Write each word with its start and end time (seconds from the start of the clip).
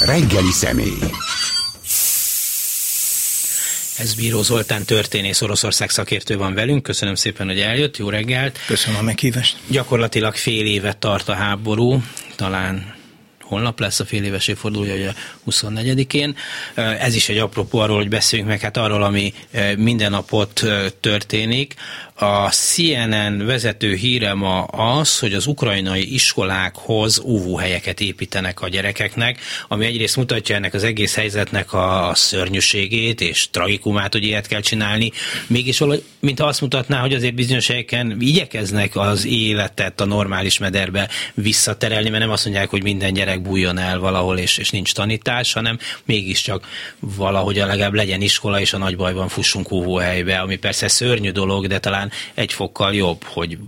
Reggeli 0.00 0.50
személy. 0.50 0.98
Ez 3.98 4.14
Bíró 4.14 4.42
Zoltán 4.42 4.84
történész 4.84 5.40
Oroszország 5.40 5.90
szakértő 5.90 6.36
van 6.36 6.54
velünk. 6.54 6.82
Köszönöm 6.82 7.14
szépen, 7.14 7.46
hogy 7.46 7.60
eljött. 7.60 7.96
Jó 7.96 8.08
reggelt. 8.08 8.58
Köszönöm 8.66 8.98
a 8.98 9.02
meghívást. 9.02 9.56
Gyakorlatilag 9.66 10.34
fél 10.34 10.66
évet 10.66 10.96
tart 10.96 11.28
a 11.28 11.34
háború, 11.34 12.02
talán 12.36 12.94
holnap 13.40 13.80
lesz 13.80 14.00
a 14.00 14.04
fél 14.04 14.24
éves 14.24 14.48
évfordulója, 14.48 14.94
ugye 14.94 15.12
24-én. 15.50 16.36
Ez 16.74 17.14
is 17.14 17.28
egy 17.28 17.38
apropó 17.38 17.78
arról, 17.78 17.96
hogy 17.96 18.08
beszéljünk 18.08 18.50
meg 18.50 18.60
hát 18.60 18.76
arról, 18.76 19.02
ami 19.02 19.34
minden 19.76 20.10
napot 20.10 20.64
történik. 21.00 21.74
A 22.22 22.50
CNN 22.50 23.46
vezető 23.46 23.94
híre 23.94 24.34
ma 24.34 24.62
az, 24.62 25.18
hogy 25.18 25.34
az 25.34 25.46
ukrajnai 25.46 26.14
iskolákhoz 26.14 27.18
óvóhelyeket 27.24 28.00
építenek 28.00 28.60
a 28.60 28.68
gyerekeknek, 28.68 29.38
ami 29.68 29.86
egyrészt 29.86 30.16
mutatja 30.16 30.54
ennek 30.54 30.74
az 30.74 30.84
egész 30.84 31.14
helyzetnek 31.14 31.72
a 31.72 32.10
szörnyűségét 32.14 33.20
és 33.20 33.50
tragikumát, 33.50 34.12
hogy 34.12 34.24
ilyet 34.24 34.46
kell 34.46 34.60
csinálni. 34.60 35.10
Mégis 35.46 35.78
valahogy, 35.78 36.04
mint 36.18 36.40
azt 36.40 36.60
mutatná, 36.60 37.00
hogy 37.00 37.14
azért 37.14 37.34
bizonyos 37.34 37.66
helyeken 37.66 38.16
igyekeznek 38.20 38.96
az 38.96 39.26
életet 39.26 40.00
a 40.00 40.04
normális 40.04 40.58
mederbe 40.58 41.08
visszaterelni, 41.34 42.08
mert 42.08 42.22
nem 42.22 42.32
azt 42.32 42.44
mondják, 42.44 42.70
hogy 42.70 42.82
minden 42.82 43.12
gyerek 43.12 43.42
bújjon 43.42 43.78
el 43.78 43.98
valahol 43.98 44.38
és, 44.38 44.58
és 44.58 44.70
nincs 44.70 44.94
tanítás, 44.94 45.52
hanem 45.52 45.78
mégiscsak 46.04 46.66
valahogy 46.98 47.58
a 47.58 47.66
legalább 47.66 47.94
legyen 47.94 48.20
iskola, 48.20 48.60
és 48.60 48.72
a 48.72 48.78
nagy 48.78 48.96
bajban 48.96 49.28
fussunk 49.28 49.70
óvóhelybe, 49.72 50.38
ami 50.38 50.56
persze 50.56 50.88
szörnyű 50.88 51.30
dolog, 51.30 51.66
de 51.66 51.78
talán 51.78 52.09
egy 52.34 52.52
fokkal 52.52 52.94
jobb, 52.94 53.22
hogy 53.22 53.58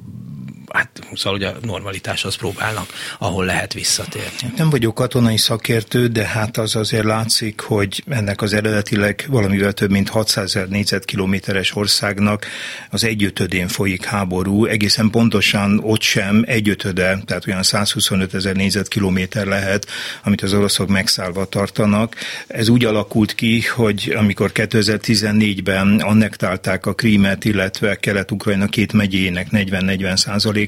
hát 0.72 1.00
szóval 1.14 1.38
hogy 1.38 1.44
a 1.44 1.56
normalitáshoz 1.62 2.36
próbálnak, 2.36 2.86
ahol 3.18 3.44
lehet 3.44 3.72
visszatérni. 3.72 4.52
Nem 4.56 4.70
vagyok 4.70 4.94
katonai 4.94 5.36
szakértő, 5.36 6.06
de 6.06 6.26
hát 6.26 6.56
az 6.56 6.76
azért 6.76 7.04
látszik, 7.04 7.60
hogy 7.60 8.02
ennek 8.08 8.42
az 8.42 8.52
eredetileg 8.52 9.24
valamivel 9.28 9.72
több 9.72 9.90
mint 9.90 10.08
600 10.08 10.52
ezer 10.54 10.68
négyzetkilométeres 10.68 11.76
országnak 11.76 12.46
az 12.90 13.04
egyötödén 13.04 13.68
folyik 13.68 14.04
háború, 14.04 14.64
egészen 14.64 15.10
pontosan 15.10 15.80
ott 15.82 16.00
sem 16.00 16.44
egyötöde, 16.46 17.18
tehát 17.24 17.46
olyan 17.46 17.62
125 17.62 18.34
ezer 18.34 18.54
négyzetkilométer 18.54 19.46
lehet, 19.46 19.86
amit 20.22 20.42
az 20.42 20.52
oroszok 20.52 20.88
megszállva 20.88 21.44
tartanak. 21.44 22.16
Ez 22.46 22.68
úgy 22.68 22.84
alakult 22.84 23.34
ki, 23.34 23.60
hogy 23.60 24.14
amikor 24.16 24.50
2014-ben 24.54 26.00
annektálták 26.00 26.86
a 26.86 26.94
Krímet, 26.94 27.44
illetve 27.44 27.96
Kelet-Ukrajna 27.96 28.66
két 28.66 28.92
megyének 28.92 29.46
40-40 29.50 30.16
százalék 30.16 30.61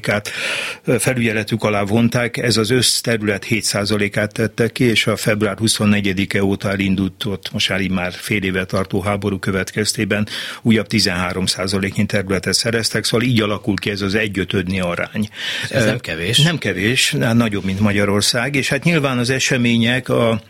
felügyeletük 0.99 1.63
alá 1.63 1.83
vonták, 1.83 2.37
ez 2.37 2.57
az 2.57 2.69
összterület 2.69 3.45
7%-át 3.49 4.33
tette 4.33 4.69
ki, 4.69 4.83
és 4.83 5.07
a 5.07 5.15
február 5.15 5.57
24-e 5.61 6.43
óta 6.43 6.69
elindult 6.69 7.25
ott 7.25 7.51
most 7.51 7.69
már, 7.69 7.87
már 7.87 8.13
fél 8.13 8.43
éve 8.43 8.65
tartó 8.65 9.01
háború 9.01 9.39
következtében 9.39 10.27
újabb 10.61 10.87
13%-nyi 10.89 12.05
területet 12.05 12.53
szereztek, 12.53 13.03
szóval 13.03 13.27
így 13.27 13.41
alakul 13.41 13.75
ki 13.75 13.89
ez 13.89 14.01
az 14.01 14.15
egyötödni 14.15 14.79
arány. 14.79 15.29
Ez 15.69 15.85
nem 15.85 15.99
kevés. 15.99 16.39
Nem 16.39 16.57
kevés, 16.57 17.11
nagyobb, 17.11 17.63
mint 17.63 17.79
Magyarország, 17.79 18.55
és 18.55 18.69
hát 18.69 18.83
nyilván 18.83 19.17
az 19.17 19.29
események 19.29 20.09
a 20.09 20.41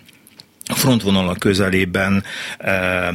a 0.68 0.76
frontvonalak 0.76 1.40
közelében 1.40 2.24
eh, 2.58 3.08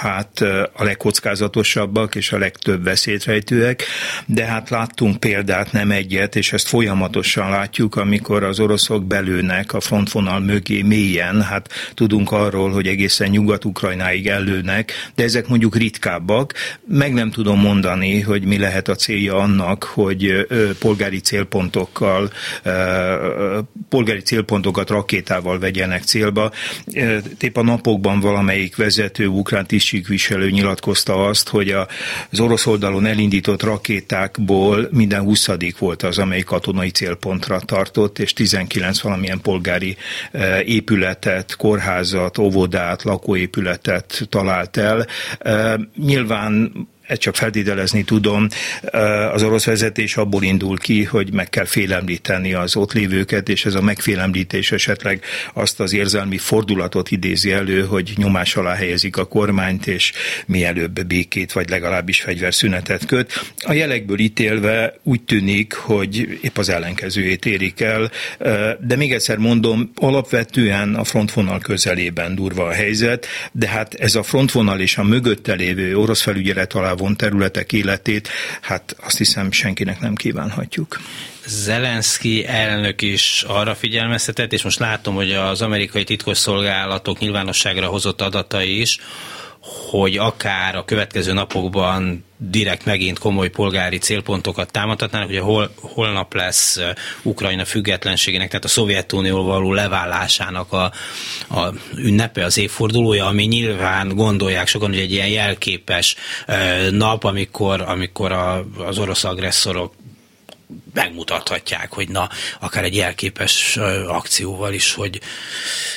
hát 0.00 0.40
eh, 0.40 0.62
a 0.72 0.84
legkockázatosabbak 0.84 2.14
és 2.14 2.32
a 2.32 2.38
legtöbb 2.38 2.84
veszélyt 2.84 3.24
rejtőek, 3.24 3.84
de 4.26 4.44
hát 4.44 4.70
láttunk 4.70 5.20
példát, 5.20 5.72
nem 5.72 5.90
egyet, 5.90 6.36
és 6.36 6.52
ezt 6.52 6.68
folyamatosan 6.68 7.50
látjuk, 7.50 7.96
amikor 7.96 8.42
az 8.42 8.60
oroszok 8.60 9.04
belőnek 9.04 9.72
a 9.72 9.80
frontvonal 9.80 10.40
mögé 10.40 10.82
mélyen, 10.82 11.42
hát 11.42 11.68
tudunk 11.94 12.32
arról, 12.32 12.70
hogy 12.70 12.86
egészen 12.86 13.30
Nyugat-Ukrajnáig 13.30 14.26
előnek, 14.26 14.92
de 15.14 15.22
ezek 15.22 15.48
mondjuk 15.48 15.76
ritkábbak. 15.76 16.54
Meg 16.88 17.12
nem 17.12 17.30
tudom 17.30 17.60
mondani, 17.60 18.20
hogy 18.20 18.44
mi 18.44 18.58
lehet 18.58 18.88
a 18.88 18.94
célja 18.94 19.36
annak, 19.36 19.84
hogy 19.84 20.46
polgári 20.78 21.20
célpontokkal, 21.20 22.30
polgári 23.88 24.20
célpontokat 24.20 24.90
rakétával 24.90 25.58
vegyenek 25.58 26.02
célba, 26.02 26.52
Épp 27.40 27.56
a 27.56 27.62
napokban 27.62 28.20
valamelyik 28.20 28.76
vezető 28.76 29.26
ukrán 29.26 29.66
tisztségviselő 29.66 30.50
nyilatkozta 30.50 31.26
azt, 31.26 31.48
hogy 31.48 31.70
az 32.30 32.40
orosz 32.40 32.66
oldalon 32.66 33.06
elindított 33.06 33.62
rakétákból 33.62 34.88
minden 34.90 35.22
20 35.22 35.48
volt 35.78 36.02
az, 36.02 36.18
amely 36.18 36.40
katonai 36.40 36.90
célpontra 36.90 37.60
tartott, 37.60 38.18
és 38.18 38.32
19 38.32 39.00
valamilyen 39.00 39.40
polgári 39.40 39.96
épületet, 40.64 41.56
kórházat, 41.56 42.38
óvodát, 42.38 43.02
lakóépületet 43.02 44.26
talált 44.28 44.76
el. 44.76 45.06
Nyilván 45.96 46.72
ezt 47.06 47.20
csak 47.20 47.36
feltételezni 47.36 48.04
tudom, 48.04 48.48
az 49.32 49.42
orosz 49.42 49.64
vezetés 49.64 50.16
abból 50.16 50.42
indul 50.42 50.78
ki, 50.78 51.04
hogy 51.04 51.32
meg 51.32 51.48
kell 51.48 51.64
félemlíteni 51.64 52.52
az 52.52 52.76
ott 52.76 52.92
lévőket, 52.92 53.48
és 53.48 53.64
ez 53.66 53.74
a 53.74 53.80
megfélemlítés 53.80 54.72
esetleg 54.72 55.24
azt 55.52 55.80
az 55.80 55.92
érzelmi 55.92 56.38
fordulatot 56.38 57.10
idézi 57.10 57.52
elő, 57.52 57.84
hogy 57.84 58.12
nyomás 58.16 58.56
alá 58.56 58.74
helyezik 58.74 59.16
a 59.16 59.24
kormányt, 59.24 59.86
és 59.86 60.12
mielőbb 60.46 61.06
békét, 61.06 61.52
vagy 61.52 61.68
legalábbis 61.68 62.20
fegyverszünetet 62.20 63.06
köt. 63.06 63.44
A 63.58 63.72
jelekből 63.72 64.18
ítélve 64.18 64.94
úgy 65.02 65.22
tűnik, 65.22 65.72
hogy 65.72 66.38
épp 66.42 66.58
az 66.58 66.68
ellenkezőjét 66.68 67.46
érik 67.46 67.80
el, 67.80 68.10
de 68.80 68.96
még 68.96 69.12
egyszer 69.12 69.36
mondom, 69.36 69.90
alapvetően 69.94 70.94
a 70.94 71.04
frontvonal 71.04 71.58
közelében 71.58 72.34
durva 72.34 72.64
a 72.64 72.72
helyzet, 72.72 73.26
de 73.52 73.68
hát 73.68 73.94
ez 73.94 74.14
a 74.14 74.22
frontvonal 74.22 74.80
és 74.80 74.96
a 74.96 75.02
mögötte 75.02 75.54
lévő 75.54 75.96
orosz 75.96 76.22
felügyelet 76.22 76.72
alá 76.72 76.94
von 76.96 77.16
területek 77.16 77.72
életét, 77.72 78.28
hát 78.60 78.96
azt 79.00 79.18
hiszem 79.18 79.50
senkinek 79.50 80.00
nem 80.00 80.14
kívánhatjuk. 80.14 81.00
Zelenszky 81.46 82.46
elnök 82.46 83.02
is 83.02 83.44
arra 83.46 83.74
figyelmeztetett, 83.74 84.52
és 84.52 84.62
most 84.62 84.78
látom, 84.78 85.14
hogy 85.14 85.32
az 85.32 85.62
amerikai 85.62 86.04
titkosszolgálatok 86.04 87.18
nyilvánosságra 87.18 87.86
hozott 87.86 88.20
adatai 88.20 88.80
is, 88.80 88.98
hogy 89.90 90.16
akár 90.16 90.76
a 90.76 90.84
következő 90.84 91.32
napokban 91.32 92.24
direkt 92.36 92.84
megint 92.84 93.18
komoly 93.18 93.48
polgári 93.48 93.98
célpontokat 93.98 94.70
támadhatnának. 94.70 95.28
Ugye 95.28 95.40
hol, 95.40 95.70
holnap 95.80 96.34
lesz 96.34 96.80
Ukrajna 97.22 97.64
függetlenségének, 97.64 98.48
tehát 98.48 98.64
a 98.64 98.68
Szovjetunió 98.68 99.42
való 99.42 99.72
leválásának 99.72 100.72
a, 100.72 100.92
a 101.48 101.72
ünnepe, 101.96 102.44
az 102.44 102.58
évfordulója, 102.58 103.26
ami 103.26 103.44
nyilván 103.44 104.08
gondolják 104.08 104.66
sokan, 104.66 104.88
hogy 104.88 104.98
egy 104.98 105.12
ilyen 105.12 105.28
jelképes 105.28 106.16
nap, 106.90 107.24
amikor, 107.24 107.80
amikor 107.80 108.32
a, 108.32 108.66
az 108.86 108.98
orosz 108.98 109.24
agresszorok 109.24 109.94
megmutathatják, 110.96 111.92
hogy 111.92 112.08
na, 112.08 112.28
akár 112.60 112.84
egy 112.84 112.94
jelképes 112.94 113.76
akcióval 114.06 114.72
is, 114.72 114.94
hogy 114.94 115.20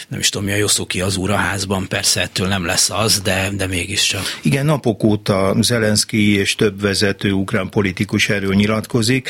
nem 0.08 0.20
is 0.20 0.30
tudom, 0.30 0.48
mi 0.48 0.54
a 0.54 0.56
Josszuki 0.56 1.02
az 1.02 1.18
úraházban, 1.18 1.88
persze 1.88 2.22
ettől 2.22 2.48
nem 2.48 2.66
lesz 2.66 2.90
az, 2.90 3.22
de, 3.22 3.50
de 3.54 3.68
mégiscsak. 3.68 4.22
Igen, 4.42 4.66
napok 4.66 5.04
óta 5.04 5.56
Zelenszky 5.62 6.38
és 6.38 6.56
több 6.56 6.82
vezető 6.82 7.32
ukrán 7.32 7.70
politikus 7.70 8.30
erről 8.30 8.54
nyilatkozik. 8.54 9.30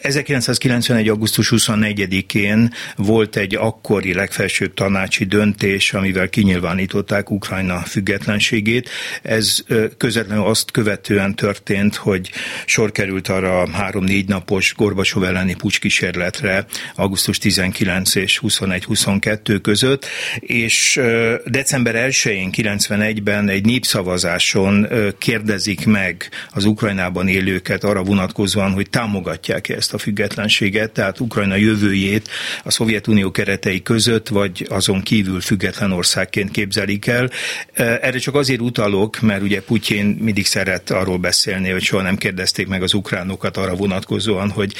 1991. 0.00 1.08
augusztus 1.08 1.52
24-én 1.56 2.72
volt 2.96 3.36
egy 3.36 3.54
akkori 3.54 4.14
legfelsőbb 4.14 4.74
tanácsi 4.74 5.24
döntés, 5.24 5.92
amivel 5.92 6.28
kinyilvánították 6.28 7.30
Ukrajna 7.30 7.78
függetlenségét. 7.78 8.90
Ez 9.22 9.64
közvetlenül 9.96 10.44
azt 10.44 10.70
követően 10.70 11.34
történt, 11.34 11.94
hogy 11.94 12.30
sor 12.66 12.92
került 12.92 13.28
arra 13.28 13.66
három-négy 14.14 14.28
napos 14.28 14.74
Gorbasov 14.76 15.24
elleni 15.24 15.54
pucskísérletre 15.54 16.66
augusztus 16.94 17.38
19 17.38 18.14
és 18.14 18.40
21-22 18.42 19.58
között, 19.62 20.06
és 20.40 21.00
december 21.44 21.94
1-én 22.08 22.50
91-ben 22.52 23.48
egy 23.48 23.64
népszavazáson 23.64 24.88
kérdezik 25.18 25.86
meg 25.86 26.28
az 26.50 26.64
Ukrajnában 26.64 27.28
élőket 27.28 27.84
arra 27.84 28.02
vonatkozóan, 28.02 28.72
hogy 28.72 28.90
támogatják 28.90 29.68
-e 29.68 29.74
ezt 29.74 29.94
a 29.94 29.98
függetlenséget, 29.98 30.90
tehát 30.90 31.20
Ukrajna 31.20 31.56
jövőjét 31.56 32.28
a 32.64 32.70
Szovjetunió 32.70 33.30
keretei 33.30 33.82
között, 33.82 34.28
vagy 34.28 34.66
azon 34.68 35.02
kívül 35.02 35.40
független 35.40 35.92
országként 35.92 36.50
képzelik 36.50 37.06
el. 37.06 37.30
Erre 37.74 38.18
csak 38.18 38.34
azért 38.34 38.60
utalok, 38.60 39.20
mert 39.20 39.42
ugye 39.42 39.62
Putyin 39.62 40.06
mindig 40.20 40.46
szeret 40.46 40.90
arról 40.90 41.18
beszélni, 41.18 41.70
hogy 41.70 41.82
soha 41.82 42.02
nem 42.02 42.16
kérdezték 42.16 42.66
meg 42.66 42.82
az 42.82 42.94
ukránokat 42.94 43.56
arra 43.56 43.74
vonatkozóan, 43.74 43.93
vonatkozóan, 43.94 44.50
hogy 44.50 44.72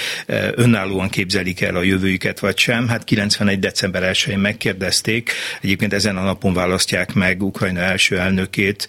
önállóan 0.54 1.08
képzelik 1.08 1.60
el 1.60 1.76
a 1.76 1.82
jövőjüket 1.82 2.38
vagy 2.38 2.58
sem. 2.58 2.88
Hát 2.88 3.04
91. 3.04 3.58
december 3.58 4.02
1-én 4.14 4.38
megkérdezték, 4.38 5.32
egyébként 5.60 5.92
ezen 5.92 6.16
a 6.16 6.22
napon 6.22 6.54
választják 6.54 7.14
meg 7.14 7.42
Ukrajna 7.42 7.80
első 7.80 8.18
elnökét, 8.18 8.86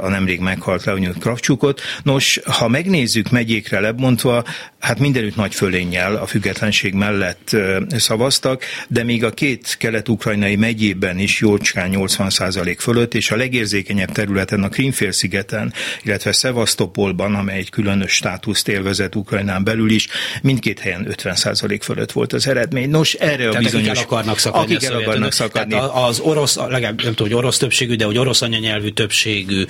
a 0.00 0.08
nemrég 0.08 0.40
meghalt 0.40 0.84
Leonid 0.84 1.18
Kravcsukot. 1.18 1.80
Nos, 2.02 2.40
ha 2.44 2.68
megnézzük 2.68 3.30
megyékre 3.30 3.80
lebontva, 3.80 4.44
hát 4.78 4.98
mindenütt 4.98 5.36
nagy 5.36 5.54
fölénnyel 5.54 6.16
a 6.16 6.26
függetlenség 6.26 6.94
mellett 6.94 7.56
szavaztak, 7.96 8.62
de 8.88 9.04
még 9.04 9.24
a 9.24 9.30
két 9.30 9.76
kelet-ukrajnai 9.78 10.56
megyében 10.56 11.18
is 11.18 11.40
jócskán 11.40 11.88
80 11.88 12.30
fölött, 12.78 13.14
és 13.14 13.30
a 13.30 13.36
legérzékenyebb 13.36 14.12
területen 14.12 14.62
a 14.62 14.68
Krímfélszigeten, 14.68 15.72
illetve 16.02 16.32
Szevasztopolban, 16.32 17.34
amely 17.34 17.58
egy 17.58 17.70
különös 17.70 18.12
státuszt 18.12 18.68
élvezett 18.68 19.16
Ukrajnán 19.56 19.64
belül 19.64 19.90
is, 19.90 20.08
mindkét 20.42 20.80
helyen 20.80 21.06
50 21.08 21.80
fölött 21.80 22.12
volt 22.12 22.32
az 22.32 22.46
eredmény. 22.46 22.90
Nos, 22.90 23.12
erre 23.14 23.36
Tehát 23.36 23.54
a 23.54 23.58
bizonyos... 23.58 23.88
Akik 23.88 23.98
el 23.98 24.04
akarnak 24.04 24.38
szakadni. 24.38 24.74
Akik 24.74 24.88
el 24.88 24.96
akarnak 24.96 25.32
szakadni. 25.32 25.72
Tehát 25.72 25.90
az 25.94 26.20
orosz, 26.20 26.56
legalább 26.56 27.02
nem 27.02 27.14
tudom, 27.14 27.32
hogy 27.32 27.34
orosz 27.34 27.58
többségű, 27.58 27.94
de 27.94 28.04
hogy 28.04 28.18
orosz 28.18 28.42
anyanyelvű 28.42 28.90
többségű 28.90 29.64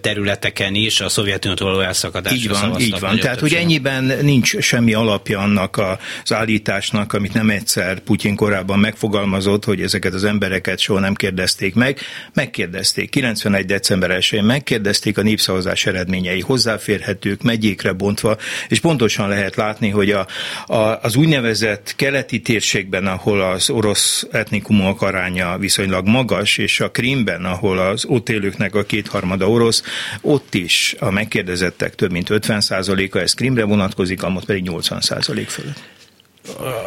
területeken 0.00 0.74
is 0.74 1.00
a 1.00 1.08
Szovjetuniótól 1.08 1.68
való 1.68 1.80
elszakadásra 1.80 2.36
Így 2.36 2.48
van, 2.48 2.80
így 2.80 3.00
van. 3.00 3.18
Tehát, 3.18 3.40
hogy 3.40 3.54
ennyiben 3.54 4.04
nincs 4.22 4.58
semmi 4.58 4.94
alapja 4.94 5.38
annak 5.38 5.80
az 6.24 6.32
állításnak, 6.32 7.12
amit 7.12 7.32
nem 7.32 7.50
egyszer 7.50 7.98
Putyin 7.98 8.36
korábban 8.36 8.78
megfogalmazott, 8.78 9.64
hogy 9.64 9.80
ezeket 9.80 10.14
az 10.14 10.24
embereket 10.24 10.78
soha 10.78 11.00
nem 11.00 11.14
kérdezték 11.14 11.74
meg. 11.74 11.98
Megkérdezték. 12.34 13.10
91. 13.10 13.66
december 13.66 14.16
1-én 14.20 14.44
megkérdezték 14.44 15.18
a 15.18 15.22
népszavazás 15.22 15.86
eredményei 15.86 16.40
hozzáférhetők, 16.40 17.42
megyékre 17.42 17.92
bontva, 17.92 18.36
és 18.68 18.80
pontosan 18.80 19.31
lehet 19.32 19.56
látni, 19.56 19.88
hogy 19.88 20.10
a, 20.10 20.26
a, 20.66 20.98
az 21.02 21.16
úgynevezett 21.16 21.92
keleti 21.96 22.40
térségben, 22.40 23.06
ahol 23.06 23.40
az 23.40 23.70
orosz 23.70 24.26
etnikumok 24.30 25.02
aránya 25.02 25.58
viszonylag 25.58 26.06
magas, 26.06 26.58
és 26.58 26.80
a 26.80 26.90
Krímben, 26.90 27.44
ahol 27.44 27.78
az 27.78 28.04
ott 28.04 28.28
élőknek 28.28 28.74
a 28.74 28.82
kétharmada 28.82 29.48
orosz, 29.48 29.82
ott 30.20 30.54
is 30.54 30.94
a 30.98 31.10
megkérdezettek 31.10 31.94
több 31.94 32.10
mint 32.10 32.28
50%-a, 32.30 33.18
ez 33.18 33.34
Krímre 33.34 33.64
vonatkozik, 33.64 34.22
amott 34.22 34.44
pedig 34.44 34.68
80% 34.70 35.44
fölött 35.48 35.91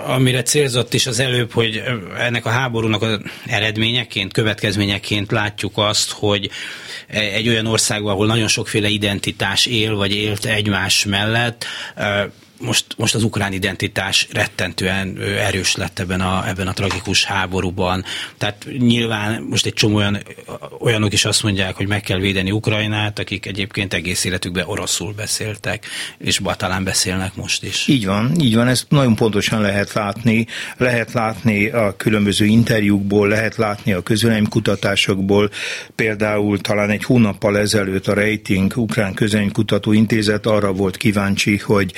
amire 0.06 0.44
célzott 0.44 0.94
is 0.94 1.08
az 1.08 1.20
előbb, 1.20 1.52
hogy 1.52 1.84
ennek 2.18 2.46
a 2.46 2.50
háborúnak 2.50 3.02
az 3.02 3.20
eredményeként, 3.46 4.34
következményeként 4.34 5.32
látjuk 5.32 5.72
azt, 5.76 6.12
hogy 6.12 6.50
egy 7.08 7.48
olyan 7.48 7.66
országban, 7.66 8.12
ahol 8.12 8.26
nagyon 8.26 8.48
sokféle 8.48 8.88
identitás 8.88 9.66
él, 9.66 9.96
vagy 9.96 10.16
élt 10.16 10.46
egymás 10.46 11.06
mellett, 11.06 11.66
most, 12.66 12.86
most 12.98 13.16
az 13.16 13.24
ukrán 13.24 13.54
identitás 13.54 14.28
rettentően 14.32 15.18
erős 15.22 15.76
lett 15.76 16.00
ebben 16.00 16.22
a, 16.22 16.48
ebben 16.48 16.68
a 16.68 16.74
tragikus 16.74 17.24
háborúban. 17.24 18.04
Tehát 18.38 18.68
nyilván 18.78 19.42
most 19.42 19.66
egy 19.66 19.74
csomó 19.74 19.96
olyan, 19.96 20.18
olyanok 20.80 21.14
is 21.14 21.26
azt 21.26 21.44
mondják, 21.44 21.76
hogy 21.76 21.88
meg 21.88 22.02
kell 22.02 22.20
védeni 22.20 22.52
Ukrajnát, 22.52 23.20
akik 23.20 23.46
egyébként 23.46 23.94
egész 23.94 24.24
életükben 24.24 24.66
oroszul 24.68 25.14
beszéltek, 25.14 25.86
és 26.18 26.42
talán 26.58 26.84
beszélnek 26.84 27.36
most 27.36 27.64
is. 27.64 27.88
Így 27.88 28.06
van, 28.06 28.40
így 28.40 28.56
van, 28.56 28.68
ezt 28.68 28.86
nagyon 28.90 29.16
pontosan 29.16 29.62
lehet 29.62 29.94
látni. 29.94 30.48
Lehet 30.78 31.14
látni 31.14 31.68
a 31.68 31.96
különböző 31.98 32.46
interjúkból, 32.46 33.28
lehet 33.28 33.56
látni 33.56 33.94
a 33.94 34.04
kutatásokból. 34.50 35.52
Például 35.96 36.62
talán 36.62 36.90
egy 36.90 37.04
hónappal 37.04 37.58
ezelőtt 37.58 38.08
a 38.08 38.14
Rating 38.14 38.78
Ukrán 38.78 39.14
Kutató 39.52 39.92
Intézet 39.92 40.46
arra 40.46 40.74
volt 40.74 40.98
kíváncsi, 40.98 41.58
hogy 41.58 41.94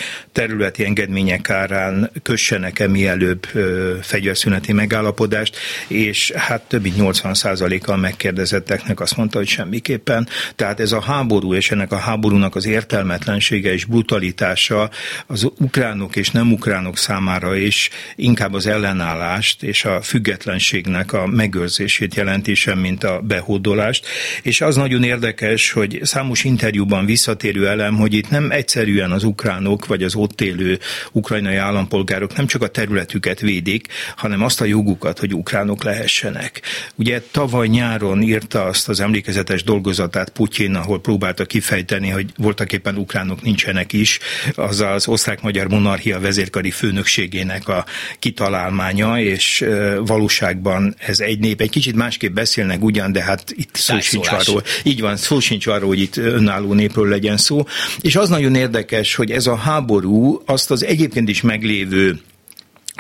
területi 0.58 0.86
engedmények 0.86 1.50
árán 1.50 2.12
kössenek-e 2.24 2.88
mielőbb 2.88 3.48
fegyverszüneti 4.02 4.74
megállapodást, 4.74 5.58
és 5.88 6.32
hát 6.32 6.62
több 6.62 6.82
mint 6.82 6.96
80%-a 7.00 7.96
megkérdezetteknek 7.96 9.00
azt 9.00 9.18
mondta, 9.18 9.38
hogy 9.38 9.48
semmiképpen. 9.48 10.28
Tehát 10.56 10.80
ez 10.80 10.92
a 10.92 11.02
háború 11.02 11.54
és 11.54 11.72
ennek 11.72 11.92
a 11.92 11.98
háborúnak 11.98 12.56
az 12.56 12.66
értelmetlensége 12.66 13.74
és 13.74 13.86
brutalitása 13.86 14.90
az 15.28 15.48
ukránok 15.58 16.16
és 16.16 16.30
nem 16.30 16.52
ukránok 16.52 16.98
számára 16.98 17.56
is 17.56 17.90
inkább 18.16 18.54
az 18.54 18.68
ellenállást 18.68 19.64
és 19.64 19.86
a 19.86 20.02
függetlenségnek 20.02 21.14
a 21.14 21.28
megőrzését 21.28 22.16
jelenti 22.16 22.54
sem, 22.54 22.80
mint 22.80 23.04
a 23.04 23.22
behódolást. 23.22 24.06
És 24.42 24.62
az 24.62 24.76
nagyon 24.76 25.04
érdekes, 25.04 25.72
hogy 25.72 26.00
számos 26.04 26.44
interjúban 26.44 27.06
visszatérő 27.06 27.68
elem, 27.68 27.96
hogy 27.96 28.14
itt 28.14 28.30
nem 28.30 28.52
egyszerűen 28.52 29.12
az 29.12 29.24
ukránok 29.24 29.86
vagy 29.86 30.04
az 30.04 30.16
ott 30.16 30.37
ott 30.38 30.48
élő 30.48 30.80
ukrajnai 31.12 31.56
állampolgárok 31.56 32.36
nem 32.36 32.48
csak 32.48 32.62
a 32.62 32.68
területüket 32.68 33.40
védik, 33.40 33.88
hanem 34.16 34.44
azt 34.44 34.62
a 34.62 34.66
jogukat, 34.66 35.20
hogy 35.20 35.34
ukránok 35.34 35.84
lehessenek. 35.84 36.62
Ugye 36.96 37.22
tavaly 37.32 37.68
nyáron 37.68 38.22
írta 38.22 38.64
azt 38.64 38.90
az 38.90 39.00
emlékezetes 39.00 39.64
dolgozatát 39.64 40.30
Putyin, 40.30 40.76
ahol 40.76 41.02
próbálta 41.02 41.46
kifejteni, 41.46 42.10
hogy 42.10 42.30
voltak 42.38 42.74
éppen 42.74 42.96
ukránok 42.96 43.42
nincsenek 43.42 43.94
is, 43.94 44.20
az 44.56 44.82
az 44.82 45.08
osztrák-magyar 45.08 45.68
monarchia 45.68 46.20
vezérkari 46.20 46.72
főnökségének 46.72 47.68
a 47.68 47.86
kitalálmánya, 48.20 49.20
és 49.20 49.66
valóságban 50.00 50.96
ez 50.98 51.20
egy 51.20 51.40
nép. 51.40 51.62
Egy 51.62 51.70
kicsit 51.70 51.96
másképp 51.96 52.34
beszélnek 52.34 52.84
ugyan, 52.84 53.12
de 53.12 53.24
hát 53.24 53.44
itt 53.56 53.76
szó 53.76 54.00
sincs 54.00 54.28
arról. 54.28 54.64
Így 54.84 55.02
van, 55.02 55.18
szó 55.18 55.40
sincs 55.40 55.68
arról, 55.68 55.88
hogy 55.88 56.00
itt 56.00 56.18
önálló 56.18 56.74
népről 56.74 57.10
legyen 57.10 57.38
szó. 57.38 57.66
És 58.00 58.16
az 58.16 58.30
nagyon 58.30 58.56
érdekes, 58.56 59.16
hogy 59.16 59.32
ez 59.32 59.48
a 59.48 59.56
háború 59.56 60.27
azt 60.46 60.72
az 60.72 60.84
egyébként 60.84 61.30
is 61.30 61.42
meglévő 61.42 62.20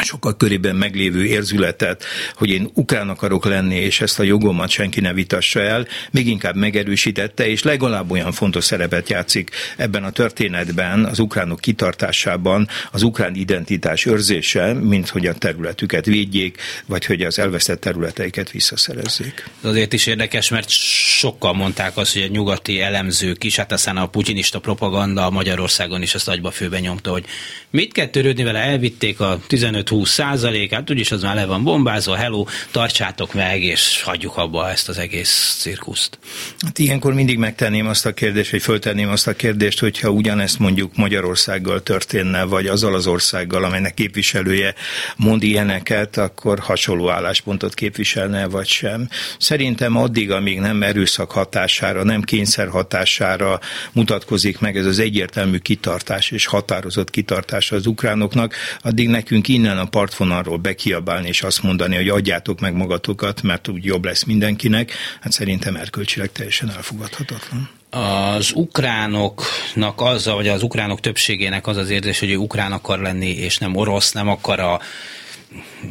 sokkal 0.03 0.37
körében 0.37 0.75
meglévő 0.75 1.25
érzületet, 1.25 2.03
hogy 2.35 2.49
én 2.49 2.69
ukrán 2.73 3.09
akarok 3.09 3.45
lenni, 3.45 3.75
és 3.75 4.01
ezt 4.01 4.19
a 4.19 4.23
jogomat 4.23 4.69
senki 4.69 4.99
ne 4.99 5.13
vitassa 5.13 5.61
el, 5.61 5.87
még 6.11 6.27
inkább 6.27 6.55
megerősítette, 6.55 7.47
és 7.47 7.63
legalább 7.63 8.11
olyan 8.11 8.31
fontos 8.31 8.63
szerepet 8.63 9.09
játszik 9.09 9.51
ebben 9.77 10.03
a 10.03 10.11
történetben, 10.11 11.05
az 11.05 11.19
ukránok 11.19 11.59
kitartásában, 11.59 12.67
az 12.91 13.03
ukrán 13.03 13.35
identitás 13.35 14.05
őrzése, 14.05 14.73
mint 14.73 15.09
hogy 15.09 15.25
a 15.25 15.33
területüket 15.33 16.05
védjék, 16.05 16.61
vagy 16.85 17.05
hogy 17.05 17.21
az 17.21 17.39
elvesztett 17.39 17.81
területeiket 17.81 18.51
visszaszerezzék. 18.51 19.49
Ez 19.63 19.69
azért 19.69 19.93
is 19.93 20.05
érdekes, 20.05 20.49
mert 20.49 20.69
sokkal 20.69 21.53
mondták 21.53 21.97
azt, 21.97 22.13
hogy 22.13 22.21
a 22.21 22.27
nyugati 22.27 22.81
elemzők 22.81 23.43
is, 23.43 23.55
hát 23.55 23.71
aztán 23.71 23.97
a 23.97 24.07
putinista 24.07 24.59
propaganda 24.59 25.29
Magyarországon 25.29 26.01
is 26.01 26.15
azt 26.15 26.27
agyba 26.27 26.51
főben 26.51 26.81
nyomta, 26.81 27.11
hogy 27.11 27.25
mit 27.69 27.93
kell 27.93 28.07
törődni 28.07 28.43
vele, 28.43 28.59
elvitték 28.59 29.19
a 29.19 29.39
15 29.47 29.86
15-20 29.87 30.05
százalékát, 30.05 30.91
úgyis 30.91 31.11
az 31.11 31.21
már 31.21 31.35
le 31.35 31.45
van 31.45 31.63
bombázva, 31.63 32.15
hello, 32.15 32.45
tartsátok 32.71 33.33
meg, 33.33 33.63
és 33.63 34.01
hagyjuk 34.01 34.37
abba 34.37 34.69
ezt 34.69 34.89
az 34.89 34.97
egész 34.97 35.55
cirkuszt. 35.59 36.19
Hát 36.59 36.79
ilyenkor 36.79 37.13
mindig 37.13 37.37
megtenném 37.37 37.87
azt 37.87 38.05
a 38.05 38.13
kérdést, 38.13 38.51
vagy 38.51 38.61
föltenném 38.61 39.09
azt 39.09 39.27
a 39.27 39.35
kérdést, 39.35 39.79
hogyha 39.79 40.09
ugyanezt 40.09 40.59
mondjuk 40.59 40.95
Magyarországgal 40.95 41.83
történne, 41.83 42.43
vagy 42.43 42.67
azzal 42.67 42.93
az 42.95 43.07
országgal, 43.07 43.63
amelynek 43.63 43.93
képviselője 43.93 44.73
mond 45.15 45.43
ilyeneket, 45.43 46.17
akkor 46.17 46.59
hasonló 46.59 47.09
álláspontot 47.09 47.73
képviselne, 47.73 48.47
vagy 48.47 48.67
sem. 48.67 49.09
Szerintem 49.39 49.97
addig, 49.97 50.31
amíg 50.31 50.59
nem 50.59 50.83
erőszak 50.83 51.31
hatására, 51.31 52.03
nem 52.03 52.21
kényszer 52.21 52.67
hatására 52.67 53.59
mutatkozik 53.91 54.59
meg 54.59 54.77
ez 54.77 54.85
az 54.85 54.99
egyértelmű 54.99 55.57
kitartás 55.57 56.31
és 56.31 56.45
határozott 56.45 57.09
kitartás 57.09 57.71
az 57.71 57.85
ukránoknak, 57.85 58.55
addig 58.81 59.09
nekünk 59.09 59.47
innen 59.47 59.76
innen 59.77 59.85
a 59.85 59.97
partvonalról 59.97 60.57
bekiabálni 60.57 61.27
és 61.27 61.41
azt 61.41 61.63
mondani, 61.63 61.95
hogy 61.95 62.09
adjátok 62.09 62.59
meg 62.59 62.73
magatokat, 62.73 63.41
mert 63.41 63.67
úgy 63.67 63.83
jobb 63.83 64.05
lesz 64.05 64.23
mindenkinek, 64.23 64.91
hát 65.21 65.31
szerintem 65.31 65.75
erkölcsileg 65.75 66.31
teljesen 66.31 66.69
elfogadhatatlan 66.69 67.69
az 67.89 68.51
ukránoknak 68.53 70.01
az, 70.01 70.25
vagy 70.25 70.47
az 70.47 70.63
ukránok 70.63 70.99
többségének 70.99 71.67
az 71.67 71.77
az 71.77 71.89
érzés, 71.89 72.19
hogy 72.19 72.29
ő 72.29 72.35
ukrán 72.35 72.71
akar 72.71 72.99
lenni, 72.99 73.29
és 73.29 73.57
nem 73.57 73.75
orosz, 73.75 74.11
nem 74.11 74.27
akar 74.27 74.59
a 74.59 74.79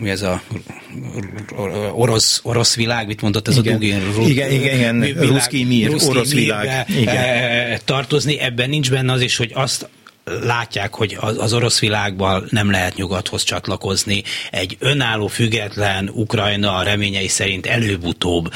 mi 0.00 0.10
ez 0.10 0.22
a 0.22 0.42
orosz, 1.92 2.40
orosz 2.42 2.74
világ, 2.74 3.06
mit 3.06 3.20
mondott 3.20 3.48
ez 3.48 3.56
igen. 3.56 3.74
a 3.74 3.78
Dugin? 3.78 4.12
Ru, 4.14 4.26
igen, 4.26 4.50
igen, 4.50 4.74
igen, 4.74 5.00
világ, 5.00 5.26
ruszki 5.28 5.64
mir, 5.64 5.94
orosz 6.08 6.32
világ. 6.32 6.88
Igen. 6.88 7.16
Eh, 7.16 7.78
tartozni, 7.84 8.38
ebben 8.38 8.68
nincs 8.68 8.90
benne 8.90 9.12
az 9.12 9.20
is, 9.20 9.36
hogy 9.36 9.50
azt 9.54 9.88
látják, 10.42 10.94
hogy 10.94 11.18
az 11.20 11.52
orosz 11.52 11.80
világban 11.80 12.46
nem 12.50 12.70
lehet 12.70 12.96
nyugathoz 12.96 13.42
csatlakozni. 13.42 14.22
Egy 14.50 14.76
önálló, 14.78 15.26
független 15.26 16.10
Ukrajna 16.12 16.82
reményei 16.82 17.28
szerint 17.28 17.66
előbb-utóbb, 17.66 18.52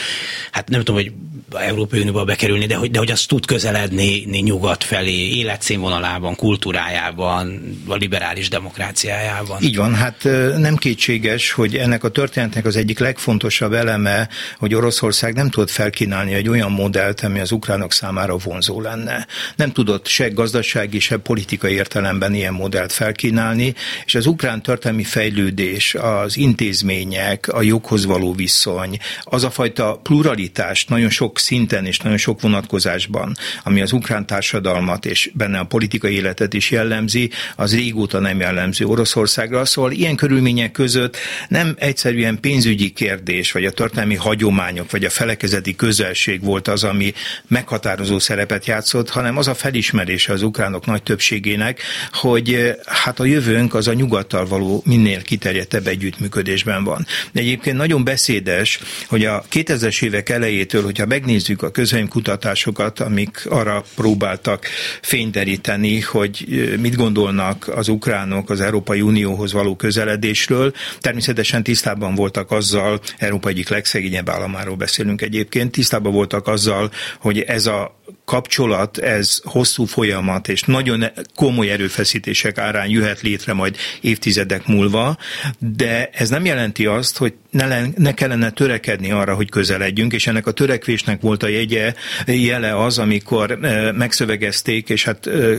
hát 0.50 0.68
nem 0.68 0.78
tudom, 0.78 1.02
hogy 1.02 1.12
Európai 1.58 2.00
Unióba 2.00 2.24
bekerülni, 2.24 2.66
de 2.66 2.74
hogy, 2.74 2.90
de 2.90 2.98
hogy 2.98 3.10
az 3.10 3.24
tud 3.24 3.46
közeledni 3.46 4.40
nyugat 4.40 4.84
felé, 4.84 5.36
életszínvonalában, 5.36 6.36
kultúrájában, 6.36 7.60
a 7.86 7.94
liberális 7.94 8.48
demokráciájában. 8.48 9.62
Így 9.62 9.76
van, 9.76 9.94
hát 9.94 10.22
nem 10.56 10.76
kétséges, 10.76 11.52
hogy 11.52 11.76
ennek 11.76 12.04
a 12.04 12.08
történetnek 12.08 12.64
az 12.64 12.76
egyik 12.76 12.98
legfontosabb 12.98 13.72
eleme, 13.72 14.28
hogy 14.58 14.74
Oroszország 14.74 15.34
nem 15.34 15.50
tudott 15.50 15.70
felkínálni 15.70 16.34
egy 16.34 16.48
olyan 16.48 16.70
modellt, 16.70 17.20
ami 17.20 17.40
az 17.40 17.52
ukránok 17.52 17.92
számára 17.92 18.36
vonzó 18.36 18.80
lenne. 18.80 19.26
Nem 19.56 19.72
tudott 19.72 20.06
se 20.06 20.28
gazdasági, 20.28 20.98
se 20.98 21.16
politikai 21.16 21.59
politikai 21.60 21.72
értelemben 21.72 22.34
ilyen 22.34 22.52
modellt 22.52 22.92
felkínálni, 22.92 23.74
és 24.04 24.14
az 24.14 24.26
ukrán 24.26 24.62
történelmi 24.62 25.04
fejlődés, 25.04 25.94
az 25.94 26.36
intézmények, 26.36 27.48
a 27.48 27.62
joghoz 27.62 28.04
való 28.04 28.32
viszony, 28.32 28.98
az 29.22 29.44
a 29.44 29.50
fajta 29.50 30.00
pluralitás 30.02 30.84
nagyon 30.84 31.10
sok 31.10 31.38
szinten 31.38 31.86
és 31.86 31.98
nagyon 31.98 32.18
sok 32.18 32.40
vonatkozásban, 32.40 33.36
ami 33.64 33.80
az 33.80 33.92
ukrán 33.92 34.26
társadalmat 34.26 35.06
és 35.06 35.30
benne 35.34 35.58
a 35.58 35.64
politikai 35.64 36.14
életet 36.14 36.54
is 36.54 36.70
jellemzi, 36.70 37.30
az 37.56 37.74
régóta 37.74 38.18
nem 38.18 38.40
jellemző 38.40 38.84
Oroszországra. 38.84 39.64
Szóval 39.64 39.92
ilyen 39.92 40.16
körülmények 40.16 40.72
között 40.72 41.16
nem 41.48 41.74
egyszerűen 41.78 42.40
pénzügyi 42.40 42.90
kérdés, 42.90 43.52
vagy 43.52 43.64
a 43.64 43.70
történelmi 43.70 44.14
hagyományok, 44.14 44.90
vagy 44.90 45.04
a 45.04 45.10
felekezeti 45.10 45.76
közelség 45.76 46.42
volt 46.42 46.68
az, 46.68 46.84
ami 46.84 47.12
meghatározó 47.48 48.18
szerepet 48.18 48.66
játszott, 48.66 49.10
hanem 49.10 49.36
az 49.36 49.48
a 49.48 49.54
felismerése 49.54 50.32
az 50.32 50.42
ukránok 50.42 50.86
nagy 50.86 51.02
többségének, 51.02 51.49
hogy 52.12 52.74
hát 52.86 53.20
a 53.20 53.24
jövőnk 53.24 53.74
az 53.74 53.88
a 53.88 53.92
nyugattal 53.92 54.46
való 54.46 54.82
minél 54.86 55.22
kiterjedtebb 55.22 55.86
együttműködésben 55.86 56.84
van. 56.84 57.06
De 57.32 57.40
egyébként 57.40 57.76
nagyon 57.76 58.04
beszédes, 58.04 58.80
hogy 59.06 59.24
a 59.24 59.44
2000-es 59.52 60.02
évek 60.02 60.28
elejétől, 60.28 60.82
hogyha 60.82 61.06
megnézzük 61.06 61.62
a 61.62 61.70
kutatásokat, 62.08 63.00
amik 63.00 63.46
arra 63.48 63.84
próbáltak 63.94 64.66
fényderíteni, 65.02 66.00
hogy 66.00 66.46
mit 66.80 66.96
gondolnak 66.96 67.68
az 67.68 67.88
ukránok 67.88 68.50
az 68.50 68.60
Európai 68.60 69.00
Unióhoz 69.00 69.52
való 69.52 69.76
közeledésről, 69.76 70.72
természetesen 70.98 71.62
tisztában 71.62 72.14
voltak 72.14 72.50
azzal, 72.50 73.00
Európa 73.18 73.48
egyik 73.48 73.68
legszegényebb 73.68 74.28
államáról 74.28 74.76
beszélünk 74.76 75.22
egyébként, 75.22 75.70
tisztában 75.70 76.12
voltak 76.12 76.46
azzal, 76.46 76.90
hogy 77.18 77.40
ez 77.40 77.66
a 77.66 77.99
kapcsolat, 78.24 78.98
ez 78.98 79.40
hosszú 79.42 79.84
folyamat, 79.84 80.48
és 80.48 80.62
nagyon 80.62 81.04
komoly 81.34 81.70
erőfeszítések 81.70 82.58
árán 82.58 82.88
jöhet 82.88 83.20
létre 83.20 83.52
majd 83.52 83.76
évtizedek 84.00 84.66
múlva, 84.66 85.16
de 85.58 86.10
ez 86.12 86.28
nem 86.28 86.44
jelenti 86.44 86.86
azt, 86.86 87.16
hogy 87.16 87.34
ne, 87.50 87.82
ne 87.96 88.14
kellene 88.14 88.50
törekedni 88.50 89.10
arra, 89.10 89.34
hogy 89.34 89.50
közeledjünk, 89.50 90.12
és 90.12 90.26
ennek 90.26 90.46
a 90.46 90.50
törekvésnek 90.50 91.20
volt 91.20 91.42
a 91.42 91.48
jegye, 91.48 91.94
jele 92.26 92.84
az, 92.84 92.98
amikor 92.98 93.50
e, 93.50 93.92
megszövegezték, 93.92 94.88
és 94.88 95.04
hát 95.04 95.26
e, 95.26 95.30
e, 95.30 95.56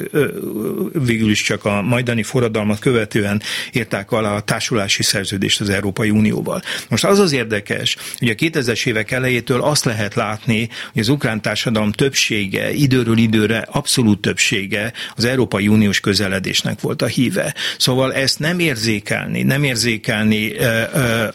végül 0.93 1.29
is 1.29 1.41
csak 1.41 1.65
a 1.65 1.81
majdani 1.81 2.23
forradalmat 2.23 2.79
követően 2.79 3.41
írták 3.73 4.11
alá 4.11 4.35
a 4.35 4.41
társulási 4.41 5.03
szerződést 5.03 5.61
az 5.61 5.69
Európai 5.69 6.09
Unióval. 6.09 6.61
Most 6.89 7.03
az 7.03 7.19
az 7.19 7.31
érdekes, 7.31 7.97
hogy 8.17 8.29
a 8.29 8.33
2000-es 8.33 8.87
évek 8.87 9.11
elejétől 9.11 9.61
azt 9.61 9.85
lehet 9.85 10.15
látni, 10.15 10.69
hogy 10.93 11.01
az 11.01 11.09
ukrán 11.09 11.41
társadalom 11.41 11.91
többsége, 11.91 12.73
időről 12.73 13.17
időre 13.17 13.67
abszolút 13.71 14.21
többsége 14.21 14.93
az 15.15 15.25
Európai 15.25 15.67
Uniós 15.67 15.99
közeledésnek 15.99 16.81
volt 16.81 17.01
a 17.01 17.05
híve. 17.05 17.55
Szóval 17.77 18.13
ezt 18.13 18.39
nem 18.39 18.59
érzékelni, 18.59 19.43
nem 19.43 19.63
érzékelni 19.63 20.53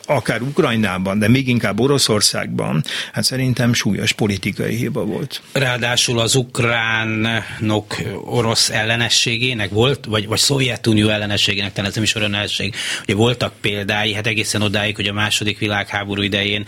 akár 0.06 0.40
Ukrajnában, 0.46 1.18
de 1.18 1.28
még 1.28 1.48
inkább 1.48 1.80
Oroszországban, 1.80 2.84
hát 3.12 3.24
szerintem 3.24 3.72
súlyos 3.72 4.12
politikai 4.12 4.76
hiba 4.76 5.04
volt. 5.04 5.42
Ráadásul 5.52 6.18
az 6.18 6.34
ukránok 6.34 7.96
orosz 8.24 8.70
ellenességének 8.70 9.70
volt, 9.70 10.04
vagy, 10.04 10.26
vagy 10.26 10.38
Szovjetunió 10.38 11.08
ellenességének, 11.08 11.72
talán 11.72 11.90
ez 11.90 11.94
nem 11.94 12.04
is 12.04 12.14
olyan 12.14 12.34
ellenség, 12.34 12.74
ugye 13.02 13.14
voltak 13.14 13.52
példái, 13.60 14.12
hát 14.12 14.26
egészen 14.26 14.62
odáig, 14.62 14.96
hogy 14.96 15.06
a 15.06 15.12
második 15.12 15.58
világháború 15.58 16.22
idején 16.22 16.66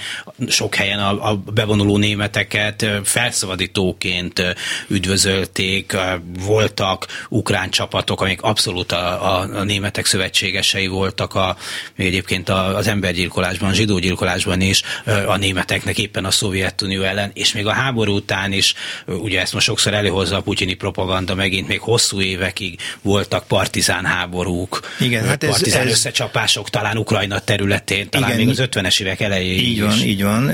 sok 0.48 0.74
helyen 0.74 0.98
a, 0.98 1.30
a 1.30 1.36
bevonuló 1.36 1.96
németeket 1.96 2.86
felszabadítóként 3.04 4.42
üdvözölték, 4.88 5.96
voltak 6.40 7.06
ukrán 7.28 7.70
csapatok, 7.70 8.20
amik 8.20 8.42
abszolút 8.42 8.92
a, 8.92 9.36
a, 9.36 9.56
a 9.58 9.62
németek 9.62 10.06
szövetségesei 10.06 10.86
voltak 10.86 11.34
a, 11.34 11.56
egyébként 11.96 12.48
az 12.48 12.86
embergyilkolásban 12.86 13.67
gyilkolásban, 13.72 13.74
zsidógyilkolásban 13.74 14.60
is 14.60 14.82
a 15.26 15.36
németeknek 15.36 15.98
éppen 15.98 16.24
a 16.24 16.30
Szovjetunió 16.30 17.02
ellen, 17.02 17.30
és 17.34 17.52
még 17.52 17.66
a 17.66 17.72
háború 17.72 18.14
után 18.14 18.52
is, 18.52 18.74
ugye 19.06 19.40
ezt 19.40 19.52
most 19.52 19.66
sokszor 19.66 19.94
előhozza 19.94 20.36
a 20.36 20.40
putyini 20.40 20.74
propaganda, 20.74 21.34
megint 21.34 21.68
még 21.68 21.80
hosszú 21.80 22.20
évekig 22.20 22.78
voltak 23.02 23.46
partizán 23.46 24.04
háborúk, 24.04 24.80
Igen, 25.00 25.24
hát 25.24 25.42
ez, 25.42 25.50
partizán 25.50 25.86
ez, 25.86 25.92
összecsapások 25.92 26.70
talán 26.70 26.96
Ukrajna 26.96 27.38
területén, 27.38 28.08
talán 28.08 28.28
igen, 28.28 28.46
még 28.46 28.60
az 28.60 28.68
50-es 28.70 29.00
évek 29.00 29.20
elejéig 29.20 29.68
Így 29.68 29.80
van, 29.80 29.92
is. 29.92 30.04
így 30.04 30.22
van. 30.22 30.50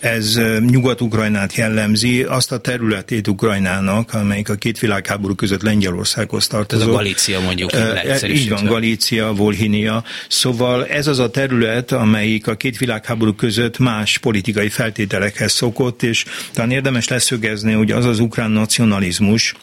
Ez 0.00 0.40
Nyugat-Ukrajnát 0.70 1.54
jellemzi, 1.54 2.22
azt 2.22 2.52
a 2.52 2.58
területét 2.58 3.28
Ukrajnának, 3.28 4.14
amelyik 4.14 4.48
a 4.48 4.54
két 4.54 4.78
világháború 4.78 5.34
között 5.34 5.62
Lengyelországhoz 5.62 6.46
tartozott. 6.46 6.86
Ez 6.86 6.92
a 6.92 6.96
Galícia 6.96 7.40
mondjuk. 7.40 7.70
Így 8.28 8.48
van, 8.48 8.64
Galícia, 8.64 9.32
Volhinia. 9.32 10.04
Szóval 10.28 10.86
ez 10.86 11.06
az 11.06 11.18
a 11.18 11.30
terület, 11.30 11.92
amelyik 11.92 12.45
a 12.50 12.56
két 12.56 12.78
világháború 12.78 13.32
között 13.32 13.78
más 13.78 14.18
politikai 14.18 14.68
feltételekhez 14.68 15.52
szokott, 15.52 16.02
és 16.02 16.24
talán 16.52 16.70
érdemes 16.70 17.08
leszögezni, 17.08 17.72
hogy 17.72 17.90
az 17.90 18.04
az 18.04 18.18
ukrán 18.18 18.50
nacionalizmus, 18.50 19.54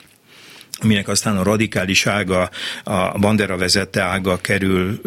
aminek 0.84 1.08
aztán 1.08 1.38
a 1.38 1.44
radikális 1.44 2.06
ága, 2.06 2.50
a 2.84 3.20
Bandera 3.20 3.58
vezette 3.58 4.02
ága 4.02 4.38
kerül 4.38 5.02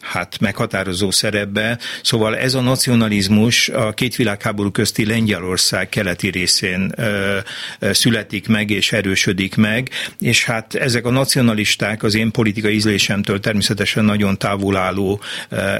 hát 0.00 0.40
meghatározó 0.40 1.10
szerepbe. 1.10 1.78
Szóval 2.02 2.36
ez 2.36 2.54
a 2.54 2.60
nacionalizmus 2.60 3.68
a 3.68 3.92
két 3.92 4.16
világháború 4.16 4.70
közti 4.70 5.06
Lengyelország 5.06 5.88
keleti 5.88 6.28
részén 6.28 6.94
születik 7.80 8.48
meg 8.48 8.70
és 8.70 8.92
erősödik 8.92 9.56
meg, 9.56 9.90
és 10.20 10.44
hát 10.44 10.74
ezek 10.74 11.06
a 11.06 11.10
nacionalisták 11.10 12.02
az 12.02 12.14
én 12.14 12.30
politikai 12.30 12.74
ízlésemtől 12.74 13.40
természetesen 13.40 14.04
nagyon 14.04 14.38
távol 14.38 14.76
álló 14.76 15.20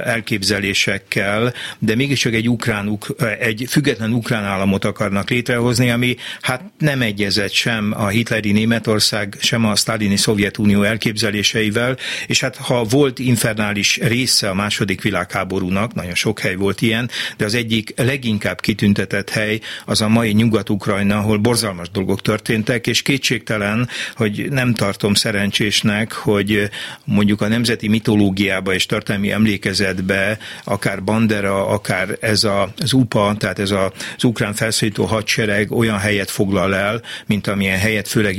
elképzelésekkel, 0.03 1.53
de 1.79 1.95
mégiscsak 1.95 2.33
egy 2.33 2.49
ukrán, 2.49 2.99
egy 3.39 3.65
független 3.69 4.13
ukrán 4.13 4.43
államot 4.43 4.85
akarnak 4.85 5.29
létrehozni, 5.29 5.89
ami 5.89 6.15
hát 6.41 6.63
nem 6.77 7.01
egyezett 7.01 7.51
sem 7.51 7.93
a 7.97 8.07
hitleri 8.07 8.51
Németország 8.51 9.18
Oroszország, 9.19 9.35
sem 9.39 9.65
a 9.65 9.75
sztálini 9.75 10.17
Szovjetunió 10.17 10.83
elképzeléseivel, 10.83 11.97
és 12.27 12.39
hát 12.39 12.55
ha 12.55 12.83
volt 12.83 13.19
infernális 13.19 13.97
része 13.97 14.49
a 14.49 14.53
második 14.53 15.01
világháborúnak, 15.01 15.93
nagyon 15.93 16.15
sok 16.15 16.39
hely 16.39 16.55
volt 16.55 16.81
ilyen, 16.81 17.09
de 17.37 17.45
az 17.45 17.53
egyik 17.53 17.93
leginkább 17.95 18.61
kitüntetett 18.61 19.29
hely 19.29 19.59
az 19.85 20.01
a 20.01 20.07
mai 20.07 20.31
Nyugat-Ukrajna, 20.31 21.17
ahol 21.17 21.37
borzalmas 21.37 21.89
dolgok 21.89 22.21
történtek, 22.21 22.87
és 22.87 23.01
kétségtelen, 23.01 23.89
hogy 24.15 24.47
nem 24.49 24.73
tartom 24.73 25.13
szerencsésnek, 25.13 26.11
hogy 26.11 26.69
mondjuk 27.05 27.41
a 27.41 27.47
nemzeti 27.47 27.87
mitológiába 27.87 28.73
és 28.73 28.85
történelmi 28.85 29.31
emlékezetbe 29.31 30.37
akár 30.63 31.03
Bandera, 31.03 31.67
akár 31.67 32.17
ez 32.21 32.43
a, 32.43 32.73
az 32.77 32.93
UPA, 32.93 33.35
tehát 33.37 33.59
ez 33.59 33.71
a, 33.71 33.91
az 34.15 34.23
ukrán 34.23 34.53
felszólító 34.53 35.05
hadsereg 35.05 35.71
olyan 35.71 35.97
helyet 35.97 36.29
foglal 36.29 36.75
el, 36.75 37.01
mint 37.25 37.47
amilyen 37.47 37.79
helyet 37.79 38.07
főleg 38.07 38.37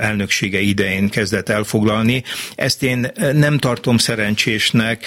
Elnöksége 0.00 0.60
idején 0.60 1.08
kezdett 1.08 1.48
elfoglalni. 1.48 2.22
Ezt 2.54 2.82
én 2.82 3.06
nem 3.32 3.58
tartom 3.58 3.98
szerencsésnek, 3.98 5.04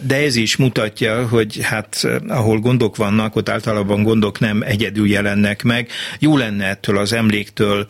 de 0.00 0.16
ez 0.16 0.36
is 0.36 0.56
mutatja, 0.56 1.28
hogy 1.28 1.58
hát 1.62 2.08
ahol 2.28 2.58
gondok 2.58 2.96
vannak, 2.96 3.36
ott 3.36 3.48
általában 3.48 4.02
gondok 4.02 4.38
nem 4.38 4.62
egyedül 4.62 5.08
jelennek 5.08 5.62
meg. 5.62 5.88
Jó 6.18 6.36
lenne 6.36 6.64
ettől 6.66 6.98
az 6.98 7.12
emléktől 7.12 7.86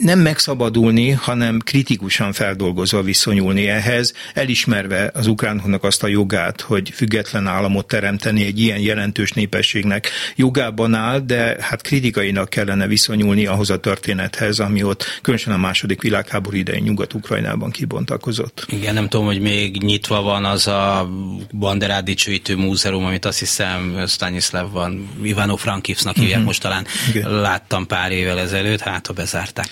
nem 0.00 0.18
megszabadulni, 0.18 1.10
hanem 1.10 1.58
kritikusan 1.58 2.32
feldolgozva 2.32 3.02
viszonyulni 3.02 3.68
ehhez, 3.68 4.12
elismerve 4.34 5.10
az 5.14 5.26
ukránoknak 5.26 5.84
azt 5.84 6.02
a 6.02 6.06
jogát, 6.06 6.60
hogy 6.60 6.90
független 6.94 7.46
államot 7.46 7.86
teremteni 7.86 8.44
egy 8.44 8.60
ilyen 8.60 8.78
jelentős 8.78 9.32
népességnek 9.32 10.10
jogában 10.36 10.94
áll, 10.94 11.18
de 11.18 11.56
hát 11.60 11.82
kritikainak 11.82 12.50
kellene 12.50 12.86
viszonyulni 12.86 13.46
ahhoz 13.46 13.70
a 13.70 13.80
történethez, 13.80 14.58
ami 14.58 14.82
ott 14.82 15.04
különösen 15.22 15.52
a 15.52 15.56
második 15.56 16.02
világháború 16.02 16.56
idején 16.56 16.82
Nyugat-Ukrajnában 16.82 17.70
kibontakozott. 17.70 18.66
Igen, 18.68 18.94
nem 18.94 19.08
tudom, 19.08 19.26
hogy 19.26 19.40
még 19.40 19.82
nyitva 19.82 20.22
van 20.22 20.44
az 20.44 20.66
a 20.66 21.10
Banderát 21.52 22.04
dicsőítő 22.04 22.56
múzeum, 22.56 23.04
amit 23.04 23.24
azt 23.24 23.38
hiszem 23.38 24.04
Stanislav 24.06 24.70
van, 24.70 25.08
Ivano 25.22 25.56
Frankivsnak 25.56 26.14
hívják 26.14 26.30
uh-huh. 26.30 26.46
most 26.46 26.62
talán. 26.62 26.86
Igen. 27.14 27.40
Láttam 27.40 27.86
pár 27.86 28.10
évvel 28.10 28.38
ezelőtt, 28.38 28.80
hát 28.80 29.06
ha 29.06 29.12
bezárták. 29.12 29.68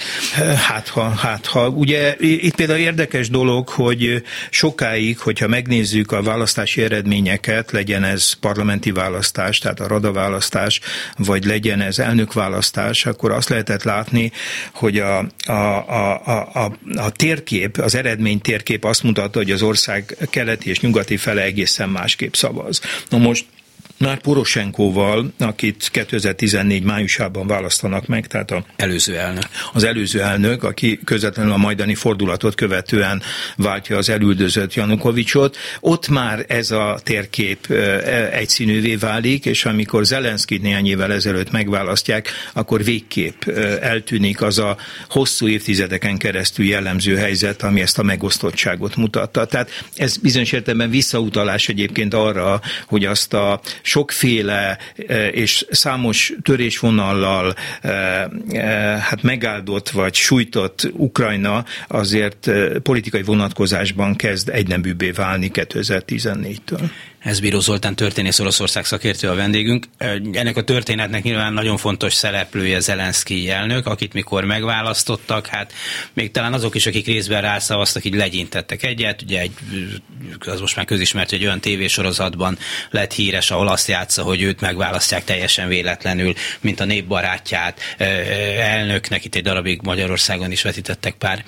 Hát 0.68 0.88
ha, 0.88 1.08
hát 1.08 1.46
ha. 1.46 1.68
Ugye 1.68 2.14
itt 2.18 2.54
például 2.54 2.78
érdekes 2.78 3.30
dolog, 3.30 3.68
hogy 3.68 4.22
sokáig, 4.50 5.18
hogyha 5.18 5.48
megnézzük 5.48 6.12
a 6.12 6.22
választási 6.22 6.82
eredményeket, 6.82 7.70
legyen 7.70 8.04
ez 8.04 8.32
parlamenti 8.32 8.90
választás, 8.90 9.58
tehát 9.58 9.80
a 9.80 9.86
rada 9.86 10.12
választás, 10.12 10.80
vagy 11.16 11.44
legyen 11.44 11.80
ez 11.80 11.98
elnökválasztás, 11.98 13.06
akkor 13.06 13.30
azt 13.30 13.48
lehetett 13.48 13.82
látni, 13.82 14.32
hogy 14.72 14.98
a, 14.98 15.18
a, 15.46 15.52
a, 15.52 16.22
a, 16.24 16.64
a, 16.64 16.72
a 16.96 17.10
térkép, 17.10 17.76
az 17.76 17.94
eredmény 17.94 18.40
térkép 18.40 18.84
azt 18.84 19.02
mutatta, 19.02 19.38
hogy 19.38 19.50
az 19.50 19.62
ország 19.62 20.16
keleti 20.30 20.70
és 20.70 20.80
nyugati 20.80 21.16
fele 21.16 21.42
egészen 21.42 21.88
másképp 21.88 22.34
szavaz. 22.34 22.80
Na 23.08 23.18
most 23.18 23.44
már 23.98 24.20
Poroshenkoval, 24.20 25.32
akit 25.38 25.88
2014 25.92 26.82
májusában 26.82 27.46
választanak 27.46 28.06
meg, 28.06 28.26
tehát 28.26 28.50
a 28.50 28.64
előző 28.76 29.16
elnök. 29.16 29.44
Az 29.72 29.84
előző 29.84 30.20
elnök, 30.20 30.62
aki 30.62 31.00
közvetlenül 31.04 31.52
a 31.52 31.56
majdani 31.56 31.94
fordulatot 31.94 32.54
követően 32.54 33.22
váltja 33.56 33.96
az 33.96 34.08
elüldözött 34.08 34.74
Janukovicsot, 34.74 35.56
ott 35.80 36.08
már 36.08 36.44
ez 36.48 36.70
a 36.70 37.00
térkép 37.02 37.70
egyszínűvé 38.32 38.94
válik, 38.94 39.46
és 39.46 39.64
amikor 39.64 40.04
Zelenszkit 40.04 40.62
néhány 40.62 40.86
évvel 40.86 41.12
ezelőtt 41.12 41.50
megválasztják, 41.50 42.28
akkor 42.52 42.84
végképp 42.84 43.44
eltűnik 43.80 44.42
az 44.42 44.58
a 44.58 44.76
hosszú 45.08 45.48
évtizedeken 45.48 46.16
keresztül 46.16 46.66
jellemző 46.66 47.16
helyzet, 47.16 47.62
ami 47.62 47.80
ezt 47.80 47.98
a 47.98 48.02
megosztottságot 48.02 48.96
mutatta. 48.96 49.44
Tehát 49.44 49.84
ez 49.96 50.16
bizonyos 50.16 50.52
értelemben 50.52 50.90
visszautalás 50.90 51.68
egyébként 51.68 52.14
arra, 52.14 52.60
hogy 52.86 53.04
azt 53.04 53.34
a 53.34 53.60
sokféle 53.88 54.78
és 55.30 55.66
számos 55.70 56.32
törésvonallal 56.42 57.54
hát 59.00 59.22
megáldott 59.22 59.88
vagy 59.88 60.14
sújtott 60.14 60.90
Ukrajna 60.92 61.64
azért 61.88 62.50
politikai 62.82 63.22
vonatkozásban 63.22 64.16
kezd 64.16 64.48
egynembűbbé 64.48 65.10
válni 65.10 65.50
2014-től. 65.54 66.90
Ez 67.18 67.40
Bíró 67.40 67.60
Zoltán 67.60 67.96
történész 67.96 68.38
Oroszország 68.38 68.84
szakértő 68.84 69.28
a 69.28 69.34
vendégünk. 69.34 69.86
Ennek 70.32 70.56
a 70.56 70.64
történetnek 70.64 71.22
nyilván 71.22 71.52
nagyon 71.52 71.76
fontos 71.76 72.14
szereplője 72.14 72.80
Zelenszky 72.80 73.50
elnök, 73.50 73.86
akit 73.86 74.12
mikor 74.12 74.44
megválasztottak, 74.44 75.46
hát 75.46 75.72
még 76.12 76.30
talán 76.30 76.52
azok 76.52 76.74
is, 76.74 76.86
akik 76.86 77.06
részben 77.06 77.42
rászavaztak, 77.42 78.04
így 78.04 78.14
legyintettek 78.14 78.82
egyet. 78.82 79.22
Ugye 79.22 79.40
egy, 79.40 79.52
az 80.38 80.60
most 80.60 80.76
már 80.76 80.84
közismert, 80.84 81.30
hogy 81.30 81.44
olyan 81.44 81.60
tévésorozatban 81.60 82.58
lett 82.90 83.12
híres, 83.12 83.50
ahol 83.50 83.68
azt 83.68 83.88
játsza, 83.88 84.22
hogy 84.22 84.42
őt 84.42 84.60
megválasztják 84.60 85.24
teljesen 85.24 85.68
véletlenül, 85.68 86.34
mint 86.60 86.80
a 86.80 86.84
népbarátját 86.84 87.80
elnöknek. 88.58 89.24
Itt 89.24 89.34
egy 89.34 89.42
darabig 89.42 89.80
Magyarországon 89.82 90.50
is 90.50 90.62
vetítettek 90.62 91.14
pár 91.14 91.44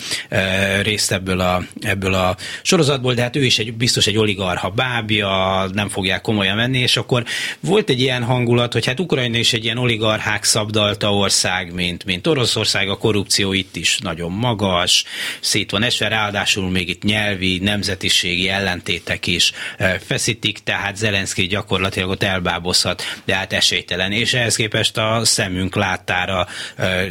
részt 0.82 1.12
ebből 1.12 1.40
a, 1.40 1.62
ebből 1.80 2.14
a 2.14 2.36
sorozatból, 2.62 3.14
de 3.14 3.22
hát 3.22 3.36
ő 3.36 3.44
is 3.44 3.58
egy, 3.58 3.74
biztos 3.74 4.06
egy 4.06 4.16
oligarha 4.16 4.70
bábja, 4.70 5.60
nem 5.74 5.88
fogják 5.88 6.20
komolyan 6.20 6.56
venni, 6.56 6.78
és 6.78 6.96
akkor 6.96 7.24
volt 7.60 7.90
egy 7.90 8.00
ilyen 8.00 8.22
hangulat, 8.22 8.72
hogy 8.72 8.86
hát 8.86 9.00
Ukrajna 9.00 9.38
is 9.38 9.52
egy 9.52 9.64
ilyen 9.64 9.78
oligarchák 9.78 10.44
szabdalta 10.44 11.14
ország, 11.14 11.72
mint, 11.72 12.04
mint 12.04 12.26
Oroszország, 12.26 12.88
a 12.88 12.96
korrupció 12.96 13.52
itt 13.52 13.76
is 13.76 13.98
nagyon 13.98 14.32
magas, 14.32 15.04
szét 15.40 15.70
van 15.70 15.82
esve, 15.82 16.08
ráadásul 16.08 16.70
még 16.70 16.88
itt 16.88 17.02
nyelvi, 17.02 17.58
nemzetiségi 17.58 18.48
ellentétek 18.48 19.26
is 19.26 19.52
feszítik, 20.00 20.58
tehát 20.58 20.96
Zelenszky 20.96 21.46
gyakorlatilag 21.46 22.08
ott 22.08 22.22
elbábozhat, 22.22 23.02
de 23.24 23.34
hát 23.34 23.52
esélytelen, 23.52 24.12
és 24.12 24.34
ehhez 24.34 24.56
képest 24.56 24.96
a 24.96 25.20
szemünk 25.24 25.74
láttára 25.74 26.46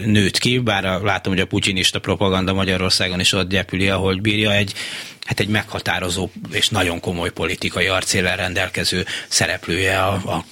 nőtt 0.05 0.37
ki, 0.37 0.57
bár 0.57 0.83
látom, 0.83 1.33
hogy 1.33 1.41
a 1.41 1.45
putyinista 1.45 1.99
propaganda 1.99 2.53
Magyarországon 2.53 3.19
is 3.19 3.33
ott 3.33 3.49
gyepüli, 3.49 3.89
ahogy 3.89 4.21
bírja 4.21 4.53
egy 4.53 4.73
hát 5.29 5.39
egy 5.39 5.47
meghatározó 5.47 6.29
és 6.51 6.69
nagyon 6.69 6.99
komoly 6.99 7.31
politikai 7.31 7.87
arcéllel 7.87 8.35
rendelkező 8.35 9.05
szereplője 9.27 9.99
a, 9.99 10.13
a 10.13 10.45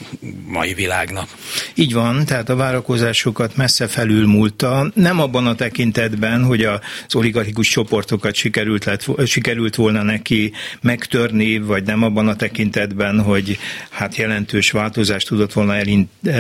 mai 0.48 0.74
világnak. 0.74 1.29
Így 1.75 1.93
van, 1.93 2.25
tehát 2.25 2.50
a 2.50 2.55
várakozásokat 2.55 3.55
messze 3.55 3.88
felülmúlta, 3.88 4.91
nem 4.93 5.19
abban 5.19 5.48
a 5.48 5.55
tekintetben, 5.55 6.43
hogy 6.43 6.63
az 6.63 6.79
oligarchikus 7.13 7.67
csoportokat 7.69 8.36
sikerült, 8.36 8.86
lett, 8.86 9.05
sikerült 9.25 9.75
volna 9.75 10.03
neki 10.03 10.51
megtörni, 10.81 11.60
vagy 11.60 11.84
nem 11.84 12.03
abban 12.03 12.27
a 12.27 12.36
tekintetben, 12.36 13.22
hogy 13.22 13.57
hát 13.89 14.15
jelentős 14.15 14.72
változást 14.72 15.27
tudott 15.27 15.53
volna 15.53 15.75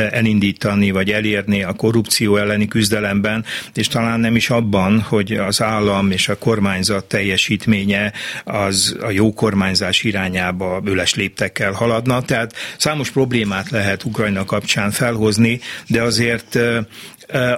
elindítani, 0.09 0.91
vagy 0.91 1.11
elérni 1.11 1.63
a 1.63 1.73
korrupció 1.73 2.35
elleni 2.35 2.67
küzdelemben, 2.67 3.45
és 3.73 3.87
talán 3.87 4.19
nem 4.19 4.35
is 4.35 4.49
abban, 4.49 5.01
hogy 5.01 5.31
az 5.33 5.61
állam 5.61 6.11
és 6.11 6.29
a 6.29 6.37
kormányzat 6.37 7.05
teljesítménye 7.05 8.13
az 8.43 8.97
a 9.01 9.09
jó 9.09 9.33
kormányzás 9.33 10.03
irányába 10.03 10.81
öles 10.85 11.15
léptekkel 11.15 11.71
haladna. 11.71 12.21
Tehát 12.21 12.53
számos 12.77 13.09
problémát 13.11 13.69
lehet 13.69 14.03
Ukrajna 14.03 14.45
kapcsán 14.45 14.91
felhozni, 14.91 15.59
de 15.87 16.01
azért 16.01 16.59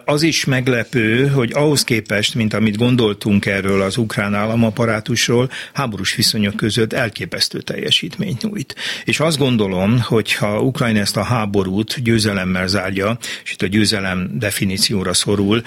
az 0.06 0.22
is 0.22 0.46
meglepő, 0.46 1.28
hogy 1.28 1.52
ahhoz 1.54 1.84
képest, 1.84 2.36
mint 2.36 2.54
amit 2.54 2.78
gondoltunk 2.78 3.46
erről 3.46 3.82
az 3.82 3.98
ukrán 3.98 4.34
államaparátusról, 4.34 5.50
háborús 5.74 6.16
viszonyok 6.16 6.56
között 6.56 6.94
elképesztő 6.94 7.62
teljesítményt 7.62 8.42
nyújt. 8.42 8.76
És 9.06 9.20
azt 9.20 9.38
gondolom, 9.38 10.02
hogy 10.02 10.34
ha 10.34 10.62
Ukrajna 10.62 11.00
ezt 11.00 11.18
a 11.18 11.24
háborút 11.24 12.04
győzelemmel 12.04 12.68
zárja, 12.68 13.18
és 13.44 13.51
itt 13.51 13.62
a 13.62 13.68
győzelem 13.68 14.29
definícióra 14.34 15.14
szorul, 15.14 15.62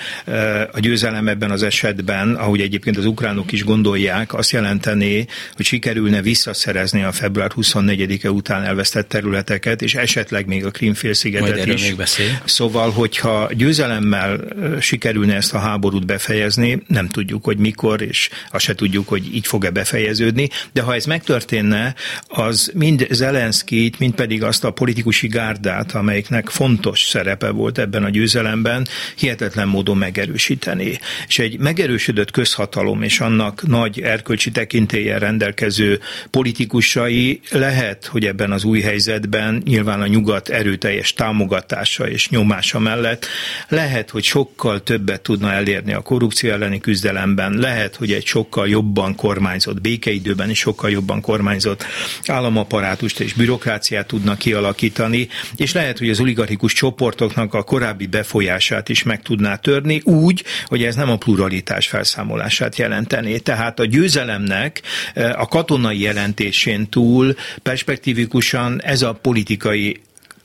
a 0.73 0.81
győzelem 0.81 1.29
ebben 1.29 1.51
az 1.51 1.63
esetben, 1.63 2.35
ahogy 2.35 2.61
egyébként 2.61 2.97
az 2.97 3.07
ukránok 3.07 3.53
is 3.53 3.65
gondolják, 3.65 4.35
azt 4.35 4.51
jelenteni, 4.51 5.27
hogy 5.57 5.65
sikerülne 5.65 6.23
visszaszerezni 6.23 7.03
a 7.03 7.13
február 7.13 7.51
24-e 7.57 8.31
után 8.31 8.63
elvesztett 8.63 9.09
területeket, 9.09 9.83
és 9.83 9.95
esetleg 9.95 10.47
még 10.47 10.65
a 10.65 10.71
Krímfélszigetet 10.71 11.67
is. 11.67 11.83
Még 11.83 11.97
beszél. 11.97 12.43
Szóval, 12.45 12.91
hogyha 12.91 13.51
győzelem 13.53 13.92
győzelemmel 14.01 14.81
sikerülne 14.81 15.35
ezt 15.35 15.55
a 15.55 15.59
háborút 15.59 16.07
befejezni, 16.07 16.83
nem 16.87 17.09
tudjuk, 17.09 17.45
hogy 17.45 17.59
mikor, 17.59 18.03
és 18.03 18.29
azt 18.51 18.65
se 18.65 18.75
tudjuk, 18.75 19.09
hogy 19.09 19.35
így 19.35 19.47
fog-e 19.47 19.71
befejeződni, 19.71 20.49
de 20.73 20.83
ha 20.83 20.95
ez 20.95 21.05
megtörténne, 21.05 21.95
az 22.27 22.71
mind 22.75 23.07
Zelenszkit, 23.11 23.99
mind 23.99 24.15
pedig 24.15 24.43
azt 24.43 24.65
a 24.65 24.71
politikusi 24.71 25.27
gárdát, 25.27 25.93
amelyiknek 25.93 26.49
fontos 26.49 27.01
szerepe 27.01 27.51
volt 27.51 27.79
ebben 27.79 28.05
a 28.05 28.11
győzelemben, 28.11 28.87
hihetetlen 29.17 29.69
módon 29.69 29.97
megerősíteni. 29.97 30.99
És 31.27 31.39
egy 31.39 31.59
megerősödött 31.59 32.31
közhatalom 32.31 33.03
és 33.03 33.21
annak 33.21 33.67
nagy 33.67 34.01
erkölcsi 34.01 34.51
tekintélyen 34.51 35.19
rendelkező 35.19 36.01
politikusai 36.31 37.41
lehet, 37.51 38.07
hogy 38.07 38.25
ebben 38.25 38.53
az 38.53 38.65
új 38.65 38.81
helyzetben 38.81 39.63
nyilván 39.65 40.01
a 40.01 40.07
nyugat 40.07 40.49
erőteljes 40.49 41.13
támogatása 41.13 42.09
és 42.09 42.29
nyomása 42.29 42.79
mellett 42.79 43.27
lehet, 43.69 43.82
hogy 44.11 44.23
sokkal 44.23 44.83
többet 44.83 45.21
tudna 45.21 45.53
elérni 45.53 45.93
a 45.93 46.01
korrupció 46.01 46.51
elleni 46.51 46.81
küzdelemben, 46.81 47.53
lehet, 47.53 47.97
hogy 47.97 48.13
egy 48.13 48.27
sokkal 48.27 48.69
jobban 48.69 49.15
kormányzott, 49.15 49.81
békeidőben 49.81 50.51
is 50.51 50.59
sokkal 50.59 50.91
jobban 50.91 51.21
kormányzott 51.21 51.85
államaparátust 52.27 53.21
és 53.21 53.33
bürokráciát 53.33 54.07
tudna 54.07 54.37
kialakítani, 54.37 55.29
és 55.57 55.73
lehet, 55.73 55.99
hogy 55.99 56.11
az 56.11 56.21
oligarchikus 56.21 56.73
csoportoknak 56.73 57.55
a 57.55 57.63
korábbi 57.63 58.07
befolyását 58.07 58.89
is 58.89 59.03
meg 59.03 59.23
tudná 59.23 59.57
törni, 59.57 60.01
úgy, 60.05 60.45
hogy 60.67 60.85
ez 60.85 60.95
nem 60.95 61.11
a 61.11 61.17
pluralitás 61.17 61.89
felszámolását 61.89 62.77
jelentené. 62.77 63.37
Tehát 63.39 63.81
a 63.81 63.85
győzelemnek 63.85 64.83
a 65.15 65.49
katonai 65.49 66.01
jelentésén 66.01 66.89
túl 66.89 67.35
perspektívikusan 67.63 68.83
ez 68.83 69.03
a 69.03 69.13
politikai 69.13 70.01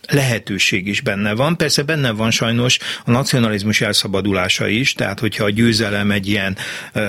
lehetőség 0.07 0.87
is 0.87 1.01
benne 1.01 1.33
van. 1.33 1.57
Persze 1.57 1.83
benne 1.83 2.11
van 2.11 2.31
sajnos 2.31 2.77
a 3.05 3.11
nacionalizmus 3.11 3.81
elszabadulása 3.81 4.67
is, 4.67 4.93
tehát 4.93 5.19
hogyha 5.19 5.43
a 5.43 5.49
győzelem 5.49 6.11
egy 6.11 6.27
ilyen 6.27 6.57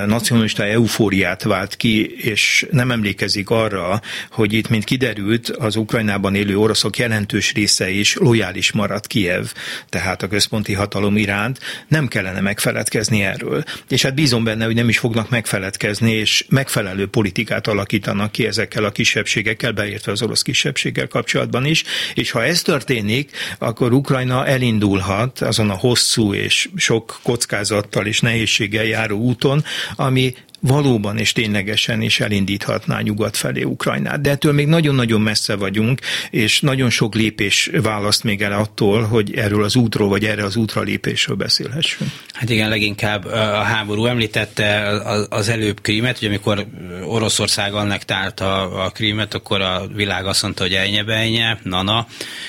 nacionalista 0.07 0.65
eufóriát 0.65 1.43
vált 1.43 1.77
ki, 1.77 2.17
és 2.17 2.67
nem 2.71 2.91
emlékezik 2.91 3.51
arra, 3.51 4.01
hogy 4.31 4.53
itt, 4.53 4.69
mint 4.69 4.85
kiderült, 4.85 5.49
az 5.49 5.77
Ukrajnában 5.77 6.35
élő 6.35 6.59
oroszok 6.59 6.99
jelentős 6.99 7.53
része 7.53 7.91
is 7.91 8.17
lojális 8.17 8.73
maradt 8.73 9.07
Kiev, 9.07 9.45
tehát 9.89 10.23
a 10.23 10.29
központi 10.29 10.73
hatalom 10.73 11.17
iránt, 11.17 11.59
nem 11.89 12.09
kellene 12.09 12.41
megfeledkezni 12.41 13.23
erről. 13.23 13.65
És 13.89 14.03
hát 14.03 14.15
bízom 14.15 14.45
benne, 14.45 14.65
hogy 14.65 14.75
nem 14.75 14.89
is 14.89 14.99
fognak 14.99 15.31
megfeledkezni, 15.31 16.13
és 16.13 16.45
megfelelő 16.49 17.07
politikát 17.07 17.67
alakítanak 17.67 18.33
ki 18.33 18.47
ezekkel 18.47 18.85
a 18.85 18.91
kisebbségekkel, 18.91 19.73
beértve 19.73 20.13
az 20.13 20.23
orosz 20.23 20.43
kisebbséggel 20.43 21.07
kapcsolatban 21.07 21.65
is, 21.65 21.85
és 22.15 22.31
ha 22.31 22.45
ez 22.45 22.63
tört 22.63 22.88
történik, 22.89 23.31
akkor 23.59 23.93
Ukrajna 23.93 24.47
elindulhat 24.47 25.41
azon 25.41 25.71
a 25.71 25.77
hosszú 25.77 26.35
és 26.35 26.69
sok 26.77 27.21
kockázattal 27.23 28.07
és 28.07 28.21
nehézséggel 28.21 28.85
járó 28.85 29.19
úton, 29.19 29.65
ami 29.97 30.35
valóban 30.61 31.19
és 31.19 31.33
ténylegesen 31.33 32.03
is 32.03 32.21
elindíthatná 32.21 33.01
nyugat 33.01 33.37
felé 33.37 33.63
Ukrajnát. 33.63 34.21
De 34.21 34.31
ettől 34.31 34.53
még 34.53 34.67
nagyon-nagyon 34.67 35.21
messze 35.21 35.57
vagyunk, 35.57 36.01
és 36.31 36.61
nagyon 36.61 36.91
sok 36.91 37.15
lépés 37.15 37.71
választ 37.83 38.25
még 38.25 38.43
el 38.43 38.53
attól, 38.53 39.03
hogy 39.03 39.35
erről 39.35 39.65
az 39.65 39.77
útról, 39.77 40.09
vagy 40.09 40.25
erre 40.25 40.45
az 40.45 40.57
útra 40.57 40.83
lépésről 40.83 41.37
beszélhessünk. 41.37 42.11
Hát 42.33 42.51
igen, 42.51 42.69
leginkább 42.69 43.25
a 43.25 43.63
háború 43.63 44.07
említette 44.07 44.89
az 45.31 45.49
előbb 45.49 45.81
Krímet, 45.81 46.19
hogy 46.19 46.29
amikor 46.29 46.67
Oroszország 47.05 47.75
annak 47.75 48.03
a, 48.37 48.85
a 48.85 48.91
Krímet, 48.91 49.35
akkor 49.35 49.61
a 49.61 49.87
világ 49.95 50.27
azt 50.27 50.43
mondta, 50.43 50.63
hogy 50.63 50.75
ejnye 50.75 51.05
bejnye, 51.05 51.59
nana, 51.63 52.07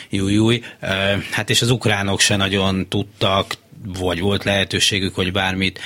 júj, 0.10 0.34
júj. 0.34 0.62
Hát 1.32 1.50
és 1.50 1.62
az 1.62 1.70
ukránok 1.70 2.20
se 2.20 2.36
nagyon 2.36 2.88
tudtak 2.88 3.54
vagy 4.00 4.20
volt 4.20 4.44
lehetőségük, 4.44 5.16
hogy 5.16 5.32
bármit 5.32 5.80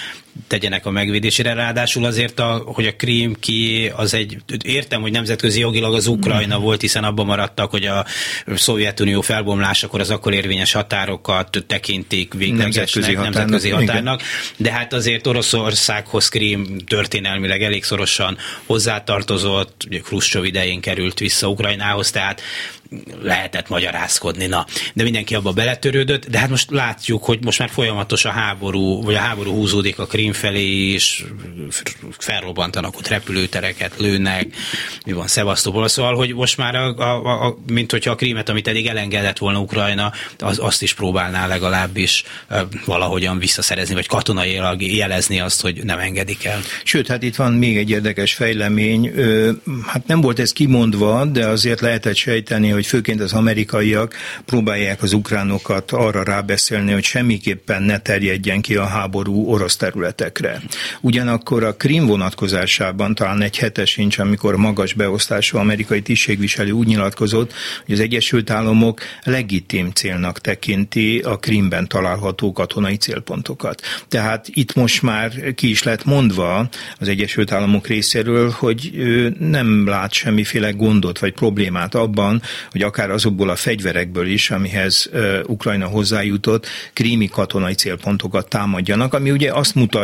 tegyenek 0.48 0.86
a 0.86 0.90
megvédésére. 0.90 1.54
Ráadásul 1.54 2.06
azért, 2.06 2.40
a, 2.40 2.64
hogy 2.66 2.86
a 2.86 2.96
Krím 2.96 3.36
ki, 3.40 3.92
az 3.96 4.14
egy, 4.14 4.38
értem, 4.64 5.02
hogy 5.02 5.12
nemzetközi 5.12 5.60
jogilag 5.60 5.94
az 5.94 6.08
Ukrajna 6.08 6.60
volt, 6.60 6.82
hiszen 6.82 7.04
abban 7.04 7.26
maradtak, 7.26 7.72
hogy 7.72 7.86
a 7.86 8.06
Szovjetunió 8.56 9.22
felbomlásakor 9.22 10.00
az 10.00 10.10
akkor 10.10 10.34
érvényes 10.34 10.72
határokat 10.72 11.64
tekintik 11.68 12.34
véglegesnek, 12.34 12.74
nemzetközi, 12.74 13.14
határnak, 13.14 13.34
nemzetközi 13.34 13.70
határnak, 13.70 14.22
de 14.58 14.72
hát 14.72 14.94
azért 14.94 15.28
Oroszországhoz 15.28 16.30
Krím 16.30 16.78
történelmileg 16.78 17.64
elég 17.64 17.84
szorosan 17.84 18.38
hozzátartozott, 18.66 19.84
ugye 19.88 20.00
Khrushchev 20.00 20.44
idején 20.44 20.82
került 20.82 21.20
vissza 21.20 21.48
Ukrajnához, 21.48 22.12
tehát 22.12 22.42
lehetett 23.22 23.70
magyarázkodni, 23.70 24.46
na. 24.46 24.66
De 24.94 25.04
mindenki 25.04 25.36
abba 25.36 25.52
beletörődött, 25.52 26.26
de 26.26 26.40
hát 26.40 26.50
most 26.50 26.72
látjuk, 26.72 27.24
hogy 27.24 27.44
most 27.44 27.60
már 27.60 27.70
folyamatos 27.70 28.26
a 28.26 28.30
háború, 28.30 29.04
vagy 29.04 29.16
a 29.16 29.20
háború 29.20 29.52
húzódik 29.52 30.00
a 30.00 30.06
Krim 30.24 30.34
felé, 30.34 30.92
és 30.92 31.24
felrobbantanak 32.18 32.98
ott 32.98 33.08
repülőtereket, 33.08 33.94
lőnek, 33.98 34.48
mi 35.06 35.12
van 35.12 35.28
Szevasztopol, 35.28 35.88
szóval, 35.88 36.16
hogy 36.16 36.34
most 36.34 36.58
már, 36.58 36.76
a, 36.76 36.98
a, 36.98 37.46
a, 37.46 37.58
mint 37.72 37.92
hogyha 37.92 38.12
a 38.12 38.16
Krímet, 38.16 38.50
amit 38.50 38.68
eddig 38.68 38.88
elengedett 38.88 39.38
volna 39.38 39.60
Ukrajna, 39.60 40.12
az, 40.40 40.60
azt 40.60 40.82
is 40.82 40.94
próbálná 40.94 41.48
legalábbis 41.48 42.24
valahogyan 42.86 43.40
visszaszerezni, 43.40 43.94
vagy 43.94 44.08
katonai 44.08 44.60
jelezni 44.96 45.40
azt, 45.40 45.62
hogy 45.62 45.84
nem 45.84 46.00
engedik 46.00 46.46
el. 46.46 46.62
Sőt, 46.84 47.08
hát 47.08 47.24
itt 47.24 47.36
van 47.36 47.54
még 47.54 47.78
egy 47.78 47.90
érdekes 47.90 48.34
fejlemény. 48.34 49.12
Hát 49.86 50.08
nem 50.08 50.22
volt 50.22 50.40
ez 50.40 50.54
kimondva, 50.54 51.26
de 51.26 51.48
azért 51.48 51.82
lehetett 51.82 52.16
sejteni, 52.16 52.70
hogy 52.70 52.86
főként 52.86 53.22
az 53.22 53.34
amerikaiak 53.34 54.16
próbálják 54.46 55.02
az 55.02 55.14
ukránokat 55.14 55.92
arra 55.92 56.24
rábeszélni, 56.24 56.92
hogy 56.92 57.04
semmiképpen 57.04 57.82
ne 57.82 58.00
terjedjen 58.00 58.62
ki 58.62 58.76
a 58.76 58.86
háború 58.86 59.48
orosz 59.48 59.72
területekre. 60.16 60.62
Ugyanakkor 61.02 61.64
a 61.64 61.76
Krim 61.76 62.06
vonatkozásában 62.06 63.16
talán 63.16 63.42
egy 63.42 63.58
hetes 63.58 63.90
sincs, 63.90 64.18
amikor 64.18 64.56
magas 64.56 64.94
beosztású 64.94 65.58
amerikai 65.58 66.02
tisztségviselő 66.02 66.72
úgy 66.72 66.88
nyilatkozott, 66.88 67.54
hogy 67.86 67.94
az 67.94 68.00
Egyesült 68.00 68.50
Államok 68.50 69.02
legitim 69.24 69.92
célnak 69.92 70.40
tekinti 70.40 71.20
a 71.20 71.38
Krimben 71.38 71.88
található 71.88 72.52
katonai 72.52 72.96
célpontokat. 72.96 73.82
Tehát 74.08 74.48
itt 74.54 74.74
most 74.74 75.02
már 75.02 75.54
ki 75.56 75.70
is 75.70 75.84
lett 75.84 76.06
mondva 76.06 76.70
az 77.00 77.08
Egyesült 77.08 77.52
Államok 77.52 77.88
részéről, 77.88 78.50
hogy 78.50 78.92
nem 79.40 79.88
lát 79.88 80.12
semmiféle 80.12 80.72
gondot 80.72 81.20
vagy 81.20 81.34
problémát 81.34 81.96
abban, 81.96 82.42
hogy 82.72 82.82
akár 82.82 83.12
azokból 83.12 83.50
a 83.50 83.56
fegyverekből 83.56 84.28
is, 84.28 84.52
amihez 84.52 85.10
Ukrajna 85.46 85.86
hozzájutott, 85.86 86.68
krími 86.94 87.28
katonai 87.28 87.74
célpontokat 87.74 88.50
támadjanak, 88.50 89.14
ami 89.14 89.32
ugye 89.32 89.54
azt 89.54 89.76
mutatja, 89.76 90.03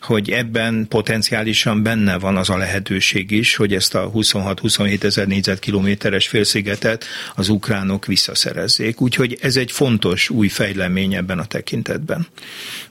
hogy 0.00 0.30
ebben 0.30 0.86
potenciálisan 0.88 1.82
benne 1.82 2.18
van 2.18 2.36
az 2.36 2.50
a 2.50 2.56
lehetőség 2.56 3.30
is, 3.30 3.56
hogy 3.56 3.74
ezt 3.74 3.94
a 3.94 4.10
26-27 4.10 5.02
ezer 5.02 5.26
négyzetkilométeres 5.26 6.28
félszigetet 6.28 7.04
az 7.34 7.48
ukránok 7.48 8.06
visszaszerezzék. 8.06 9.00
Úgyhogy 9.00 9.38
ez 9.40 9.56
egy 9.56 9.72
fontos 9.72 10.30
új 10.30 10.48
fejlemény 10.48 11.14
ebben 11.14 11.38
a 11.38 11.44
tekintetben. 11.44 12.26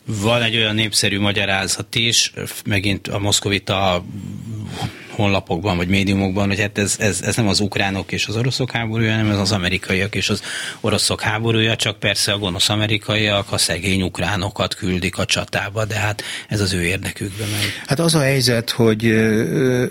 Van 0.06 0.42
egy 0.42 0.56
olyan 0.56 0.76
népszerű 0.76 1.20
magyarázat 1.20 1.96
is, 1.96 2.34
megint 2.66 3.08
a 3.08 3.20
moszkovita 3.20 4.04
honlapokban 5.12 5.78
vagy 5.78 5.88
médiumokban, 5.88 6.48
hogy 6.48 6.60
hát 6.60 6.78
ez, 6.78 6.96
ez, 7.00 7.22
ez 7.22 7.36
nem 7.36 7.48
az 7.48 7.60
ukránok 7.60 8.12
és 8.12 8.28
az 8.28 8.36
oroszok 8.36 8.72
háborúja, 8.72 9.12
hanem 9.12 9.32
ez 9.32 9.38
az 9.38 9.52
amerikaiak 9.52 10.16
és 10.16 10.30
az 10.30 10.42
oroszok 10.82 11.22
háborúja, 11.22 11.76
csak 11.76 12.00
persze 12.00 12.32
a 12.32 12.38
gonosz 12.38 12.70
amerikaiak 12.70 13.52
a 13.52 13.58
szegény 13.58 14.02
ukránokat 14.02 14.76
küldik 14.76 15.18
a 15.18 15.26
csatába, 15.26 15.86
de 15.86 15.96
hát 15.96 16.24
ez 16.48 16.62
az 16.62 16.74
ő 16.74 16.84
érdekükben. 16.84 17.48
Hát 17.86 18.00
az 18.00 18.16
a 18.16 18.20
helyzet, 18.20 18.70
hogy 18.70 19.06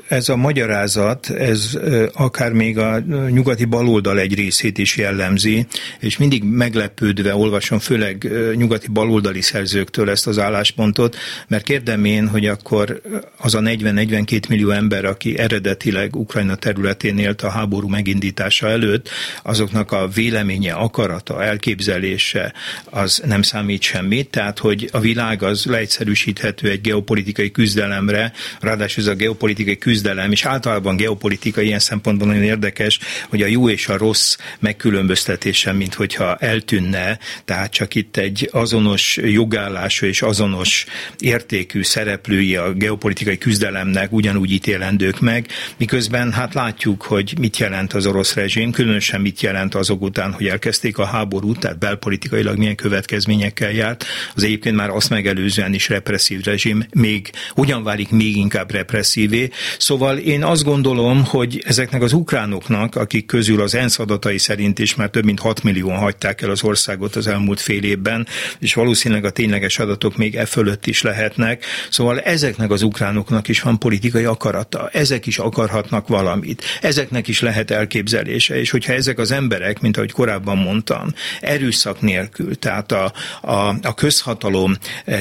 ez 0.09 0.29
a 0.29 0.37
magyarázat, 0.37 1.31
ez 1.31 1.79
akár 2.13 2.53
még 2.53 2.79
a 2.79 2.99
nyugati 3.31 3.65
baloldal 3.65 4.19
egy 4.19 4.35
részét 4.35 4.79
is 4.79 4.97
jellemzi, 4.97 5.67
és 6.01 6.19
mindig 6.19 6.43
meglepődve 6.43 7.35
olvasom, 7.35 7.79
főleg 7.79 8.31
nyugati 8.55 8.89
baloldali 8.89 9.41
szerzőktől 9.41 10.11
ezt 10.11 10.27
az 10.27 10.39
álláspontot, 10.39 11.17
mert 11.49 11.65
kérdem 11.65 12.05
én, 12.05 12.29
hogy 12.29 12.47
akkor 12.47 13.01
az 13.37 13.55
a 13.55 13.61
40-42 13.61 14.49
millió 14.49 14.71
ember, 14.71 15.05
aki 15.11 15.38
eredetileg 15.38 16.16
Ukrajna 16.16 16.55
területén 16.55 17.18
élt 17.18 17.42
a 17.42 17.51
háború 17.51 17.88
megindítása 17.88 18.68
előtt, 18.68 19.09
azoknak 19.42 19.92
a 19.92 20.09
véleménye, 20.09 20.73
akarata, 20.73 21.42
elképzelése 21.42 22.53
az 22.85 23.23
nem 23.27 23.42
számít 23.42 23.83
semmit, 23.83 24.31
tehát 24.31 24.59
hogy 24.59 24.88
a 24.92 25.01
világ 25.01 25.42
az 25.42 25.64
leegyszerűsíthető 25.64 26.70
egy 26.70 26.81
geopolitikai 26.81 27.51
küzdelemre, 27.51 28.33
ráadásul 28.61 29.03
ez 29.03 29.09
a 29.09 29.14
geopolitikai 29.14 29.79
küzdelem, 29.79 30.33
és 30.33 30.44
általában 30.44 30.96
geopolitika 30.96 31.61
ilyen 31.61 31.79
szempontból 31.79 32.27
nagyon 32.27 32.42
érdekes, 32.42 32.99
hogy 33.29 33.42
a 33.42 33.46
jó 33.46 33.68
és 33.68 33.88
a 33.88 33.96
rossz 33.96 34.37
megkülönböztetése, 34.59 35.73
mint 35.73 35.94
hogyha 35.94 36.37
eltűnne, 36.37 37.18
tehát 37.44 37.73
csak 37.73 37.94
itt 37.94 38.16
egy 38.16 38.49
azonos 38.53 39.16
jogállású 39.23 40.07
és 40.07 40.23
azonos 40.23 40.87
értékű 41.18 41.83
szereplői 41.83 42.57
a 42.57 42.73
geopolitikai 42.73 43.38
küzdelemnek 43.38 44.12
ugyanúgy 44.12 44.51
ítélendő 44.51 45.00
ők 45.03 45.21
meg, 45.21 45.47
miközben 45.77 46.33
hát 46.33 46.55
látjuk, 46.55 47.03
hogy 47.03 47.35
mit 47.39 47.57
jelent 47.57 47.93
az 47.93 48.07
orosz 48.07 48.35
rezsim, 48.35 48.71
különösen 48.71 49.21
mit 49.21 49.41
jelent 49.41 49.75
azok 49.75 50.03
után, 50.03 50.33
hogy 50.33 50.47
elkezdték 50.47 50.99
a 50.99 51.05
háborút, 51.05 51.59
tehát 51.59 51.79
belpolitikailag 51.79 52.57
milyen 52.57 52.75
következményekkel 52.75 53.71
járt. 53.71 54.05
Az 54.35 54.43
egyébként 54.43 54.77
már 54.77 54.91
azt 54.91 55.11
megelőzően 55.11 55.75
is 55.75 55.89
represszív 55.89 56.43
rezsim 56.43 56.87
még 56.95 57.31
hogyan 57.51 57.83
válik 57.83 58.11
még 58.11 58.37
inkább 58.37 58.71
represszívé. 58.71 59.51
Szóval 59.79 60.19
én 60.19 60.45
azt 60.45 60.65
gondolom, 60.65 61.25
hogy 61.25 61.63
ezeknek 61.67 62.03
az 62.03 62.13
ukránoknak, 62.13 62.97
akik 62.97 63.27
közül 63.27 63.61
az 63.61 63.75
ENSZ 63.75 63.99
adatai 63.99 64.39
szerint 64.39 64.79
is 64.79 64.95
már 64.95 65.11
több 65.11 65.25
mint 65.25 65.41
6 65.41 65.63
millióan 65.63 65.99
hagyták 65.99 66.43
el 66.43 66.51
az 66.51 66.63
országot 66.63 67.17
az 67.17 67.27
elmúlt 67.27 67.61
fél 67.61 67.83
évben, 67.83 68.27
és 68.59 68.75
valószínűleg 68.75 69.25
a 69.25 69.31
tényleges 69.31 69.79
adatok 69.79 70.17
még 70.17 70.37
e 70.37 70.47
fölött 70.47 70.87
is 70.87 71.03
lehetnek. 71.03 71.65
Szóval 71.91 72.21
ezeknek 72.21 72.71
az 72.71 72.83
ukránoknak 72.83 73.49
is 73.49 73.61
van 73.61 73.79
politikai 73.79 74.25
akarata 74.25 74.89
ezek 74.92 75.26
is 75.26 75.38
akarhatnak 75.38 76.09
valamit. 76.09 76.64
Ezeknek 76.81 77.29
is 77.29 77.40
lehet 77.40 77.70
elképzelése, 77.70 78.59
és 78.59 78.70
hogyha 78.70 78.92
ezek 78.92 79.18
az 79.18 79.31
emberek, 79.31 79.81
mint 79.81 79.96
ahogy 79.96 80.12
korábban 80.12 80.59
mondtam, 80.59 81.14
erőszak 81.40 82.00
nélkül, 82.00 82.59
tehát 82.59 82.92
a, 82.92 83.12
a, 83.40 83.74
a 83.83 83.94
közhatalom 83.94 84.76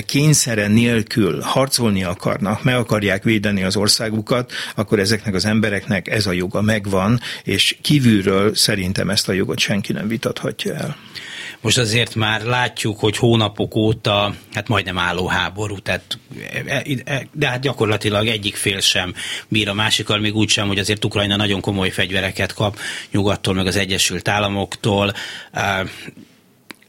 kényszere 0.06 0.68
nélkül 0.68 1.42
harcolni 1.42 2.04
akarnak, 2.04 2.64
meg 2.64 2.76
akarják 2.76 3.24
védeni 3.24 3.64
az 3.64 3.76
országukat, 3.76 4.52
akkor 4.76 5.00
ezeknek 5.00 5.34
az 5.34 5.46
embereknek 5.46 6.08
ez 6.08 6.26
a 6.26 6.32
joga 6.32 6.62
megvan, 6.62 7.20
és 7.44 7.78
kívülről 7.82 8.56
szerintem 8.56 9.10
ezt 9.10 9.30
a 9.30 9.34
jogot 9.34 9.60
senki 9.60 9.94
nem 9.94 10.08
vitathatja 10.08 10.74
el. 10.74 10.98
Most 11.62 11.78
azért 11.78 12.16
már 12.16 12.42
látjuk, 12.42 13.00
hogy 13.00 13.18
hónapok 13.18 13.76
óta, 13.76 14.34
hát 14.54 14.68
majdnem 14.68 14.98
álló 14.98 15.28
háború, 15.28 15.80
tehát, 15.80 16.20
e, 16.68 16.84
e, 17.06 17.28
de 17.34 17.48
hát 17.48 17.62
gyakorlatilag 17.62 18.28
egyik 18.28 18.56
fél 18.56 18.80
sem 18.80 19.14
bír 19.48 19.70
a 19.70 19.74
másikkal, 19.74 20.20
még 20.20 20.36
úgy 20.36 20.50
sem, 20.50 20.68
hogy 20.68 20.80
azért 20.80 21.06
Ukrajna 21.06 21.36
nagyon 21.36 21.62
komoly 21.62 21.90
fegyvereket 21.90 22.54
kap 22.54 22.78
nyugattól, 23.12 23.54
meg 23.54 23.68
az 23.68 23.76
Egyesült 23.76 24.28
Államoktól. 24.28 25.14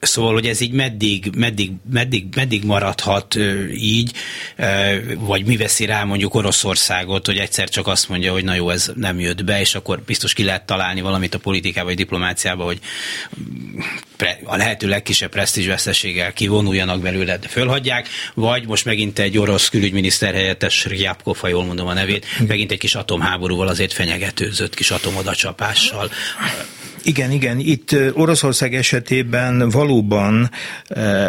Szóval, 0.00 0.32
hogy 0.32 0.46
ez 0.46 0.60
így 0.60 0.72
meddig, 0.72 1.30
meddig, 1.36 1.72
meddig, 1.90 2.24
meddig 2.34 2.64
maradhat 2.64 3.34
így, 3.74 4.12
vagy 5.18 5.44
mi 5.44 5.56
veszi 5.56 5.84
rá 5.84 6.04
mondjuk 6.04 6.34
Oroszországot, 6.34 7.26
hogy 7.26 7.36
egyszer 7.36 7.68
csak 7.68 7.86
azt 7.86 8.08
mondja, 8.08 8.32
hogy 8.32 8.44
na 8.44 8.54
jó, 8.54 8.70
ez 8.70 8.90
nem 8.94 9.20
jött 9.20 9.44
be, 9.44 9.60
és 9.60 9.74
akkor 9.74 10.02
biztos 10.02 10.32
ki 10.32 10.44
lehet 10.44 10.66
találni 10.66 11.00
valamit 11.00 11.34
a 11.34 11.38
politikába 11.38 11.86
vagy 11.86 11.96
diplomáciába, 11.96 12.64
hogy 12.64 12.78
a 14.44 14.56
lehető 14.56 14.88
legkisebb 14.88 15.30
presztízsveszteséggel 15.30 16.32
kivonuljanak 16.32 17.00
belőle, 17.00 17.38
de 17.38 17.48
fölhagyják, 17.48 18.08
vagy 18.34 18.66
most 18.66 18.84
megint 18.84 19.18
egy 19.18 19.38
orosz 19.38 19.68
külügyminiszter 19.68 20.34
helyettes 20.34 20.84
Ryabkov, 20.84 21.36
ha 21.36 21.48
jól 21.48 21.64
mondom 21.64 21.86
a 21.86 21.92
nevét, 21.92 22.26
megint 22.46 22.70
egy 22.70 22.78
kis 22.78 22.94
atomháborúval 22.94 23.68
azért 23.68 23.92
fenyegetőzött 23.92 24.74
kis 24.74 24.90
atomodacsapással. 24.90 26.10
Igen, 27.02 27.30
igen, 27.30 27.58
itt 27.58 27.96
Oroszország 28.12 28.74
esetében 28.74 29.68
valóban 29.68 30.50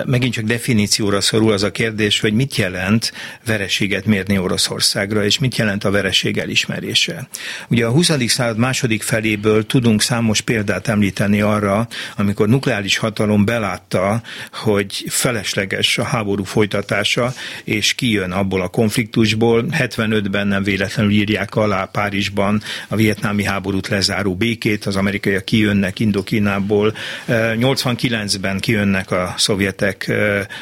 megint 0.05 0.34
csak 0.34 0.43
definícióra 0.43 1.21
szorul 1.21 1.51
az 1.51 1.63
a 1.63 1.71
kérdés, 1.71 2.19
hogy 2.19 2.34
mit 2.34 2.55
jelent 2.55 3.13
vereséget 3.45 4.05
mérni 4.05 4.38
Oroszországra, 4.38 5.25
és 5.25 5.39
mit 5.39 5.57
jelent 5.57 5.84
a 5.84 5.91
vereség 5.91 6.38
elismerése. 6.38 7.27
Ugye 7.69 7.86
a 7.86 7.91
20. 7.91 8.12
század 8.27 8.57
második 8.57 9.03
feléből 9.03 9.65
tudunk 9.65 10.01
számos 10.01 10.41
példát 10.41 10.88
említeni 10.88 11.41
arra, 11.41 11.88
amikor 12.17 12.47
nukleáris 12.47 12.97
hatalom 12.97 13.45
belátta, 13.45 14.21
hogy 14.51 15.05
felesleges 15.07 15.97
a 15.97 16.03
háború 16.03 16.43
folytatása, 16.43 17.34
és 17.63 17.93
kijön 17.93 18.31
abból 18.31 18.62
a 18.62 18.67
konfliktusból. 18.67 19.65
75-ben 19.71 20.47
nem 20.47 20.63
véletlenül 20.63 21.12
írják 21.12 21.55
alá 21.55 21.86
Párizsban 21.86 22.62
a 22.88 22.95
vietnámi 22.95 23.43
háborút 23.43 23.88
lezáró 23.88 24.36
békét, 24.36 24.86
az 24.86 24.95
amerikaiak 24.95 25.45
kijönnek 25.62 26.00
Indokinából. 26.00 26.93
89-ben 27.28 28.52
hirtelen 28.52 28.60
kijönnek 28.60 29.12
a 29.12 29.34
szovjetek 29.38 30.12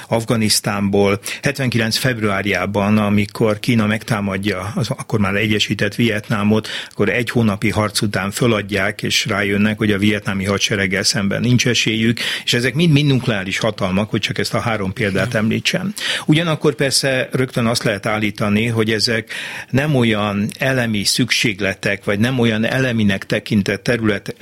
Afganisztánból. 0.07 1.19
79. 1.41 1.97
februárjában, 1.97 2.97
amikor 2.97 3.59
Kína 3.59 3.85
megtámadja 3.85 4.71
az 4.75 4.89
akkor 4.89 5.19
már 5.19 5.35
egyesített 5.35 5.95
Vietnámot, 5.95 6.67
akkor 6.91 7.09
egy 7.09 7.29
hónapi 7.29 7.69
harc 7.69 8.01
után 8.01 8.31
föladják, 8.31 9.03
és 9.03 9.25
rájönnek, 9.25 9.77
hogy 9.77 9.91
a 9.91 9.97
vietnámi 9.97 10.45
hadsereggel 10.45 11.03
szemben 11.03 11.41
nincs 11.41 11.67
esélyük, 11.67 12.19
és 12.43 12.53
ezek 12.53 12.73
mind-mind 12.73 13.07
nukleáris 13.07 13.57
hatalmak, 13.57 14.09
hogy 14.09 14.21
csak 14.21 14.37
ezt 14.37 14.53
a 14.53 14.59
három 14.59 14.93
példát 14.93 15.33
említsem. 15.33 15.93
Ugyanakkor 16.25 16.75
persze 16.75 17.29
rögtön 17.31 17.65
azt 17.65 17.83
lehet 17.83 18.05
állítani, 18.05 18.65
hogy 18.65 18.91
ezek 18.91 19.33
nem 19.69 19.95
olyan 19.95 20.49
elemi 20.59 21.03
szükségletek, 21.03 22.03
vagy 22.03 22.19
nem 22.19 22.39
olyan 22.39 22.65
eleminek 22.65 23.25
tekintett 23.25 23.83
terület, 23.83 24.35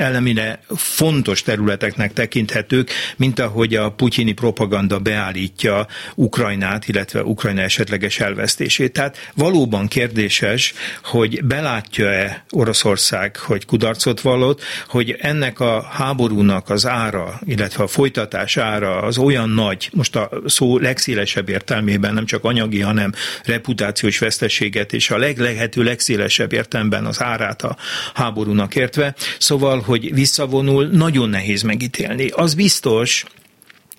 fontos 0.76 1.42
területeknek 1.42 2.14
tekinthetők, 2.14 2.92
mint 3.16 3.40
ahogy 3.40 3.76
a 3.76 3.92
putyini 3.92 4.32
propaganda 4.32 5.00
beállítja 5.00 5.88
Ukrajnát, 6.16 6.88
illetve 6.88 7.24
Ukrajna 7.24 7.62
esetleges 7.62 8.20
elvesztését. 8.20 8.94
Tehát 8.94 9.32
valóban 9.36 9.88
kérdéses, 9.88 10.74
hogy 11.04 11.44
belátja-e 11.44 12.46
Oroszország, 12.50 13.38
hogy 13.38 13.66
kudarcot 13.66 14.22
vallott, 14.22 14.62
hogy 14.88 15.16
ennek 15.20 15.60
a 15.60 15.82
háborúnak 15.82 16.70
az 16.70 16.86
ára, 16.86 17.40
illetve 17.46 17.84
a 17.84 17.88
folytatás 17.88 18.58
ára 18.58 19.02
az 19.02 19.18
olyan 19.18 19.50
nagy, 19.50 19.90
most 19.94 20.16
a 20.16 20.30
szó 20.46 20.78
legszélesebb 20.78 21.50
értelmében, 21.50 22.14
nem 22.14 22.26
csak 22.26 22.44
anyagi, 22.44 22.80
hanem 22.80 23.14
reputációs 23.44 24.20
veszteséget 24.20 24.94
és 24.94 25.10
a 25.10 25.18
leglehető 25.18 25.84
legszélesebb 25.84 26.54
értelemben 26.54 27.06
az 27.06 27.22
árát 27.22 27.62
a 27.62 27.78
háborúnak 28.14 28.76
értve. 28.76 29.16
Szóval, 29.40 29.82
hogy 29.82 30.14
visszavonul, 30.38 30.86
nagyon 30.88 31.30
nehéz 31.30 31.62
megítélni. 31.62 32.28
Az 32.28 32.54
biztos, 32.54 33.26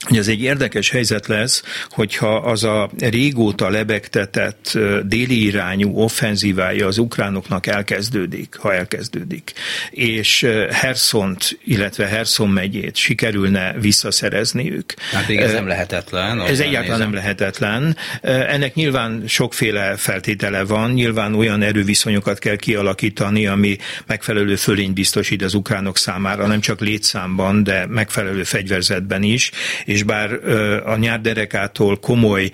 hogy 0.01 0.19
ez 0.19 0.29
egy 0.29 0.43
érdekes 0.43 0.91
helyzet 0.91 1.27
lesz, 1.27 1.63
hogyha 1.89 2.37
az 2.37 2.65
a 2.65 2.91
régóta 2.99 3.69
lebegtetett 3.69 4.79
déli 5.05 5.45
irányú 5.45 5.97
offenzívája 5.97 6.87
az 6.87 6.99
ukránoknak 6.99 7.67
elkezdődik, 7.67 8.57
ha 8.57 8.75
elkezdődik, 8.75 9.53
és 9.91 10.47
Herszont, 10.71 11.59
illetve 11.65 12.07
Herszon 12.07 12.49
megyét 12.49 12.97
sikerülne 12.97 13.75
visszaszerezniük. 13.81 14.95
Hát 15.13 15.29
még 15.29 15.39
ez 15.39 15.53
nem 15.53 15.67
lehetetlen. 15.67 16.41
Ez 16.41 16.61
egyáltalán 16.61 16.99
nem 16.99 17.15
lehetetlen. 17.15 17.97
Ennek 18.23 18.75
nyilván 18.75 19.23
sokféle 19.27 19.97
feltétele 19.97 20.65
van, 20.65 20.91
nyilván 20.91 21.35
olyan 21.35 21.63
erőviszonyokat 21.63 22.39
kell 22.39 22.57
kialakítani, 22.57 23.47
ami 23.47 23.77
megfelelő 24.07 24.57
fölényt 24.57 24.95
biztosít 24.95 25.43
az 25.43 25.55
ukránok 25.55 25.97
számára, 25.97 26.47
nem 26.47 26.61
csak 26.61 26.81
létszámban, 26.81 27.63
de 27.63 27.87
megfelelő 27.87 28.43
fegyverzetben 28.43 29.23
is, 29.23 29.51
és 29.89 30.03
bár 30.03 30.33
a 30.85 30.97
nyárderekától 30.97 31.99
komoly, 31.99 32.51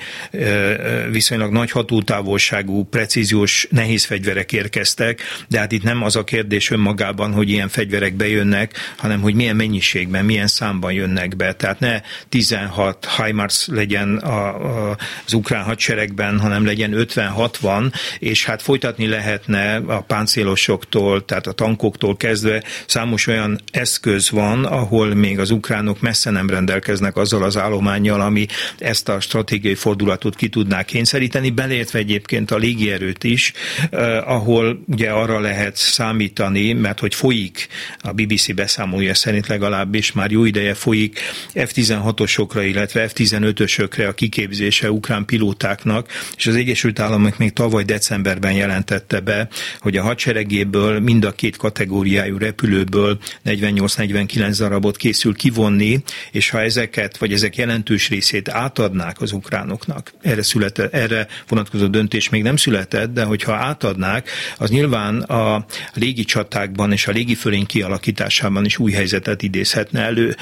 viszonylag 1.10 1.52
nagy 1.52 1.70
hatótávolságú, 1.70 2.84
precíziós 2.84 3.66
nehéz 3.70 4.04
fegyverek 4.04 4.52
érkeztek, 4.52 5.20
de 5.48 5.58
hát 5.58 5.72
itt 5.72 5.82
nem 5.82 6.02
az 6.02 6.16
a 6.16 6.24
kérdés 6.24 6.70
önmagában, 6.70 7.32
hogy 7.32 7.50
ilyen 7.50 7.68
fegyverek 7.68 8.14
bejönnek, 8.14 8.94
hanem 8.96 9.20
hogy 9.20 9.34
milyen 9.34 9.56
mennyiségben, 9.56 10.24
milyen 10.24 10.46
számban 10.46 10.92
jönnek 10.92 11.36
be. 11.36 11.52
Tehát 11.52 11.80
ne 11.80 12.00
16 12.28 13.08
HIMARS 13.16 13.66
legyen 13.66 14.16
a, 14.16 14.88
a, 14.90 14.96
az 15.26 15.32
ukrán 15.32 15.64
hadseregben, 15.64 16.38
hanem 16.40 16.64
legyen 16.64 16.92
50-60, 16.96 17.92
és 18.18 18.44
hát 18.44 18.62
folytatni 18.62 19.06
lehetne 19.06 19.76
a 19.76 20.00
páncélosoktól, 20.00 21.24
tehát 21.24 21.46
a 21.46 21.52
tankoktól 21.52 22.16
kezdve 22.16 22.62
számos 22.86 23.26
olyan 23.26 23.60
eszköz 23.72 24.30
van, 24.30 24.64
ahol 24.64 25.14
még 25.14 25.38
az 25.38 25.50
ukránok 25.50 26.00
messze 26.00 26.30
nem 26.30 26.50
rendelkeznek 26.50 27.22
azzal 27.24 27.42
az 27.42 27.56
állományjal, 27.56 28.20
ami 28.20 28.46
ezt 28.78 29.08
a 29.08 29.20
stratégiai 29.20 29.74
fordulatot 29.74 30.36
ki 30.36 30.48
tudná 30.48 30.82
kényszeríteni, 30.82 31.50
beleértve 31.50 31.98
egyébként 31.98 32.50
a 32.50 32.56
légierőt 32.56 33.24
is, 33.24 33.52
eh, 33.90 34.30
ahol 34.30 34.82
ugye 34.86 35.10
arra 35.10 35.40
lehet 35.40 35.76
számítani, 35.76 36.72
mert 36.72 37.00
hogy 37.00 37.14
folyik, 37.14 37.68
a 37.98 38.12
BBC 38.12 38.54
beszámolja 38.54 39.14
szerint 39.14 39.46
legalábbis 39.46 40.12
már 40.12 40.30
jó 40.30 40.44
ideje 40.44 40.74
folyik 40.74 41.18
F-16-osokra, 41.54 42.62
illetve 42.64 43.08
F-15-ösökre 43.08 44.08
a 44.08 44.12
kiképzése 44.12 44.90
ukrán 44.90 45.24
pilótáknak, 45.24 46.08
és 46.36 46.46
az 46.46 46.54
Egyesült 46.54 46.98
Államok 46.98 47.38
még 47.38 47.52
tavaly 47.52 47.84
decemberben 47.84 48.52
jelentette 48.52 49.20
be, 49.20 49.48
hogy 49.80 49.96
a 49.96 50.02
hadseregéből 50.02 51.00
mind 51.00 51.24
a 51.24 51.32
két 51.32 51.56
kategóriájú 51.56 52.38
repülőből 52.38 53.18
48-49 53.44 54.54
darabot 54.58 54.96
készül 54.96 55.34
kivonni, 55.34 56.02
és 56.32 56.50
ha 56.50 56.60
ezeket 56.60 57.13
vagy 57.16 57.32
ezek 57.32 57.56
jelentős 57.56 58.08
részét 58.08 58.48
átadnák 58.48 59.20
az 59.20 59.32
ukránoknak. 59.32 60.12
Erre, 60.22 60.42
született, 60.42 60.92
erre 60.92 61.26
vonatkozó 61.48 61.86
döntés 61.86 62.28
még 62.28 62.42
nem 62.42 62.56
született, 62.56 63.12
de 63.12 63.24
hogyha 63.24 63.52
átadnák, 63.52 64.30
az 64.58 64.70
nyilván 64.70 65.20
a 65.20 65.66
légi 65.94 66.24
csatákban 66.24 66.92
és 66.92 67.06
a 67.06 67.12
légifölény 67.12 67.66
kialakításában 67.66 68.64
is 68.64 68.78
új 68.78 68.92
helyzetet 68.92 69.42
idézhetne 69.42 70.00
elő. 70.00 70.36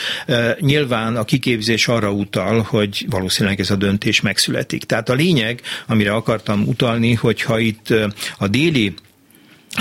Nyilván 0.61 1.17
a 1.17 1.25
kiképzés 1.25 1.89
arra 1.89 2.13
utal, 2.13 2.61
hogy 2.61 3.07
valószínűleg 3.11 3.61
ez 3.61 3.71
a 3.71 3.77
döntés 3.77 4.21
megszületik. 4.21 4.85
Tehát 4.85 5.09
a 5.09 5.15
lényeg, 5.15 5.61
amire 5.87 6.13
akartam 6.13 6.67
utalni, 6.67 7.15
hogyha 7.15 7.59
itt 7.59 7.95
a 8.39 8.49
déli 8.49 8.95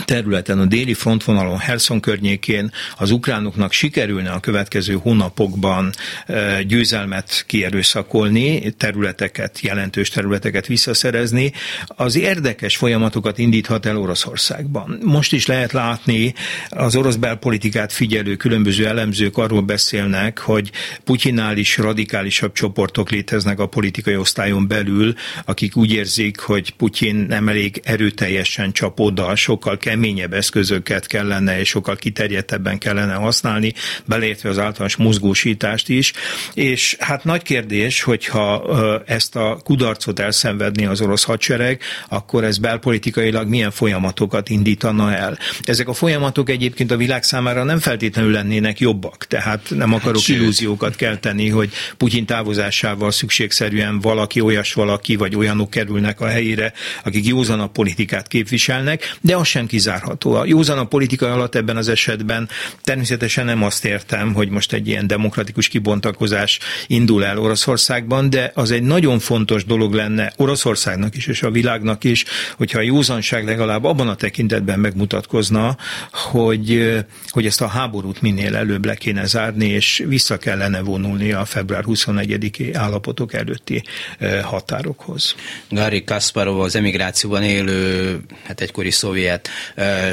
területen, 0.06 0.60
a 0.60 0.66
déli 0.66 0.94
frontvonalon, 0.94 1.58
Herson 1.58 2.00
környékén 2.00 2.72
az 2.98 3.12
ukránoknak 3.12 3.72
sikerülne 3.72 4.30
a 4.30 4.40
következő 4.40 4.94
hónapokban 4.94 5.92
győzelmet 6.68 7.44
kierőszakolni, 7.48 8.74
területeket, 8.78 9.60
jelentős 9.60 10.10
területeket 10.10 10.68
visszaszerezni, 10.68 11.52
az 11.88 12.16
érdekes 12.16 12.78
folyamatokat 12.78 13.38
indíthat 13.38 13.86
el 13.86 13.98
Oroszországban. 13.98 15.00
Most 15.04 15.34
is 15.34 15.46
lehet 15.46 15.72
látni, 15.72 16.34
az 16.70 16.96
orosz 16.96 17.16
belpolitikát 17.16 17.92
figyelő 17.92 18.36
különböző 18.36 18.88
elemzők 18.88 19.38
arról 19.38 19.62
beszélnek, 19.62 20.40
hogy 20.40 20.72
Putyinnál 21.04 21.58
is 21.58 21.78
radikálisabb 21.78 22.54
csoportok 22.54 23.10
léteznek 23.10 23.60
a 23.60 23.68
politikai 23.68 24.16
osztályon 24.16 24.68
belül, 24.68 25.14
akik 25.46 25.76
úgy 25.76 25.92
érzik, 25.92 26.40
hogy 26.40 26.70
Putyin 26.72 27.16
nem 27.16 27.48
elég 27.48 27.82
erőteljesen 27.84 28.72
csap 28.72 29.00
oda, 29.00 29.36
sokkal 29.36 29.78
keményebb 29.82 30.34
eszközöket 30.34 31.08
kellene 31.08 31.60
és 31.60 31.70
sokkal 31.70 31.96
kiterjedtebben 31.96 32.78
kellene 32.78 33.14
használni, 33.14 33.74
beleértve 34.06 34.50
az 34.50 34.60
általános 34.60 34.96
mozgósítást 34.96 35.90
is. 35.90 36.14
És 36.54 36.96
hát 37.00 37.24
nagy 37.24 37.42
kérdés, 37.42 38.02
hogyha 38.02 38.64
ezt 39.06 39.36
a 39.36 39.60
kudarcot 39.64 40.20
elszenvedni 40.20 40.86
az 40.86 41.02
orosz 41.02 41.24
hadsereg, 41.24 41.82
akkor 42.10 42.44
ez 42.44 42.58
belpolitikailag 42.58 43.48
milyen 43.48 43.72
folyamatokat 43.72 44.50
indítana 44.50 45.16
el. 45.16 45.38
Ezek 45.64 45.88
a 45.88 45.94
folyamatok 45.94 46.50
egyébként 46.50 46.92
a 46.92 46.98
világ 46.98 47.24
számára 47.24 47.64
nem 47.64 47.80
feltétlenül 47.80 48.32
lennének 48.32 48.80
jobbak, 48.80 49.26
tehát 49.28 49.68
nem 49.70 49.94
akarok 49.94 50.22
hát, 50.22 50.28
illúziókat 50.28 50.96
kelteni, 50.96 51.50
hogy 51.50 51.72
Putyin 51.98 52.26
távozásával 52.26 53.12
szükségszerűen 53.12 54.00
valaki, 54.00 54.40
olyas 54.40 54.74
valaki, 54.74 55.16
vagy 55.16 55.36
olyanok 55.36 55.70
kerülnek 55.70 56.22
a 56.22 56.28
helyére, 56.28 56.74
akik 57.04 57.26
józan 57.26 57.60
a 57.60 57.68
politikát 57.68 58.28
képviselnek, 58.28 59.18
de 59.22 59.36
az 59.36 59.48
sem 59.48 59.68
kizárható. 59.72 60.34
A 60.34 60.46
józan 60.46 60.78
a 60.78 60.86
politika 60.86 61.32
alatt 61.34 61.56
ebben 61.56 61.78
az 61.78 61.88
esetben 61.88 62.50
természetesen 62.84 63.46
nem 63.46 63.64
azt 63.64 63.86
értem, 63.86 64.34
hogy 64.34 64.50
most 64.50 64.74
egy 64.74 64.88
ilyen 64.88 65.08
demokratikus 65.08 65.68
kibontakozás 65.68 66.60
indul 66.88 67.26
el 67.26 67.38
Oroszországban, 67.38 68.30
de 68.30 68.52
az 68.56 68.72
egy 68.72 68.84
nagyon 68.84 69.20
fontos 69.20 69.66
dolog 69.66 69.94
lenne 69.94 70.34
Oroszországnak 70.36 71.16
is 71.16 71.28
és 71.28 71.44
a 71.44 71.52
világnak 71.52 72.04
is, 72.04 72.26
hogyha 72.58 72.80
a 72.80 72.82
józanság 72.82 73.46
legalább 73.46 73.84
abban 73.84 74.08
a 74.08 74.16
tekintetben 74.16 74.80
megmutatkozna, 74.80 75.78
hogy, 76.12 76.96
hogy 77.28 77.46
ezt 77.46 77.62
a 77.62 77.68
háborút 77.68 78.22
minél 78.22 78.56
előbb 78.56 78.86
le 78.86 78.96
kéne 78.96 79.26
zárni, 79.26 79.68
és 79.68 80.04
vissza 80.08 80.38
kellene 80.38 80.82
vonulni 80.82 81.32
a 81.32 81.46
február 81.46 81.84
21-i 81.88 82.70
állapotok 82.74 83.34
előtti 83.34 83.84
határokhoz. 84.42 85.36
Gary 85.70 86.04
Kasparov 86.04 86.60
az 86.60 86.76
emigrációban 86.76 87.44
élő, 87.44 88.20
hát 88.44 88.62
egykori 88.62 88.92
szovjet 88.92 89.50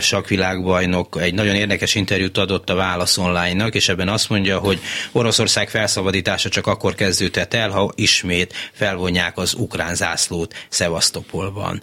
sakvilágbajnok 0.00 1.18
egy 1.20 1.34
nagyon 1.34 1.54
érdekes 1.54 1.94
interjút 1.94 2.38
adott 2.38 2.70
a 2.70 2.74
Válasz 2.74 3.18
Online-nak, 3.18 3.74
és 3.74 3.88
ebben 3.88 4.08
azt 4.08 4.28
mondja, 4.28 4.58
hogy 4.58 4.80
Oroszország 5.12 5.70
felszabadítása 5.70 6.48
csak 6.48 6.66
akkor 6.66 6.94
kezdődhet 6.94 7.54
el, 7.54 7.70
ha 7.70 7.92
ismét 7.94 8.54
felvonják 8.72 9.38
az 9.38 9.54
ukrán 9.54 9.94
zászlót 9.94 10.54
Szevasztopolban. 10.68 11.82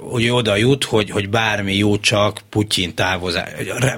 Hogy 0.00 0.28
oda 0.28 0.56
jut, 0.56 0.84
hogy, 0.84 1.10
hogy 1.10 1.28
bármi 1.28 1.76
jó 1.76 1.98
csak 1.98 2.40
Putyin 2.50 2.94
távozás, 2.94 3.48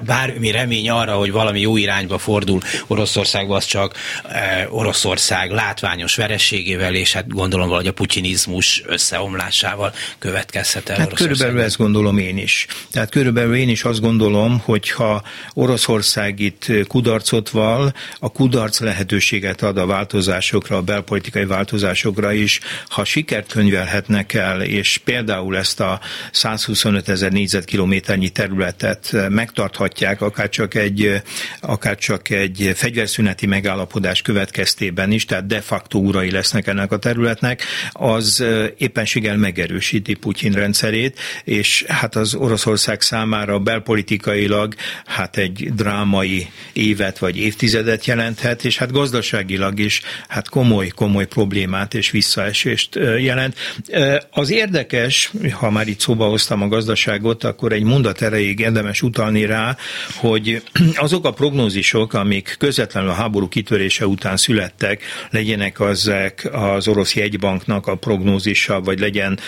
bármi 0.05 0.51
remény 0.51 0.89
arra, 0.89 1.15
hogy 1.15 1.31
valami 1.31 1.59
jó 1.59 1.77
irányba 1.77 2.17
fordul 2.17 2.61
Oroszországba, 2.87 3.55
az 3.55 3.65
csak 3.65 3.95
Oroszország 4.69 5.51
látványos 5.51 6.15
verességével, 6.15 6.95
és 6.95 7.13
hát 7.13 7.27
gondolom 7.27 7.69
hogy 7.69 7.87
a 7.87 7.93
putinizmus 7.93 8.83
összeomlásával 8.85 9.93
következhet 10.19 10.89
el. 10.89 10.97
Hát 10.97 11.13
körülbelül 11.13 11.61
ezt 11.61 11.77
gondolom 11.77 12.17
én 12.17 12.37
is. 12.37 12.67
Tehát 12.91 13.09
körülbelül 13.09 13.55
én 13.55 13.69
is 13.69 13.83
azt 13.83 14.01
gondolom, 14.01 14.59
hogy 14.59 14.89
ha 14.89 15.23
Oroszország 15.53 16.39
itt 16.39 16.65
kudarcot 16.87 17.49
val, 17.49 17.93
a 18.19 18.31
kudarc 18.31 18.79
lehetőséget 18.79 19.61
ad 19.61 19.77
a 19.77 19.85
változásokra, 19.85 20.77
a 20.77 20.81
belpolitikai 20.81 21.45
változásokra 21.45 22.31
is. 22.31 22.59
Ha 22.87 23.03
sikert 23.03 23.51
könyvelhetnek 23.51 24.33
el, 24.33 24.61
és 24.61 25.01
például 25.03 25.57
ezt 25.57 25.79
a 25.79 25.99
125 26.31 27.09
ezer 27.09 27.31
négyzetkilométernyi 27.31 28.29
területet 28.29 29.15
megtarthatják, 29.29 30.21
akár 30.21 30.49
csak 30.49 30.73
egy, 30.75 31.21
akár 31.59 31.97
csak 31.97 32.29
egy 32.29 32.71
fegyverszüneti 32.75 33.45
megállapodás 33.45 34.21
következtében 34.21 35.11
is, 35.11 35.25
tehát 35.25 35.45
de 35.45 35.61
facto 35.61 35.99
urai 35.99 36.31
lesznek 36.31 36.67
ennek 36.67 36.91
a 36.91 36.97
területnek, 36.97 37.63
az 37.91 38.43
éppenséggel 38.77 39.37
megerősíti 39.37 40.13
Putyin 40.13 40.51
rendszerét, 40.51 41.19
és 41.43 41.83
hát 41.87 42.15
az 42.15 42.33
Oroszország 42.71 43.01
számára 43.01 43.59
belpolitikailag 43.59 44.75
hát 45.05 45.37
egy 45.37 45.73
drámai 45.73 46.47
évet 46.73 47.17
vagy 47.17 47.37
évtizedet 47.37 48.05
jelenthet, 48.05 48.65
és 48.65 48.77
hát 48.77 48.91
gazdaságilag 48.91 49.79
is 49.79 50.01
hát 50.27 50.49
komoly, 50.49 50.87
komoly 50.87 51.27
problémát 51.27 51.93
és 51.93 52.11
visszaesést 52.11 52.95
jelent. 53.19 53.55
Az 54.31 54.51
érdekes, 54.51 55.31
ha 55.51 55.69
már 55.69 55.87
itt 55.87 55.99
szóba 55.99 56.25
hoztam 56.25 56.61
a 56.61 56.67
gazdaságot, 56.67 57.43
akkor 57.43 57.71
egy 57.71 57.83
mondat 57.83 58.21
erejéig 58.21 58.59
érdemes 58.59 59.01
utalni 59.01 59.45
rá, 59.45 59.77
hogy 60.15 60.63
azok 60.95 61.25
a 61.25 61.31
prognózisok, 61.31 62.13
amik 62.13 62.55
közvetlenül 62.59 63.09
a 63.09 63.13
háború 63.13 63.47
kitörése 63.47 64.07
után 64.07 64.37
születtek, 64.37 65.03
legyenek 65.29 65.79
azek 65.79 66.49
az 66.51 66.87
orosz 66.87 67.15
jegybanknak 67.15 67.87
a 67.87 67.95
prognózisa, 67.95 68.81
vagy 68.81 68.99
legyen 68.99 69.39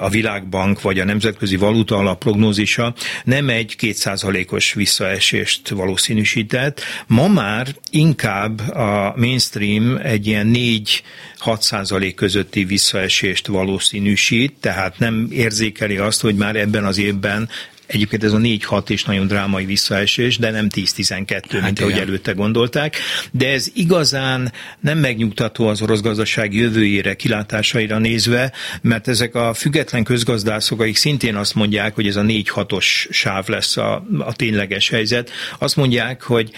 a 0.00 0.08
világbank, 0.08 0.82
vagy 0.82 0.98
a 0.98 1.04
nemzetközi 1.04 1.56
valuta 1.56 1.96
alap 1.96 2.24
prognózisa, 2.56 2.94
nem 3.24 3.48
egy 3.48 3.76
kétszázalékos 3.76 4.72
visszaesést 4.72 5.68
valószínűsített. 5.68 6.80
Ma 7.06 7.28
már 7.28 7.74
inkább 7.90 8.70
a 8.70 9.14
mainstream 9.16 9.96
egy 9.96 10.26
ilyen 10.26 10.50
4-6 10.54 11.60
százalék 11.60 12.14
közötti 12.14 12.64
visszaesést 12.64 13.46
valószínűsít, 13.46 14.54
tehát 14.60 14.98
nem 14.98 15.28
érzékeli 15.30 15.96
azt, 15.96 16.20
hogy 16.20 16.34
már 16.34 16.56
ebben 16.56 16.84
az 16.84 16.98
évben 16.98 17.48
Egyébként 17.86 18.24
ez 18.24 18.32
a 18.32 18.38
4-6 18.38 18.82
is 18.88 19.04
nagyon 19.04 19.26
drámai 19.26 19.64
visszaesés, 19.64 20.38
de 20.38 20.50
nem 20.50 20.68
10-12, 20.74 21.44
hát 21.50 21.62
mint 21.62 21.80
ahogy 21.80 21.98
előtte 21.98 22.32
gondolták. 22.32 22.96
De 23.30 23.48
ez 23.48 23.70
igazán 23.74 24.52
nem 24.80 24.98
megnyugtató 24.98 25.66
az 25.66 25.82
orosz 25.82 26.00
gazdaság 26.00 26.54
jövőjére, 26.54 27.14
kilátásaira 27.14 27.98
nézve, 27.98 28.52
mert 28.82 29.08
ezek 29.08 29.34
a 29.34 29.54
független 29.54 30.04
közgazdászok, 30.04 30.80
akik 30.80 30.96
szintén 30.96 31.36
azt 31.36 31.54
mondják, 31.54 31.94
hogy 31.94 32.06
ez 32.06 32.16
a 32.16 32.22
4-6-os 32.22 32.84
sáv 33.10 33.48
lesz 33.48 33.76
a, 33.76 34.06
a 34.18 34.32
tényleges 34.32 34.88
helyzet, 34.88 35.30
azt 35.58 35.76
mondják, 35.76 36.22
hogy 36.22 36.50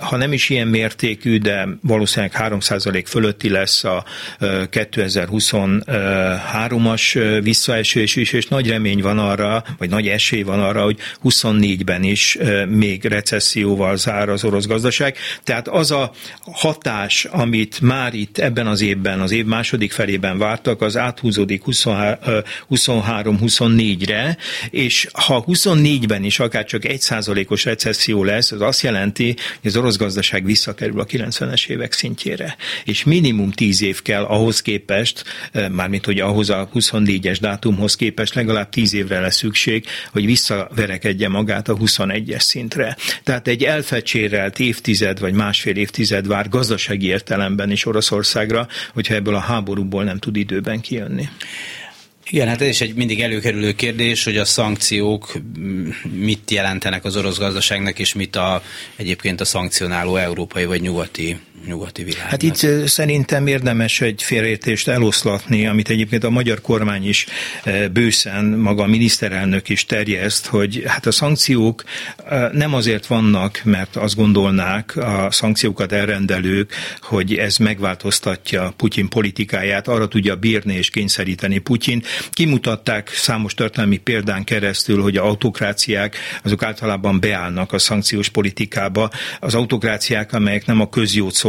ha 0.00 0.16
nem 0.16 0.32
is 0.32 0.48
ilyen 0.48 0.66
mértékű, 0.66 1.38
de 1.38 1.68
valószínűleg 1.82 2.34
3% 2.38 3.02
fölötti 3.06 3.48
lesz 3.48 3.84
a 3.84 4.04
2023-as 4.40 7.38
visszaesés 7.42 8.16
is, 8.16 8.32
és 8.32 8.46
nagy 8.46 8.68
remény 8.68 9.00
van 9.00 9.18
arra, 9.18 9.64
vagy 9.78 9.88
nagy 9.88 10.08
esély 10.08 10.42
van 10.48 10.60
arra, 10.60 10.82
hogy 10.82 10.98
24-ben 11.24 12.02
is 12.02 12.38
még 12.68 13.04
recesszióval 13.04 13.96
zár 13.96 14.28
az 14.28 14.44
orosz 14.44 14.66
gazdaság. 14.66 15.16
Tehát 15.42 15.68
az 15.68 15.90
a 15.90 16.12
hatás, 16.52 17.24
amit 17.24 17.80
már 17.80 18.14
itt 18.14 18.38
ebben 18.38 18.66
az 18.66 18.80
évben, 18.80 19.20
az 19.20 19.30
év 19.30 19.44
második 19.44 19.92
felében 19.92 20.38
vártak, 20.38 20.82
az 20.82 20.96
áthúzódik 20.96 21.62
23-24-re, 21.66 24.36
és 24.70 25.08
ha 25.12 25.44
24-ben 25.46 26.24
is 26.24 26.38
akár 26.38 26.64
csak 26.64 26.82
1%-os 26.84 27.64
recesszió 27.64 28.24
lesz, 28.24 28.52
az 28.52 28.60
azt 28.60 28.82
jelenti, 28.82 29.36
hogy 29.60 29.70
az 29.70 29.76
orosz 29.76 29.96
gazdaság 29.96 30.44
visszakerül 30.44 31.00
a 31.00 31.06
90-es 31.06 31.68
évek 31.68 31.92
szintjére. 31.92 32.56
És 32.84 33.04
minimum 33.04 33.50
10 33.50 33.82
év 33.82 34.02
kell 34.02 34.24
ahhoz 34.24 34.62
képest, 34.62 35.24
mármint 35.70 36.04
hogy 36.04 36.20
ahhoz 36.20 36.50
a 36.50 36.68
24-es 36.74 37.36
dátumhoz 37.40 37.96
képest 37.96 38.34
legalább 38.34 38.68
10 38.68 38.94
évre 38.94 39.20
lesz 39.20 39.36
szükség, 39.36 39.84
hogy 40.12 40.24
visszaverekedje 40.38 41.28
magát 41.28 41.68
a 41.68 41.74
21-es 41.74 42.40
szintre. 42.40 42.96
Tehát 43.24 43.48
egy 43.48 43.64
elfecsérelt 43.64 44.58
évtized 44.58 45.20
vagy 45.20 45.32
másfél 45.32 45.76
évtized 45.76 46.26
vár 46.26 46.48
gazdasági 46.48 47.06
értelemben 47.06 47.70
is 47.70 47.86
Oroszországra, 47.86 48.68
hogyha 48.92 49.14
ebből 49.14 49.34
a 49.34 49.38
háborúból 49.38 50.04
nem 50.04 50.18
tud 50.18 50.36
időben 50.36 50.80
kijönni. 50.80 51.28
Igen, 52.30 52.48
hát 52.48 52.60
ez 52.60 52.68
is 52.68 52.80
egy 52.80 52.94
mindig 52.94 53.20
előkerülő 53.20 53.72
kérdés, 53.72 54.24
hogy 54.24 54.36
a 54.36 54.44
szankciók 54.44 55.32
mit 56.10 56.50
jelentenek 56.50 57.04
az 57.04 57.16
orosz 57.16 57.38
gazdaságnak, 57.38 57.98
és 57.98 58.14
mit 58.14 58.36
a, 58.36 58.62
egyébként 58.96 59.40
a 59.40 59.44
szankcionáló 59.44 60.16
európai 60.16 60.64
vagy 60.64 60.80
nyugati 60.80 61.38
nyugati 61.66 62.02
világnak. 62.02 62.30
Hát 62.30 62.42
itt 62.42 62.86
szerintem 62.86 63.46
érdemes 63.46 64.00
egy 64.00 64.22
félreértést 64.22 64.88
eloszlatni, 64.88 65.66
amit 65.66 65.88
egyébként 65.88 66.24
a 66.24 66.30
magyar 66.30 66.60
kormány 66.60 67.08
is 67.08 67.26
bőszen, 67.92 68.44
maga 68.44 68.82
a 68.82 68.86
miniszterelnök 68.86 69.68
is 69.68 69.84
terjeszt, 69.84 70.46
hogy 70.46 70.82
hát 70.86 71.06
a 71.06 71.10
szankciók 71.10 71.84
nem 72.52 72.74
azért 72.74 73.06
vannak, 73.06 73.60
mert 73.64 73.96
azt 73.96 74.16
gondolnák 74.16 74.96
a 74.96 75.28
szankciókat 75.30 75.92
elrendelők, 75.92 76.72
hogy 77.00 77.34
ez 77.34 77.56
megváltoztatja 77.56 78.72
Putyin 78.76 79.08
politikáját, 79.08 79.88
arra 79.88 80.08
tudja 80.08 80.36
bírni 80.36 80.74
és 80.74 80.90
kényszeríteni 80.90 81.58
Putyin. 81.58 82.02
Kimutatták 82.30 83.08
számos 83.08 83.54
történelmi 83.54 83.96
példán 83.96 84.44
keresztül, 84.44 85.02
hogy 85.02 85.16
a 85.16 85.24
autokráciák 85.24 86.16
azok 86.42 86.62
általában 86.62 87.20
beállnak 87.20 87.72
a 87.72 87.78
szankciós 87.78 88.28
politikába. 88.28 89.10
Az 89.40 89.54
autokráciák, 89.54 90.32
amelyek 90.32 90.66
nem 90.66 90.80
a 90.80 90.88
közjót 90.88 91.34
szolgálják, 91.34 91.47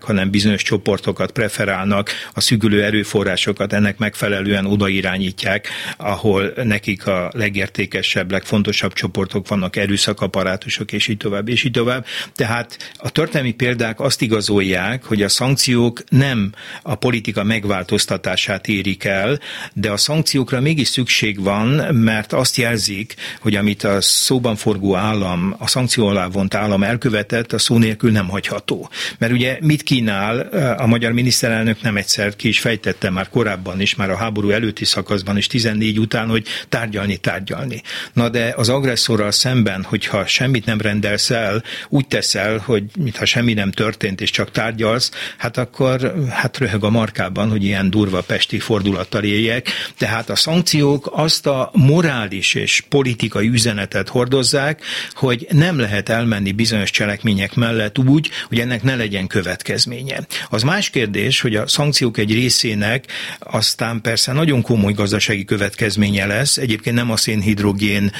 hanem 0.00 0.30
bizonyos 0.30 0.62
csoportokat 0.62 1.30
preferálnak, 1.30 2.10
a 2.32 2.40
szűkülő 2.40 2.82
erőforrásokat 2.82 3.72
ennek 3.72 3.98
megfelelően 3.98 4.66
odairányítják, 4.66 5.68
ahol 5.96 6.52
nekik 6.64 7.06
a 7.06 7.30
legértékesebb, 7.34 8.30
legfontosabb 8.30 8.92
csoportok 8.92 9.48
vannak, 9.48 9.76
erőszakaparátusok, 9.76 10.92
és 10.92 11.08
így 11.08 11.16
tovább, 11.16 11.48
és 11.48 11.64
így 11.64 11.72
tovább. 11.72 12.06
Tehát 12.34 12.94
a 12.96 13.10
történelmi 13.10 13.52
példák 13.52 14.00
azt 14.00 14.22
igazolják, 14.22 15.04
hogy 15.04 15.22
a 15.22 15.28
szankciók 15.28 16.04
nem 16.08 16.52
a 16.82 16.94
politika 16.94 17.44
megváltoztatását 17.44 18.68
érik 18.68 19.04
el, 19.04 19.40
de 19.72 19.90
a 19.90 19.96
szankciókra 19.96 20.60
mégis 20.60 20.88
szükség 20.88 21.42
van, 21.42 21.94
mert 21.94 22.32
azt 22.32 22.56
jelzik, 22.56 23.14
hogy 23.40 23.56
amit 23.56 23.84
a 23.84 24.00
szóban 24.00 24.56
forgó 24.56 24.94
állam, 24.94 25.54
a 25.58 25.68
szankció 25.68 26.06
alá 26.06 26.26
vont 26.26 26.54
állam 26.54 26.82
elkövetett, 26.82 27.52
a 27.52 27.58
szó 27.58 27.78
nélkül 27.78 28.10
nem 28.10 28.28
hagyható. 28.28 28.90
Mert 29.18 29.29
mert 29.30 29.42
ugye 29.42 29.58
mit 29.60 29.82
kínál 29.82 30.38
a 30.78 30.86
magyar 30.86 31.12
miniszterelnök 31.12 31.82
nem 31.82 31.96
egyszer 31.96 32.36
ki 32.36 32.48
is 32.48 32.60
fejtette 32.60 33.10
már 33.10 33.28
korábban 33.28 33.80
is, 33.80 33.94
már 33.94 34.10
a 34.10 34.16
háború 34.16 34.50
előtti 34.50 34.84
szakaszban 34.84 35.36
is 35.36 35.46
14 35.46 35.98
után, 35.98 36.28
hogy 36.28 36.46
tárgyalni, 36.68 37.16
tárgyalni. 37.16 37.82
Na 38.12 38.28
de 38.28 38.54
az 38.56 38.68
agresszorral 38.68 39.30
szemben, 39.30 39.82
hogyha 39.82 40.26
semmit 40.26 40.64
nem 40.64 40.80
rendelsz 40.80 41.30
el, 41.30 41.62
úgy 41.88 42.06
teszel, 42.06 42.58
hogy 42.58 42.84
mintha 42.98 43.24
semmi 43.24 43.52
nem 43.52 43.70
történt, 43.70 44.20
és 44.20 44.30
csak 44.30 44.50
tárgyalsz, 44.50 45.10
hát 45.36 45.56
akkor 45.56 46.14
hát 46.30 46.58
röhög 46.58 46.84
a 46.84 46.90
markában, 46.90 47.50
hogy 47.50 47.64
ilyen 47.64 47.90
durva 47.90 48.20
pesti 48.20 48.58
fordulattal 48.58 49.22
éljek. 49.22 49.68
Tehát 49.98 50.30
a 50.30 50.36
szankciók 50.36 51.10
azt 51.12 51.46
a 51.46 51.70
morális 51.72 52.54
és 52.54 52.84
politikai 52.88 53.48
üzenetet 53.48 54.08
hordozzák, 54.08 54.82
hogy 55.14 55.46
nem 55.50 55.78
lehet 55.78 56.08
elmenni 56.08 56.52
bizonyos 56.52 56.90
cselekmények 56.90 57.54
mellett 57.54 57.98
úgy, 57.98 58.30
hogy 58.48 58.58
ennek 58.58 58.82
ne 58.82 58.96
legyen 58.96 59.19
legyen 59.20 59.42
következménye. 59.42 60.26
Az 60.48 60.62
más 60.62 60.90
kérdés, 60.90 61.40
hogy 61.40 61.56
a 61.56 61.66
szankciók 61.66 62.18
egy 62.18 62.32
részének 62.32 63.04
aztán 63.38 64.00
persze 64.00 64.32
nagyon 64.32 64.62
komoly 64.62 64.92
gazdasági 64.92 65.44
következménye 65.44 66.26
lesz. 66.26 66.56
Egyébként 66.56 66.96
nem 66.96 67.10
a 67.10 67.16
szénhidrogén 67.16 68.12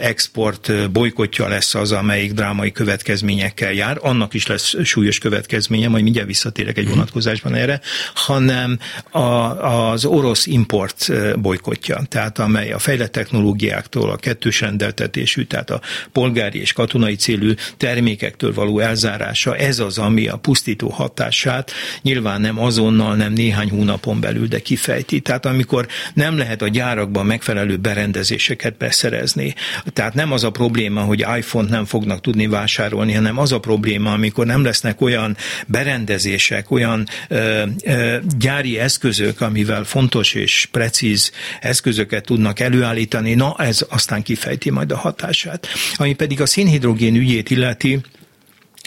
export 0.00 0.90
bolykotja 0.90 1.48
lesz 1.48 1.74
az, 1.74 1.92
amelyik 1.92 2.32
drámai 2.32 2.72
következményekkel 2.72 3.72
jár, 3.72 3.98
annak 4.00 4.34
is 4.34 4.46
lesz 4.46 4.74
súlyos 4.84 5.18
következménye, 5.18 5.88
majd 5.88 6.02
mindjárt 6.02 6.28
visszatérek 6.28 6.76
egy 6.76 6.84
mhm. 6.84 6.92
vonatkozásban 6.92 7.54
erre, 7.54 7.80
hanem 8.14 8.78
a, 9.10 9.18
az 9.18 10.04
orosz 10.04 10.46
import 10.46 11.10
bolykotja, 11.40 12.02
tehát 12.08 12.38
amely 12.38 12.72
a 12.72 12.78
fejlett 12.78 13.12
technológiáktól, 13.12 14.10
a 14.10 14.16
kettős 14.16 14.60
rendeltetésű, 14.60 15.44
tehát 15.44 15.70
a 15.70 15.80
polgári 16.12 16.60
és 16.60 16.72
katonai 16.72 17.14
célú 17.14 17.52
termékektől 17.76 18.54
való 18.54 18.78
elzárása, 18.78 19.56
ez 19.56 19.78
az, 19.78 19.98
ami 19.98 20.31
a 20.32 20.36
pusztító 20.36 20.88
hatását 20.88 21.72
nyilván 22.02 22.40
nem 22.40 22.58
azonnal, 22.58 23.16
nem 23.16 23.32
néhány 23.32 23.70
hónapon 23.70 24.20
belül, 24.20 24.46
de 24.46 24.60
kifejti. 24.60 25.20
Tehát 25.20 25.46
amikor 25.46 25.86
nem 26.14 26.38
lehet 26.38 26.62
a 26.62 26.68
gyárakban 26.68 27.26
megfelelő 27.26 27.76
berendezéseket 27.76 28.76
beszerezni. 28.76 29.54
Tehát 29.92 30.14
nem 30.14 30.32
az 30.32 30.44
a 30.44 30.50
probléma, 30.50 31.00
hogy 31.00 31.20
iPhone-t 31.36 31.70
nem 31.70 31.84
fognak 31.84 32.20
tudni 32.20 32.46
vásárolni, 32.46 33.12
hanem 33.12 33.38
az 33.38 33.52
a 33.52 33.60
probléma, 33.60 34.12
amikor 34.12 34.46
nem 34.46 34.64
lesznek 34.64 35.00
olyan 35.00 35.36
berendezések, 35.66 36.70
olyan 36.70 37.06
ö, 37.28 37.62
ö, 37.84 38.16
gyári 38.38 38.78
eszközök, 38.78 39.40
amivel 39.40 39.84
fontos 39.84 40.34
és 40.34 40.68
precíz 40.70 41.32
eszközöket 41.60 42.24
tudnak 42.24 42.60
előállítani, 42.60 43.34
na 43.34 43.54
ez 43.58 43.86
aztán 43.88 44.22
kifejti 44.22 44.70
majd 44.70 44.92
a 44.92 44.96
hatását. 44.96 45.68
Ami 45.96 46.14
pedig 46.14 46.40
a 46.40 46.46
szénhidrogén 46.46 47.14
ügyét 47.14 47.50
illeti, 47.50 48.00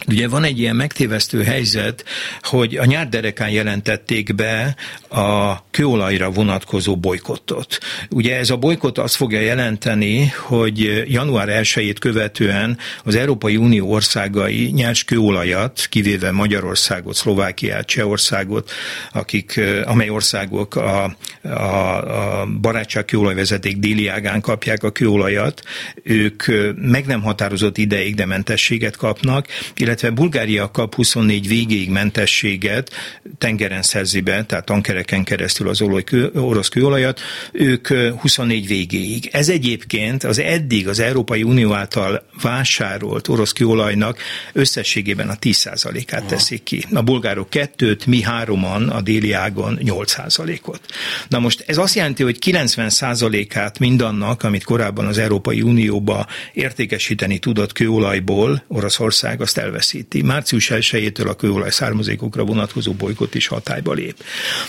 Ugye 0.08 0.28
van 0.28 0.44
egy 0.44 0.60
ilyen 0.60 0.76
megtévesztő 0.76 1.44
helyzet, 1.44 2.06
hogy 2.42 2.76
a 2.76 2.86
nyárderekán 2.86 3.50
jelentették 3.50 4.36
be 4.36 4.76
a 5.10 5.64
kőolajra 5.72 6.30
vonatkozó 6.32 6.98
bolykottot. 6.98 7.78
Ugye 8.10 8.38
ez 8.38 8.50
a 8.50 8.58
bolykott 8.58 8.98
azt 8.98 9.16
fogja 9.16 9.40
jelenteni, 9.40 10.28
hogy 10.28 11.04
január 11.08 11.48
1-ét 11.52 11.96
követően 12.00 12.78
az 13.04 13.16
Európai 13.16 13.58
Unió 13.58 13.92
országai 13.92 14.72
nyers 14.72 15.04
kőolajat, 15.04 15.86
kivéve 15.90 16.32
Magyarországot, 16.32 17.16
Szlovákiát, 17.16 17.86
Csehországot, 17.86 18.72
akik, 19.12 19.62
amely 19.86 20.10
országok 20.10 20.76
a, 20.76 21.16
a, 21.42 22.42
a 22.42 22.46
barátság 22.62 23.06
kőolajvezeték 23.06 23.78
déli 23.78 24.08
ágán 24.08 24.42
kapják 24.42 24.84
a 24.84 24.92
kőolajat, 24.92 25.62
ők 26.04 26.44
meg 26.76 27.06
nem 27.06 27.22
határozott 27.22 27.78
ideig, 27.78 28.16
de 28.16 28.26
mentességet 28.26 28.96
kapnak, 28.96 29.48
illetve 29.86 30.10
Bulgária 30.10 30.72
kap 30.72 30.96
24 30.96 31.48
végéig 31.48 31.90
mentességet, 31.90 32.92
tengeren 33.38 33.82
szerzi 33.82 34.22
be, 34.22 34.46
tehát 34.46 34.66
tankereken 34.66 35.24
keresztül 35.24 35.70
az 35.70 35.82
olaj, 35.82 36.04
orosz 36.34 36.70
kőolajat, 36.70 37.20
ők 37.52 37.88
24 38.18 38.68
végéig. 38.68 39.30
Ez 39.32 39.50
egyébként 39.50 40.24
az 40.24 40.40
eddig 40.40 40.88
az 40.88 41.00
Európai 41.00 41.44
Unió 41.44 41.74
által 41.74 42.26
vásárolt 42.42 43.28
orosz 43.28 43.52
kőolajnak 43.52 44.18
összességében 44.54 45.30
a 45.30 45.36
10%-át 45.36 46.26
teszik 46.26 46.64
ki. 46.64 46.86
A 46.94 47.02
bulgárok 47.02 47.50
kettőt, 47.50 48.06
mi 48.06 48.22
hároman 48.22 48.90
a 48.90 49.02
déli 49.02 49.32
ágon 49.32 49.80
8%-ot. 49.84 50.82
Na 51.28 51.40
most 51.40 51.64
ez 51.68 51.78
azt 51.78 51.96
jelenti, 51.96 52.24
hogy 52.24 52.38
90%-át 52.46 53.80
mindannak, 53.80 54.44
amit 54.44 54.64
korábban 54.64 55.06
az 55.06 55.18
Európai 55.18 55.62
Unióba 55.62 56.28
értékesíteni 56.54 57.40
tudott 57.40 57.72
kőolajból 57.72 58.64
Oroszország, 58.68 59.42
azt 59.42 59.58
elvesz 59.58 59.75
elveszíti. 59.76 60.22
Március 60.22 60.70
1-től 60.72 61.28
a 61.28 61.34
kőolaj 61.34 61.70
származékokra 61.70 62.44
vonatkozó 62.44 62.92
bolykot 62.92 63.36
is 63.36 63.48
hatályba 63.48 63.94
lép. 63.94 64.16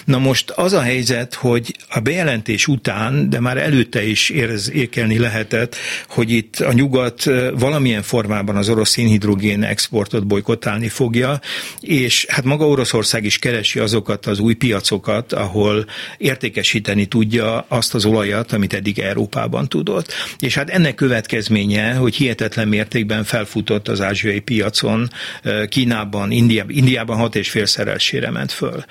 Na 0.04 0.18
most 0.18 0.50
az 0.50 0.72
a 0.72 0.80
helyzet, 0.80 1.34
hogy 1.34 1.76
a 1.88 2.00
bejelentés 2.00 2.66
után, 2.66 3.30
de 3.30 3.40
már 3.40 3.56
előtte 3.56 4.04
is 4.06 4.30
érzékelni 4.30 5.18
lehetett, 5.18 5.76
hogy 6.08 6.30
itt 6.30 6.60
a 6.60 6.72
nyugat 6.72 7.24
valamilyen 7.58 8.02
formában 8.02 8.56
az 8.56 8.68
orosz 8.68 8.90
szénhidrogén 8.90 9.62
exportot 9.62 10.26
bolykottálni 10.26 10.88
fogja, 10.88 11.40
és 11.80 12.26
hát 12.28 12.44
maga 12.44 12.66
Oroszország 12.66 13.24
is 13.24 13.38
keresi 13.38 13.78
azokat 13.78 14.26
az 14.26 14.38
új 14.38 14.54
piacokat, 14.54 15.32
ahol 15.32 15.86
értékesíteni 16.18 17.06
tudja 17.06 17.64
azt 17.68 17.94
az 17.94 18.04
olajat, 18.04 18.52
amit 18.52 18.72
eddig 18.74 18.98
Európában 18.98 19.68
tudott. 19.68 20.12
És 20.38 20.54
hát 20.54 20.70
ennek 20.70 20.94
következménye, 20.94 21.94
hogy 21.94 22.14
hihetetlen 22.14 22.68
mértékben 22.68 23.24
felfutott 23.24 23.88
az 23.88 24.00
ázsiai 24.00 24.40
piacon 24.40 24.95
Kínában, 25.68 26.30
Indiában, 26.30 26.74
Indiában 26.74 27.16
hat 27.16 27.36
és 27.36 27.50
félszeresére 27.50 28.30
ment 28.30 28.52
föl. 28.52 28.84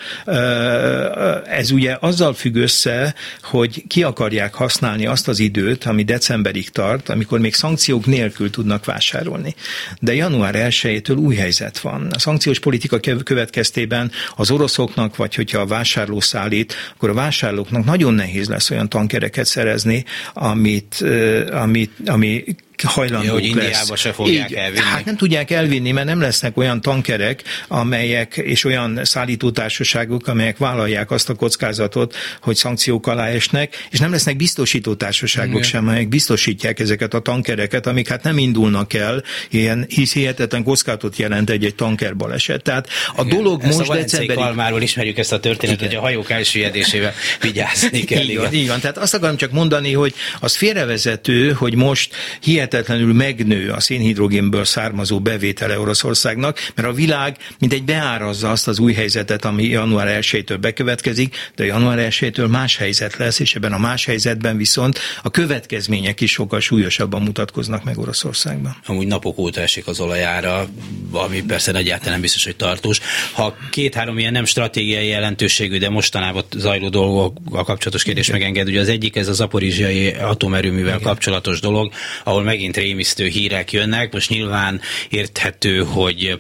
Ez 1.46 1.72
ugye 1.72 1.98
azzal 2.00 2.34
függ 2.34 2.56
össze, 2.56 3.16
hogy 3.42 3.84
ki 3.88 4.04
akarják 4.04 4.54
használni 4.54 5.06
azt 5.06 5.28
az 5.28 5.40
időt, 5.40 5.84
ami 5.84 6.04
decemberig 6.04 6.70
tart, 6.70 7.10
amikor 7.10 7.40
még 7.40 7.54
szankciók 7.54 8.06
nélkül 8.06 8.50
tudnak 8.50 8.86
vásárolni. 8.86 9.56
De 10.00 10.16
január 10.16 10.54
1-től 10.58 11.18
új 11.18 11.36
helyzet 11.36 11.80
van. 11.80 12.08
A 12.12 12.20
szankciós 12.20 12.60
politika 12.60 13.00
következtében 13.24 14.12
az 14.36 14.52
oroszoknak, 14.52 15.16
vagy 15.16 15.36
hogyha 15.36 15.60
a 15.60 15.66
vásárló 15.66 16.20
szállít, 16.20 16.76
akkor 16.96 17.10
a 17.10 17.14
vásárlóknak 17.14 17.86
nagyon 17.86 18.14
nehéz 18.14 18.50
lesz 18.50 18.70
olyan 18.70 18.90
tankereket 18.90 19.46
szerezni, 19.46 20.06
amit, 20.34 21.06
amit, 21.52 21.92
ami 22.06 22.44
hajlandók 22.84 23.26
ja, 23.26 23.34
hogy 23.34 23.46
Indiába 23.46 23.86
lesz. 23.90 24.00
se 24.00 24.14
fogják 24.14 24.50
Így, 24.50 24.56
elvinni. 24.56 24.86
Hát 24.86 25.06
nem 25.06 25.18
tudják 25.18 25.52
elvinni, 25.52 25.92
mert 25.92 26.08
nem 26.08 26.22
lesznek 26.22 26.58
olyan 26.58 26.82
tankerek, 26.82 27.44
amelyek 27.68 28.38
és 28.38 28.64
olyan 28.64 29.00
szállítótársaságok, 29.04 30.28
amelyek 30.28 30.58
vállalják 30.58 31.12
azt 31.12 31.30
a 31.30 31.34
kockázatot, 31.34 32.16
hogy 32.42 32.56
szankciók 32.56 33.08
alá 33.08 33.28
esnek, 33.28 33.88
és 33.92 34.00
nem 34.00 34.12
lesznek 34.12 34.36
biztosítótársaságok 34.36 35.52
Igen. 35.52 35.64
sem, 35.64 35.88
amelyek 35.88 36.08
biztosítják 36.08 36.80
ezeket 36.80 37.14
a 37.14 37.20
tankereket, 37.20 37.88
amik 37.88 38.08
hát 38.08 38.24
nem 38.24 38.38
indulnak 38.38 38.94
el, 38.94 39.24
ilyen 39.50 39.86
hisz 39.90 40.14
hihetetlen 40.14 40.64
kockázatot 40.64 41.16
jelent 41.18 41.50
egy-egy 41.50 41.76
tanker 41.76 42.16
baleset. 42.16 42.62
Tehát 42.62 42.90
a 43.16 43.22
Igen. 43.24 43.38
dolog 43.38 43.64
ezt 43.64 43.78
most 43.78 43.90
a 43.90 43.96
decemberig... 43.96 44.44
Kalmáról 44.44 44.82
ismerjük 44.82 45.18
ezt 45.18 45.32
a 45.32 45.40
történetet, 45.40 45.82
Igen. 45.82 45.88
hogy 45.88 45.98
a 45.98 46.02
hajók 46.02 46.30
elsüllyedésével 46.30 47.14
vigyázni 47.42 48.04
kell. 48.10 48.22
Így 48.22 48.38
van, 48.38 48.54
így 48.54 48.68
van. 48.68 48.80
Tehát 48.80 48.98
azt 48.98 49.14
akarom 49.14 49.38
csak 49.38 49.52
mondani, 49.52 49.94
hogy 49.94 50.14
az 50.40 50.56
félrevezető, 50.56 51.52
hogy 51.52 51.76
most 51.76 52.16
hihetetlen 52.40 52.65
hihetetlenül 52.72 53.14
megnő 53.14 53.70
a 53.70 53.80
szénhidrogénből 53.80 54.66
származó 54.66 55.20
bevétele 55.20 55.80
Oroszországnak, 55.80 56.72
mert 56.76 56.88
a 56.88 56.94
világ 56.94 57.38
mindegy 57.60 57.84
beárazza 57.84 58.52
azt 58.52 58.68
az 58.68 58.80
új 58.80 58.94
helyzetet, 58.94 59.46
ami 59.46 59.64
január 59.64 60.20
1-től 60.22 60.58
bekövetkezik, 60.62 61.36
de 61.56 61.66
január 61.66 62.08
1-től 62.12 62.50
más 62.50 62.78
helyzet 62.78 63.18
lesz, 63.18 63.40
és 63.40 63.56
ebben 63.56 63.74
a 63.74 63.78
más 63.78 64.06
helyzetben 64.06 64.58
viszont 64.58 65.00
a 65.24 65.32
következmények 65.32 66.22
is 66.22 66.32
sokkal 66.32 66.60
súlyosabban 66.60 67.22
mutatkoznak 67.22 67.84
meg 67.84 67.98
Oroszországban. 67.98 68.76
Amúgy 68.86 69.08
napok 69.08 69.38
óta 69.38 69.62
esik 69.62 69.88
az 69.88 70.00
olajára, 70.00 70.68
ami 71.12 71.44
persze 71.44 71.74
egyáltalán 71.74 72.12
nem 72.12 72.22
biztos, 72.22 72.44
hogy 72.44 72.56
tartós. 72.56 73.00
Ha 73.32 73.56
két-három 73.70 74.18
ilyen 74.18 74.32
nem 74.32 74.46
stratégiai 74.46 75.08
jelentőségű, 75.08 75.78
de 75.78 75.90
mostanában 75.90 76.44
zajló 76.56 76.90
dolgokkal 76.90 77.64
kapcsolatos 77.64 78.04
kérdés 78.04 78.32
megenged, 78.32 78.68
ugye 78.68 78.80
az 78.80 78.90
egyik 78.90 79.16
ez 79.16 79.28
az 79.28 79.42
aporizsiai 79.42 80.10
atomerőművel 80.10 80.96
Igen. 80.96 81.02
kapcsolatos 81.02 81.60
dolog, 81.60 81.92
ahol 82.24 82.44
meg 82.44 82.55
megint 82.56 82.78
rémisztő 82.78 83.28
hírek 83.28 83.72
jönnek. 83.72 84.14
Most 84.14 84.30
nyilván 84.30 84.82
érthető, 85.10 85.84
hogy 85.84 86.40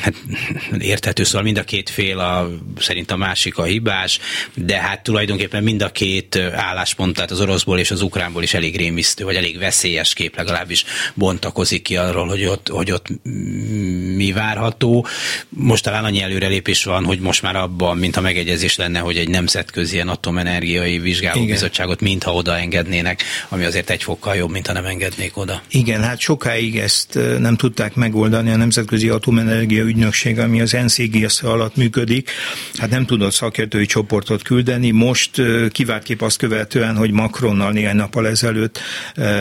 hát 0.00 0.14
érthető, 0.78 1.24
szóval 1.24 1.42
mind 1.42 1.58
a 1.58 1.64
két 1.64 1.90
fél 1.90 2.18
a, 2.18 2.50
szerint 2.78 3.10
a 3.10 3.16
másik 3.16 3.58
a 3.58 3.62
hibás, 3.62 4.18
de 4.54 4.80
hát 4.80 5.02
tulajdonképpen 5.02 5.62
mind 5.62 5.82
a 5.82 5.90
két 5.90 6.36
álláspont, 6.54 7.14
tehát 7.14 7.30
az 7.30 7.40
oroszból 7.40 7.78
és 7.78 7.90
az 7.90 8.02
ukránból 8.02 8.42
is 8.42 8.54
elég 8.54 8.76
rémisztő, 8.76 9.24
vagy 9.24 9.36
elég 9.36 9.58
veszélyes 9.58 10.14
kép 10.14 10.36
legalábbis 10.36 10.84
bontakozik 11.14 11.82
ki 11.82 11.96
arról, 11.96 12.26
hogy 12.26 12.44
ott, 12.44 12.68
hogy 12.68 12.90
ott 12.90 13.06
mi 14.14 14.32
várható. 14.32 15.06
Most 15.48 15.84
talán 15.84 16.04
annyi 16.04 16.22
előrelépés 16.22 16.84
van, 16.84 17.04
hogy 17.04 17.18
most 17.18 17.42
már 17.42 17.56
abban, 17.56 17.96
mint 17.96 18.16
a 18.16 18.20
megegyezés 18.20 18.76
lenne, 18.76 18.98
hogy 18.98 19.16
egy 19.16 19.28
nemzetközi 19.28 19.94
ilyen 19.94 20.08
atomenergiai 20.08 20.98
vizsgálóbizottságot 20.98 22.00
mintha 22.00 22.34
odaengednének, 22.34 23.22
ami 23.48 23.64
azért 23.64 23.90
egy 23.90 24.02
fokkal 24.02 24.34
jobb, 24.34 24.50
mint 24.50 24.66
ha 24.66 24.72
nem 24.72 24.84
engednék 24.84 25.33
oda. 25.36 25.62
Igen, 25.70 26.02
hát 26.02 26.18
sokáig 26.18 26.78
ezt 26.78 27.18
nem 27.38 27.56
tudták 27.56 27.94
megoldani 27.94 28.50
a 28.50 28.56
Nemzetközi 28.56 29.08
Atomenergia 29.08 29.84
Ügynökség, 29.84 30.38
ami 30.38 30.60
az 30.60 30.76
NCGS 30.84 31.42
alatt 31.42 31.76
működik. 31.76 32.30
Hát 32.74 32.90
nem 32.90 33.06
tudott 33.06 33.32
szakértői 33.32 33.86
csoportot 33.86 34.42
küldeni. 34.42 34.90
Most 34.90 35.42
kiváltképp 35.72 36.20
azt 36.20 36.38
követően, 36.38 36.96
hogy 36.96 37.10
Macronnal 37.10 37.72
néhány 37.72 37.96
nappal 37.96 38.26
ezelőtt 38.26 38.80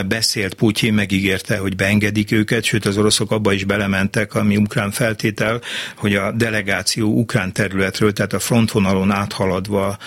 beszélt, 0.08 0.54
Putyin 0.54 0.94
megígérte, 0.94 1.58
hogy 1.58 1.76
beengedik 1.76 2.32
őket, 2.32 2.64
sőt 2.64 2.86
az 2.86 2.98
oroszok 2.98 3.32
abba 3.32 3.54
is 3.54 3.64
belementek, 3.64 4.36
ami 4.36 4.58
ukrán 4.58 4.92
feltétel, 4.92 5.62
hogy 5.96 6.16
a 6.16 6.32
delegáció 6.32 7.20
ukrán 7.20 7.52
területről, 7.54 8.14
tehát 8.14 8.34
a 8.34 8.40
frontvonalon 8.40 9.12
áthaladva 9.12 9.98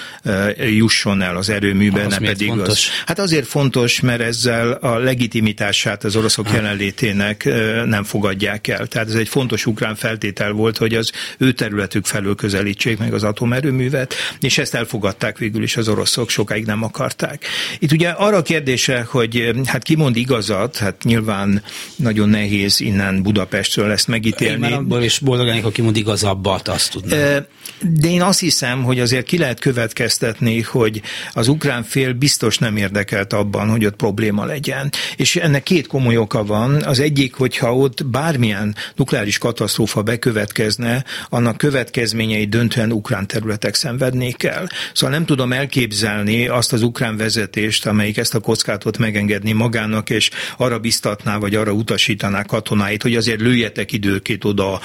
jusson 0.56 1.22
el 1.22 1.36
az 1.36 1.48
erőműben, 1.48 2.06
ne 2.06 2.18
pedig 2.18 2.48
fontos? 2.48 2.68
az. 2.68 2.84
Hát 3.06 3.18
azért 3.18 3.46
fontos, 3.46 4.00
mert 4.00 4.20
ezzel 4.20 4.72
a 4.72 4.98
legitimitás 4.98 5.75
hatását 5.82 6.04
az 6.04 6.16
oroszok 6.16 6.52
jelenlétének 6.52 7.44
nem 7.84 8.04
fogadják 8.04 8.68
el. 8.68 8.86
Tehát 8.86 9.08
ez 9.08 9.14
egy 9.14 9.28
fontos 9.28 9.66
ukrán 9.66 9.94
feltétel 9.94 10.52
volt, 10.52 10.76
hogy 10.76 10.94
az 10.94 11.12
ő 11.38 11.52
területük 11.52 12.04
felől 12.04 12.34
közelítsék 12.34 12.98
meg 12.98 13.14
az 13.14 13.22
atomerőművet, 13.22 14.14
és 14.40 14.58
ezt 14.58 14.74
elfogadták 14.74 15.38
végül 15.38 15.62
is 15.62 15.76
az 15.76 15.88
oroszok, 15.88 16.30
sokáig 16.30 16.64
nem 16.64 16.82
akarták. 16.82 17.44
Itt 17.78 17.92
ugye 17.92 18.08
arra 18.08 18.36
a 18.36 18.42
kérdése, 18.42 19.06
hogy 19.08 19.52
hát 19.64 19.82
ki 19.82 19.94
mond 19.94 20.16
igazat, 20.16 20.76
hát 20.76 21.02
nyilván 21.02 21.62
nagyon 21.96 22.28
nehéz 22.28 22.80
innen 22.80 23.22
Budapestről 23.22 23.90
ezt 23.90 24.08
megítélni. 24.08 24.66
Én 24.66 24.72
abból 24.72 25.02
is 25.02 25.18
boldog 25.18 25.64
aki 25.64 25.82
mond 25.82 25.96
igazabbat, 25.96 26.68
azt 26.68 26.90
tudnám. 26.90 27.46
De 27.80 28.08
én 28.08 28.22
azt 28.22 28.40
hiszem, 28.40 28.82
hogy 28.82 29.00
azért 29.00 29.26
ki 29.26 29.38
lehet 29.38 29.60
következtetni, 29.60 30.60
hogy 30.60 31.02
az 31.32 31.48
ukrán 31.48 31.82
fél 31.82 32.12
biztos 32.12 32.58
nem 32.58 32.76
érdekelt 32.76 33.32
abban, 33.32 33.68
hogy 33.68 33.84
ott 33.84 33.96
probléma 33.96 34.44
legyen. 34.44 34.90
És 35.16 35.36
ennek 35.36 35.62
két 35.66 35.86
komoly 35.86 36.16
oka 36.16 36.44
van. 36.44 36.82
Az 36.82 37.00
egyik, 37.00 37.34
hogyha 37.34 37.76
ott 37.76 38.06
bármilyen 38.06 38.74
nukleáris 38.94 39.38
katasztrófa 39.38 40.02
bekövetkezne, 40.02 41.04
annak 41.28 41.56
következményei 41.56 42.44
döntően 42.44 42.92
ukrán 42.92 43.26
területek 43.26 43.74
szenvednék 43.74 44.42
el. 44.42 44.68
Szóval 44.92 45.14
nem 45.16 45.26
tudom 45.26 45.52
elképzelni 45.52 46.48
azt 46.48 46.72
az 46.72 46.82
ukrán 46.82 47.16
vezetést, 47.16 47.86
amelyik 47.86 48.16
ezt 48.16 48.34
a 48.34 48.40
kockátot 48.40 48.98
megengedni 48.98 49.52
magának, 49.52 50.10
és 50.10 50.30
arra 50.56 50.78
biztatná, 50.78 51.38
vagy 51.38 51.54
arra 51.54 51.72
utasítaná 51.72 52.42
katonáit, 52.42 53.02
hogy 53.02 53.16
azért 53.16 53.40
lőjetek 53.40 53.92
időkét 53.92 54.44
oda, 54.44 54.80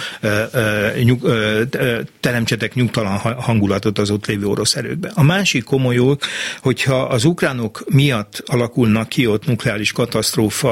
nyug, 1.03 1.31
teremtsetek 2.19 2.73
nyugtalan 2.73 3.17
hangulatot 3.17 3.99
az 3.99 4.09
ott 4.09 4.25
lévő 4.25 4.45
orosz 4.45 4.75
erőkbe. 4.75 5.11
A 5.13 5.23
másik 5.23 5.63
komoly 5.63 5.97
ok, 5.99 6.21
hogyha 6.61 7.01
az 7.01 7.25
ukránok 7.25 7.83
miatt 7.89 8.43
alakulnak 8.45 9.09
ki 9.09 9.27
ott 9.27 9.45
nukleáris 9.45 9.91
katasztrófa, 9.91 10.70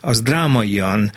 az 0.00 0.22
drámaian 0.22 1.12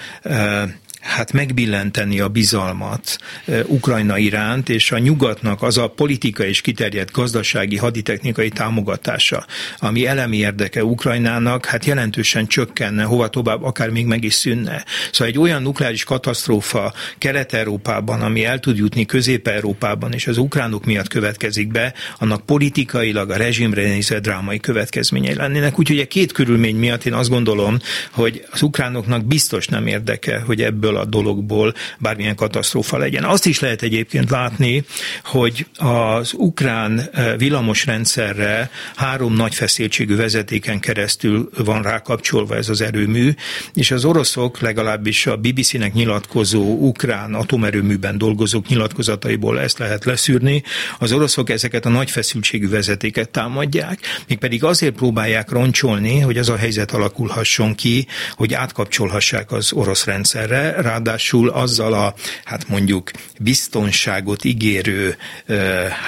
hát 1.03 1.31
megbillenteni 1.31 2.19
a 2.19 2.27
bizalmat 2.27 3.17
Ukrajna 3.65 4.17
iránt, 4.17 4.69
és 4.69 4.91
a 4.91 4.97
nyugatnak 4.97 5.61
az 5.61 5.77
a 5.77 5.87
politika 5.87 6.45
és 6.45 6.61
kiterjedt 6.61 7.11
gazdasági, 7.11 7.77
haditechnikai 7.77 8.49
támogatása, 8.49 9.45
ami 9.77 10.07
elemi 10.07 10.37
érdeke 10.37 10.83
Ukrajnának, 10.83 11.65
hát 11.65 11.85
jelentősen 11.85 12.47
csökkenne, 12.47 13.03
hova 13.03 13.27
tovább, 13.27 13.63
akár 13.63 13.89
még 13.89 14.05
meg 14.05 14.23
is 14.23 14.33
szűnne. 14.33 14.85
Szóval 15.11 15.27
egy 15.27 15.39
olyan 15.39 15.61
nukleáris 15.61 16.03
katasztrófa 16.03 16.93
Kelet-Európában, 17.17 18.21
ami 18.21 18.45
el 18.45 18.59
tud 18.59 18.77
jutni 18.77 19.05
Közép-Európában, 19.05 20.13
és 20.13 20.27
az 20.27 20.37
ukránok 20.37 20.85
miatt 20.85 21.07
következik 21.07 21.71
be, 21.71 21.93
annak 22.17 22.45
politikailag 22.45 23.29
a 23.29 23.37
rezsimre 23.37 23.83
nézve 23.83 24.19
drámai 24.19 24.59
következményei 24.59 25.33
lennének. 25.35 25.79
Úgyhogy 25.79 25.99
a 25.99 26.07
két 26.07 26.31
körülmény 26.31 26.75
miatt 26.75 27.05
én 27.05 27.13
azt 27.13 27.29
gondolom, 27.29 27.77
hogy 28.11 28.45
az 28.51 28.61
ukránoknak 28.61 29.25
biztos 29.25 29.67
nem 29.67 29.87
érdeke, 29.87 30.39
hogy 30.39 30.61
ebből 30.61 30.92
ebből 30.93 31.01
a 31.01 31.05
dologból 31.05 31.73
bármilyen 31.99 32.35
katasztrófa 32.35 32.97
legyen. 32.97 33.23
Azt 33.23 33.45
is 33.45 33.59
lehet 33.59 33.81
egyébként 33.81 34.29
látni, 34.29 34.83
hogy 35.23 35.65
az 35.77 36.33
ukrán 36.37 36.99
eh, 36.99 37.33
villamosrendszerre 37.37 38.69
három 38.95 39.33
nagy 39.33 39.55
feszültségű 39.55 40.15
vezetéken 40.15 40.79
keresztül 40.79 41.49
van 41.57 41.81
rákapcsolva 41.81 42.55
ez 42.55 42.69
az 42.69 42.81
erőmű, 42.81 43.33
és 43.73 43.91
az 43.91 44.05
oroszok 44.05 44.59
legalábbis 44.59 45.25
a 45.25 45.37
BBC-nek 45.37 45.93
nyilatkozó 45.93 46.77
ukrán 46.87 47.33
atomerőműben 47.33 48.17
dolgozók 48.17 48.67
nyilatkozataiból 48.67 49.59
ezt 49.59 49.77
lehet 49.77 50.05
leszűrni. 50.05 50.63
Az 50.99 51.11
oroszok 51.11 51.49
ezeket 51.49 51.85
a 51.85 51.89
nagy 51.89 52.11
feszültségű 52.11 52.69
vezetéket 52.69 53.29
támadják, 53.29 53.99
mégpedig 54.27 54.63
azért 54.63 54.95
próbálják 54.95 55.51
roncsolni, 55.51 56.19
hogy 56.19 56.37
az 56.37 56.49
a 56.49 56.55
helyzet 56.55 56.91
alakulhasson 56.91 57.75
ki, 57.75 58.07
hogy 58.35 58.53
átkapcsolhassák 58.53 59.51
az 59.51 59.73
orosz 59.73 60.05
rendszerre, 60.05 60.82
ráadásul 60.83 61.49
azzal 61.49 61.93
a, 61.93 62.13
hát 62.43 62.67
mondjuk 62.67 63.11
biztonságot 63.39 64.43
ígérő 64.43 65.17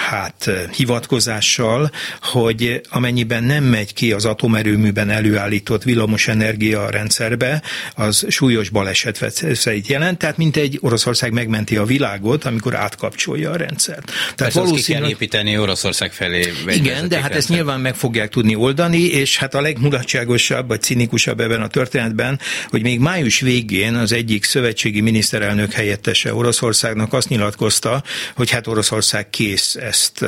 hát 0.10 0.50
hivatkozássel, 0.76 1.92
hogy 2.22 2.82
amennyiben 2.90 3.44
nem 3.44 3.64
megy 3.64 3.94
ki 3.94 4.12
az 4.12 4.26
atomerőműben 4.26 5.10
előállított 5.10 5.84
villamosenergia 5.84 6.90
rendszerbe, 6.90 7.62
az 7.96 8.26
súlyos 8.30 8.70
baleset 8.70 9.18
veszélyt 9.18 9.88
jelent, 9.88 10.18
tehát 10.18 10.38
mint 10.38 10.58
egy 10.58 10.78
Oroszország 10.82 11.32
megmenti 11.32 11.78
a 11.78 11.86
világot, 11.86 12.46
amikor 12.46 12.76
átkapcsolja 12.76 13.52
a 13.52 13.56
rendszert. 13.56 14.06
Tehát 14.06 14.36
Persze 14.36 14.60
valószínűleg... 14.60 15.10
ki 15.10 15.16
kell 15.16 15.22
építeni 15.22 15.58
Oroszország 15.58 16.14
felé. 16.14 16.54
Igen, 16.68 17.08
de 17.08 17.22
hát 17.22 17.36
ezt 17.36 17.50
nyilván 17.50 17.80
meg 17.80 17.96
fogják 17.96 18.30
tudni 18.30 18.56
oldani, 18.56 19.02
és 19.02 19.38
hát 19.38 19.56
a 19.56 19.62
legmulatságosabb, 19.62 20.68
vagy 20.68 20.82
cinikusabb 20.82 21.40
ebben 21.40 21.62
a 21.62 21.68
történetben, 21.68 22.40
hogy 22.70 22.82
még 22.82 23.00
május 23.00 23.40
végén 23.40 23.96
az 23.96 24.12
egyik 24.12 24.44
szövet 24.44 24.65
szövetségi 24.66 25.02
miniszterelnök 25.02 25.72
helyettese 25.72 26.34
Oroszországnak 26.34 27.14
azt 27.14 27.30
nyilatkozta, 27.30 28.04
hogy 28.36 28.50
hát 28.50 28.68
Oroszország 28.68 29.30
kész 29.30 29.76
ezt 29.76 30.24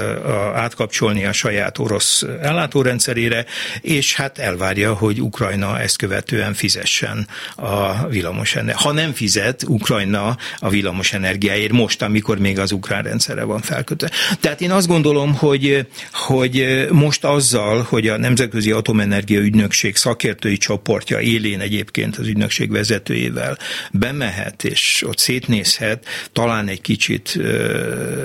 átkapcsolni 0.53 1.25
a 1.25 1.31
saját 1.33 1.77
orosz 1.77 2.23
ellátórendszerére, 2.41 3.45
és 3.81 4.15
hát 4.15 4.37
elvárja, 4.37 4.93
hogy 4.93 5.21
Ukrajna 5.21 5.79
ezt 5.79 5.97
követően 5.97 6.53
fizessen 6.53 7.27
a 7.55 8.07
villamos 8.07 8.57
Ha 8.73 8.91
nem 8.91 9.13
fizet 9.13 9.63
Ukrajna 9.67 10.37
a 10.59 10.69
villamos 10.69 11.13
energiáért 11.13 11.71
most, 11.71 12.01
amikor 12.01 12.37
még 12.37 12.59
az 12.59 12.71
ukrán 12.71 13.03
rendszerre 13.03 13.43
van 13.43 13.61
felkötve. 13.61 14.11
Tehát 14.39 14.61
én 14.61 14.71
azt 14.71 14.87
gondolom, 14.87 15.35
hogy, 15.35 15.87
hogy 16.11 16.87
most 16.91 17.23
azzal, 17.23 17.85
hogy 17.89 18.07
a 18.07 18.17
Nemzetközi 18.17 18.71
Atomenergia 18.71 19.39
Ügynökség 19.39 19.95
szakértői 19.95 20.57
csoportja 20.57 21.19
élén 21.19 21.59
egyébként 21.59 22.17
az 22.17 22.27
ügynökség 22.27 22.71
vezetőjével 22.71 23.57
bemegy 23.91 24.16
bemehet, 24.17 24.63
és 24.63 25.03
ott 25.07 25.17
szétnézhet, 25.17 26.05
talán 26.33 26.67
egy 26.67 26.81
kicsit 26.81 27.39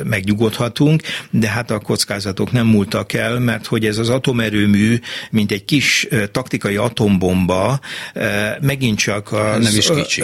megnyugodhatunk, 0.04 1.02
de 1.30 1.48
hát 1.48 1.70
a 1.70 1.78
kockázatok 1.78 2.52
nem 2.52 2.66
múltak 2.66 3.12
el, 3.12 3.38
mert 3.38 3.66
hogy 3.66 3.86
ez 3.86 3.98
az 3.98 4.08
atomerőmű, 4.08 4.98
mint 5.30 5.52
egy 5.52 5.64
kis 5.64 6.08
taktikai 6.32 6.76
atombomba, 6.76 7.80
megint 8.60 8.98
csak 8.98 9.32
az, 9.32 9.64
nem 9.64 9.76
is 9.76 9.90
kicsi. 9.94 10.22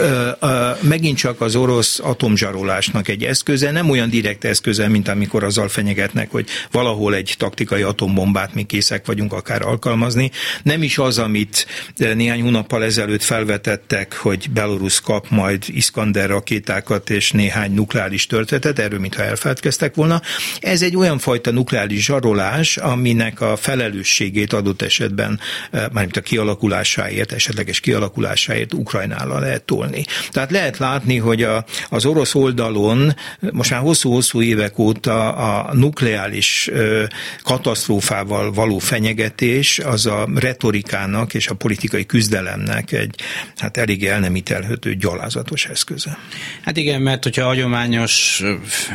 megint 0.81 1.17
csak 1.17 1.41
az 1.41 1.55
orosz 1.55 1.99
atomzsarolásnak 1.99 3.07
egy 3.07 3.23
eszköze, 3.23 3.71
nem 3.71 3.89
olyan 3.89 4.09
direkt 4.09 4.45
eszköze, 4.45 4.87
mint 4.87 5.07
amikor 5.07 5.43
azzal 5.43 5.69
fenyegetnek, 5.69 6.31
hogy 6.31 6.47
valahol 6.71 7.15
egy 7.15 7.35
taktikai 7.37 7.81
atombombát 7.81 8.53
mi 8.53 8.63
készek 8.63 9.05
vagyunk 9.05 9.33
akár 9.33 9.61
alkalmazni. 9.61 10.31
Nem 10.63 10.83
is 10.83 10.97
az, 10.97 11.17
amit 11.17 11.67
néhány 11.95 12.41
hónappal 12.41 12.83
ezelőtt 12.83 13.23
felvetettek, 13.23 14.15
hogy 14.15 14.49
Belarus 14.49 15.01
kap 15.01 15.29
majd 15.29 15.58
Iskander 15.67 16.29
rakétákat 16.29 17.09
és 17.09 17.31
néhány 17.31 17.73
nukleáris 17.73 18.25
történetet, 18.25 18.79
erről 18.79 18.99
mintha 18.99 19.23
elfeledkeztek 19.23 19.95
volna. 19.95 20.21
Ez 20.59 20.81
egy 20.81 20.95
olyan 20.95 21.17
fajta 21.17 21.51
nukleáris 21.51 22.03
zsarolás, 22.03 22.77
aminek 22.77 23.41
a 23.41 23.55
felelősségét 23.55 24.53
adott 24.53 24.81
esetben, 24.81 25.39
eh, 25.71 25.85
mármint 25.91 26.17
a 26.17 26.21
kialakulásáért, 26.21 27.31
esetleges 27.31 27.79
kialakulásáért 27.79 28.73
Ukrajnára 28.73 29.39
lehet 29.39 29.63
tolni. 29.63 30.05
Tehát 30.31 30.51
lehet 30.51 30.77
látni, 30.77 31.17
hogy 31.17 31.43
a, 31.43 31.65
az 31.89 32.05
orosz 32.05 32.35
oldalon 32.35 33.15
most 33.51 33.71
már 33.71 33.79
hosszú-hosszú 33.79 34.41
évek 34.41 34.77
óta 34.77 35.31
a 35.31 35.73
nukleáris 35.73 36.69
ö, 36.71 37.03
katasztrófával 37.43 38.51
való 38.51 38.77
fenyegetés 38.77 39.79
az 39.79 40.05
a 40.05 40.27
retorikának 40.35 41.33
és 41.33 41.47
a 41.47 41.53
politikai 41.53 42.05
küzdelemnek 42.05 42.91
egy 42.91 43.15
hát 43.57 43.77
elég 43.77 44.05
el 44.05 44.19
nem 44.19 44.35
ítélhető 44.35 44.95
gyalázatos 44.95 45.48
fontos 45.49 45.65
eszköze. 45.65 46.17
Hát 46.61 46.77
igen, 46.77 47.01
mert 47.01 47.23
hogyha 47.23 47.45
hagyományos 47.45 48.43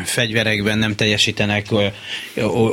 fegyverekben 0.05 0.79
nem 0.79 0.95
teljesítenek 0.95 1.67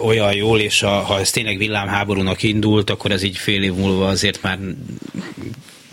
olyan 0.04 0.34
jól, 0.34 0.60
és 0.60 0.84
a, 0.84 0.90
ha 0.90 1.20
ez 1.20 1.30
tényleg 1.30 1.58
villámháborúnak 1.58 2.44
indult, 2.44 2.90
akkor 2.90 3.12
ez 3.12 3.24
így 3.24 3.38
fél 3.38 3.64
év 3.64 3.74
múlva 3.74 4.08
azért 4.08 4.42
már 4.42 4.60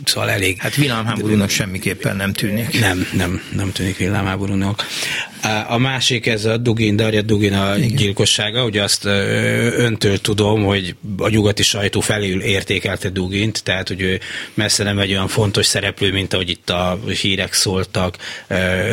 Szóval 0.05 0.30
elég. 0.30 0.59
Hát 0.59 0.74
villámháborúnak 0.74 1.51
semmiképpen 1.51 2.16
nem 2.16 2.32
tűnik. 2.32 2.80
Nem, 2.80 3.07
nem, 3.12 3.42
nem 3.57 3.72
tűnik 3.72 3.96
villámháborúnak. 3.96 4.86
A 5.68 5.78
másik, 5.78 6.26
ez 6.26 6.44
a 6.44 6.57
Dugin, 6.57 6.96
Darja 6.96 7.22
Dugin 7.22 7.53
a 7.53 7.76
Igen. 7.76 7.96
gyilkossága, 7.96 8.64
ugye 8.64 8.82
azt 8.82 9.05
öntől 9.05 10.20
tudom, 10.20 10.64
hogy 10.64 10.94
a 11.18 11.28
nyugati 11.28 11.62
sajtó 11.62 12.01
felül 12.01 12.42
értékelte 12.42 13.09
Dugint, 13.09 13.62
tehát 13.62 13.88
hogy 13.88 14.01
ő 14.01 14.20
messze 14.55 14.84
nem 14.84 14.99
egy 14.99 15.11
olyan 15.11 15.28
fontos 15.28 15.66
szereplő, 15.66 16.12
mint 16.12 16.32
ahogy 16.32 16.51
itt 16.51 16.70
a 16.70 16.99
hírek 17.20 17.53
szóltak 17.53 18.16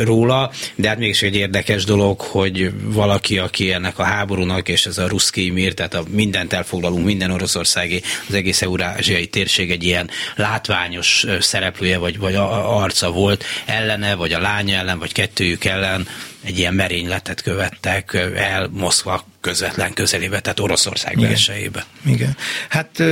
róla, 0.02 0.50
de 0.74 0.88
hát 0.88 0.98
mégis 0.98 1.22
egy 1.22 1.36
érdekes 1.36 1.84
dolog, 1.84 2.20
hogy 2.20 2.72
valaki, 2.82 3.38
aki 3.38 3.72
ennek 3.72 3.98
a 3.98 4.02
háborúnak, 4.02 4.68
és 4.68 4.86
ez 4.86 4.98
a 4.98 5.08
ruszki 5.08 5.50
mir, 5.50 5.74
tehát 5.74 5.94
a 5.94 6.04
mindent 6.10 6.52
elfoglalunk, 6.52 7.04
minden 7.04 7.30
oroszországi, 7.30 8.02
az 8.28 8.34
egész 8.34 8.62
eurázsiai 8.62 9.26
térség 9.26 9.70
egy 9.70 9.84
ilyen 9.84 10.10
látványos 10.96 11.44
szereplője, 11.44 11.98
vagy, 11.98 12.18
vagy 12.18 12.34
arca 12.34 13.10
volt 13.10 13.44
ellene, 13.66 14.14
vagy 14.14 14.32
a 14.32 14.40
lánya 14.40 14.76
ellen, 14.76 14.98
vagy 14.98 15.12
kettőjük 15.12 15.64
ellen, 15.64 16.08
egy 16.44 16.58
ilyen 16.58 16.74
merényletet 16.74 17.42
követtek 17.42 18.14
el 18.34 18.68
Moszkva 18.72 19.24
közvetlen 19.46 19.92
közelébe, 19.92 20.40
tehát 20.40 20.60
Oroszország 20.60 21.18
belsejébe. 21.18 21.86
Igen. 22.04 22.36
Hát 22.68 23.02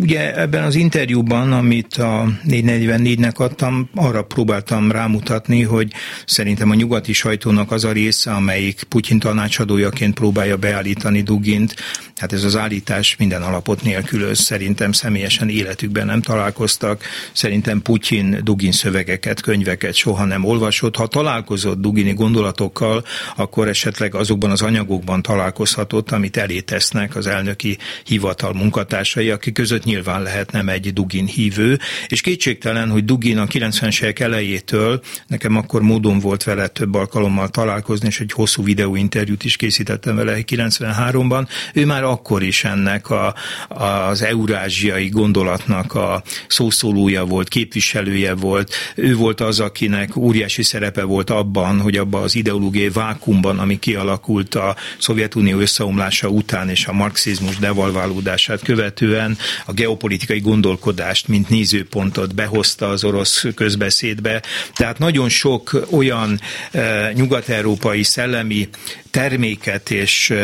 ugye 0.00 0.40
ebben 0.40 0.62
az 0.62 0.74
interjúban, 0.74 1.52
amit 1.52 1.94
a 1.94 2.28
444-nek 2.48 3.34
adtam, 3.34 3.90
arra 3.94 4.22
próbáltam 4.22 4.92
rámutatni, 4.92 5.62
hogy 5.62 5.92
szerintem 6.26 6.70
a 6.70 6.74
nyugati 6.74 7.12
sajtónak 7.12 7.70
az 7.72 7.84
a 7.84 7.92
része, 7.92 8.32
amelyik 8.32 8.82
Putyin 8.88 9.18
tanácsadójaként 9.18 10.14
próbálja 10.14 10.56
beállítani 10.56 11.22
Dugint, 11.22 11.74
hát 12.16 12.32
ez 12.32 12.44
az 12.44 12.56
állítás 12.56 13.16
minden 13.18 13.42
alapot 13.42 13.82
nélkülöz. 13.82 14.38
Szerintem 14.40 14.92
személyesen 14.92 15.48
életükben 15.48 16.06
nem 16.06 16.20
találkoztak. 16.20 17.04
Szerintem 17.32 17.82
Putyin 17.82 18.40
Dugin 18.42 18.72
szövegeket, 18.72 19.40
könyveket 19.40 19.94
soha 19.94 20.24
nem 20.24 20.44
olvasott. 20.44 20.96
Ha 20.96 21.06
találkozott 21.06 21.80
Dugini 21.80 22.12
gondolatokkal, 22.12 23.04
akkor 23.36 23.68
esetleg 23.68 24.14
azokban 24.14 24.50
az 24.50 24.62
anyagokban 24.62 25.22
találkozhat, 25.22 25.79
nyilatkozatot, 25.80 26.10
amit 26.10 26.36
elétesznek 26.36 27.16
az 27.16 27.26
elnöki 27.26 27.78
hivatal 28.04 28.52
munkatársai, 28.52 29.30
akik 29.30 29.54
között 29.54 29.84
nyilván 29.84 30.22
lehet 30.22 30.52
nem 30.52 30.68
egy 30.68 30.92
Dugin 30.92 31.26
hívő, 31.26 31.78
és 32.06 32.20
kétségtelen, 32.20 32.90
hogy 32.90 33.04
Dugin 33.04 33.38
a 33.38 33.46
90-es 33.46 34.02
évek 34.02 34.20
elejétől, 34.20 35.00
nekem 35.26 35.56
akkor 35.56 35.82
módon 35.82 36.18
volt 36.18 36.44
vele 36.44 36.68
több 36.68 36.94
alkalommal 36.94 37.48
találkozni, 37.48 38.06
és 38.08 38.20
egy 38.20 38.32
hosszú 38.32 38.62
videóinterjút 38.62 39.44
is 39.44 39.56
készítettem 39.56 40.16
vele 40.16 40.38
93-ban, 40.46 41.48
ő 41.74 41.86
már 41.86 42.04
akkor 42.04 42.42
is 42.42 42.64
ennek 42.64 43.10
a, 43.10 43.34
az 43.68 44.22
eurázsiai 44.22 45.08
gondolatnak 45.08 45.94
a 45.94 46.22
szószólója 46.48 47.24
volt, 47.24 47.48
képviselője 47.48 48.34
volt, 48.34 48.74
ő 48.94 49.14
volt 49.14 49.40
az, 49.40 49.60
akinek 49.60 50.16
óriási 50.16 50.62
szerepe 50.62 51.02
volt 51.04 51.30
abban, 51.30 51.80
hogy 51.80 51.96
abban 51.96 52.22
az 52.22 52.34
ideológiai 52.34 52.88
vákumban, 52.88 53.58
ami 53.58 53.78
kialakult 53.78 54.54
a 54.54 54.76
Szovjetunió 54.98 55.60
összeomlása 55.70 56.28
után 56.28 56.68
és 56.68 56.86
a 56.86 56.92
marxizmus 56.92 57.56
devalválódását 57.58 58.62
követően 58.62 59.38
a 59.66 59.72
geopolitikai 59.72 60.40
gondolkodást, 60.40 61.28
mint 61.28 61.48
nézőpontot 61.48 62.34
behozta 62.34 62.88
az 62.88 63.04
orosz 63.04 63.44
közbeszédbe. 63.54 64.42
Tehát 64.74 64.98
nagyon 64.98 65.28
sok 65.28 65.86
olyan 65.90 66.40
e, 66.70 67.12
nyugat-európai 67.14 68.02
szellemi 68.02 68.68
terméket 69.10 69.90
és 69.90 70.34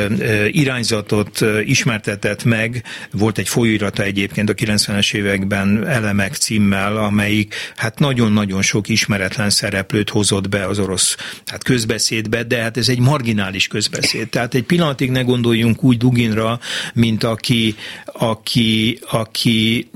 irányzatot 0.51 1.45
ismertetett 1.65 2.45
meg. 2.45 2.83
Volt 3.13 3.39
egy 3.39 3.49
folyóirata 3.49 4.03
egyébként 4.03 4.51
a 4.51 4.55
90-es 4.55 5.15
években 5.15 5.87
Elemek 5.87 6.35
címmel, 6.35 6.97
amelyik 6.97 7.55
hát 7.77 7.99
nagyon-nagyon 7.99 8.63
sok 8.63 8.89
ismeretlen 8.89 9.51
szereplőt 9.51 10.11
hozott 10.11 10.49
be 10.49 10.67
az 10.67 10.79
orosz 10.79 11.17
hát 11.47 11.63
közbeszédbe, 11.65 12.43
de 12.43 12.63
hát 12.63 12.77
ez 12.77 12.89
egy 12.89 12.99
marginális 12.99 13.67
közbeszéd. 13.67 14.29
Tehát 14.29 14.55
egy 14.55 14.63
pillanatig 14.63 15.11
ne 15.11 15.23
gondoljunk 15.23 15.83
úgy 15.83 15.97
Duginra, 15.97 16.61
mint 16.95 17.25
aki, 17.25 17.75
aki, 18.05 18.99
aki 19.11 19.89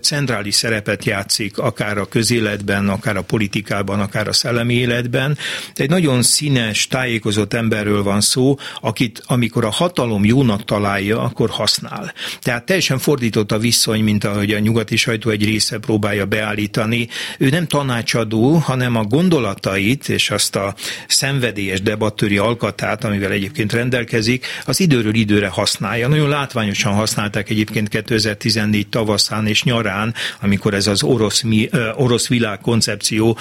centrális 0.00 0.54
szerepet 0.54 1.04
játszik, 1.04 1.58
akár 1.58 1.98
a 1.98 2.08
közéletben, 2.08 2.88
akár 2.88 3.16
a 3.16 3.22
politikában, 3.22 4.00
akár 4.00 4.28
a 4.28 4.32
szellemi 4.32 4.74
életben. 4.74 5.38
Egy 5.74 5.90
nagyon 5.90 6.22
színes, 6.22 6.86
tájékozott 6.86 7.54
emberről 7.54 8.02
van 8.04 8.20
szó, 8.20 8.56
akit 8.80 9.22
amikor 9.26 9.64
a 9.64 9.70
hatalom 9.70 10.24
jónak 10.24 10.64
találja, 10.64 11.20
akkor 11.20 11.50
használ. 11.50 12.12
Tehát 12.40 12.64
teljesen 12.64 12.98
fordított 12.98 13.52
a 13.52 13.58
viszony, 13.58 14.02
mint 14.02 14.24
ahogy 14.24 14.50
a 14.50 14.58
nyugati 14.58 14.96
sajtó 14.96 15.30
egy 15.30 15.44
része 15.44 15.78
próbálja 15.78 16.26
beállítani. 16.26 17.08
Ő 17.38 17.48
nem 17.48 17.66
tanácsadó, 17.66 18.52
hanem 18.52 18.96
a 18.96 19.04
gondolatait 19.04 20.08
és 20.08 20.30
azt 20.30 20.56
a 20.56 20.74
szenvedélyes 21.06 21.82
debattőri 21.82 22.38
alkatát, 22.38 23.04
amivel 23.04 23.30
egyébként 23.30 23.72
rendelkezik, 23.72 24.46
az 24.66 24.80
időről 24.80 25.14
időre 25.14 25.48
használja. 25.48 26.08
Nagyon 26.08 26.28
látványosan 26.28 26.92
használták 26.92 27.50
egyébként 27.50 27.88
2014 27.88 28.88
tavaszán 28.88 29.46
és 29.46 29.62
nyarán, 29.62 30.14
amikor 30.40 30.74
ez 30.74 30.86
az 30.86 31.02
orosz, 31.02 31.42
mi, 31.42 31.68
orosz 31.94 32.28
világ 32.28 32.58
koncepció 32.58 33.38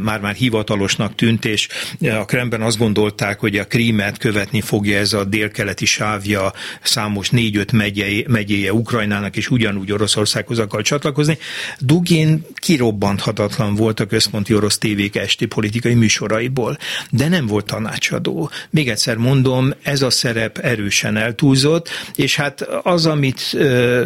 már-már 0.00 0.34
hivatalosnak 0.34 1.14
tűnt, 1.14 1.44
és 1.44 1.68
a 2.00 2.24
Kremben 2.24 2.62
azt 2.62 2.78
gondolták, 2.78 3.40
hogy 3.40 3.56
a 3.56 3.64
krímet 3.92 4.18
követni 4.18 4.60
fogja 4.60 4.98
ez 4.98 5.12
a 5.12 5.24
délkeleti 5.24 5.84
sávja 5.84 6.52
számos 6.82 7.30
négy-öt 7.30 7.72
megyei, 7.72 8.24
megyéje 8.28 8.72
Ukrajnának, 8.72 9.36
és 9.36 9.50
ugyanúgy 9.50 9.92
Oroszországhoz 9.92 10.58
akar 10.58 10.82
csatlakozni. 10.82 11.38
Dugin 11.78 12.46
kirobbanthatatlan 12.54 13.74
volt 13.74 14.00
a 14.00 14.06
központi 14.06 14.54
orosz 14.54 14.78
tévék 14.78 15.16
esti 15.16 15.46
politikai 15.46 15.94
műsoraiból, 15.94 16.78
de 17.10 17.28
nem 17.28 17.46
volt 17.46 17.66
tanácsadó. 17.66 18.50
Még 18.70 18.88
egyszer 18.88 19.16
mondom, 19.16 19.72
ez 19.82 20.02
a 20.02 20.10
szerep 20.10 20.58
erősen 20.58 21.16
eltúlzott, 21.16 21.88
és 22.14 22.36
hát 22.36 22.60
az, 22.82 23.06
amit 23.06 23.56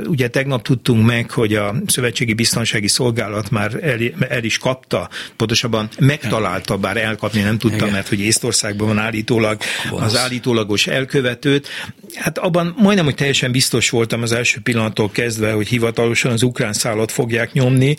ugye 0.06 0.28
tegnap 0.28 0.62
tudtunk 0.62 1.06
meg, 1.06 1.30
hogy 1.30 1.54
a 1.54 1.74
Szövetségi 1.86 2.34
Biztonsági 2.34 2.88
Szolgálat 2.88 3.50
már 3.50 3.78
el, 3.82 3.98
el 4.28 4.44
is 4.44 4.58
kapta, 4.58 5.08
pontosabban 5.36 5.88
megtalálta, 5.98 6.76
bár 6.76 6.96
elkapni 6.96 7.40
nem 7.40 7.58
tudta, 7.58 7.90
mert 7.90 8.08
hogy 8.08 8.20
Észtországban 8.20 8.86
van 8.86 8.98
állítólag 8.98 9.60
az 9.90 10.16
állítólagos 10.16 10.86
elkövetőt. 10.86 11.68
Hát 12.14 12.38
abban 12.38 12.74
majdnem, 12.78 13.04
hogy 13.04 13.14
teljesen 13.14 13.52
biztos 13.52 13.90
voltam 13.90 14.22
az 14.22 14.32
első 14.32 14.60
pillanattól 14.62 15.10
kezdve, 15.10 15.52
hogy 15.52 15.68
hivatalosan 15.68 16.32
az 16.32 16.42
ukrán 16.42 16.72
szállat 16.72 17.12
fogják 17.12 17.52
nyomni. 17.52 17.96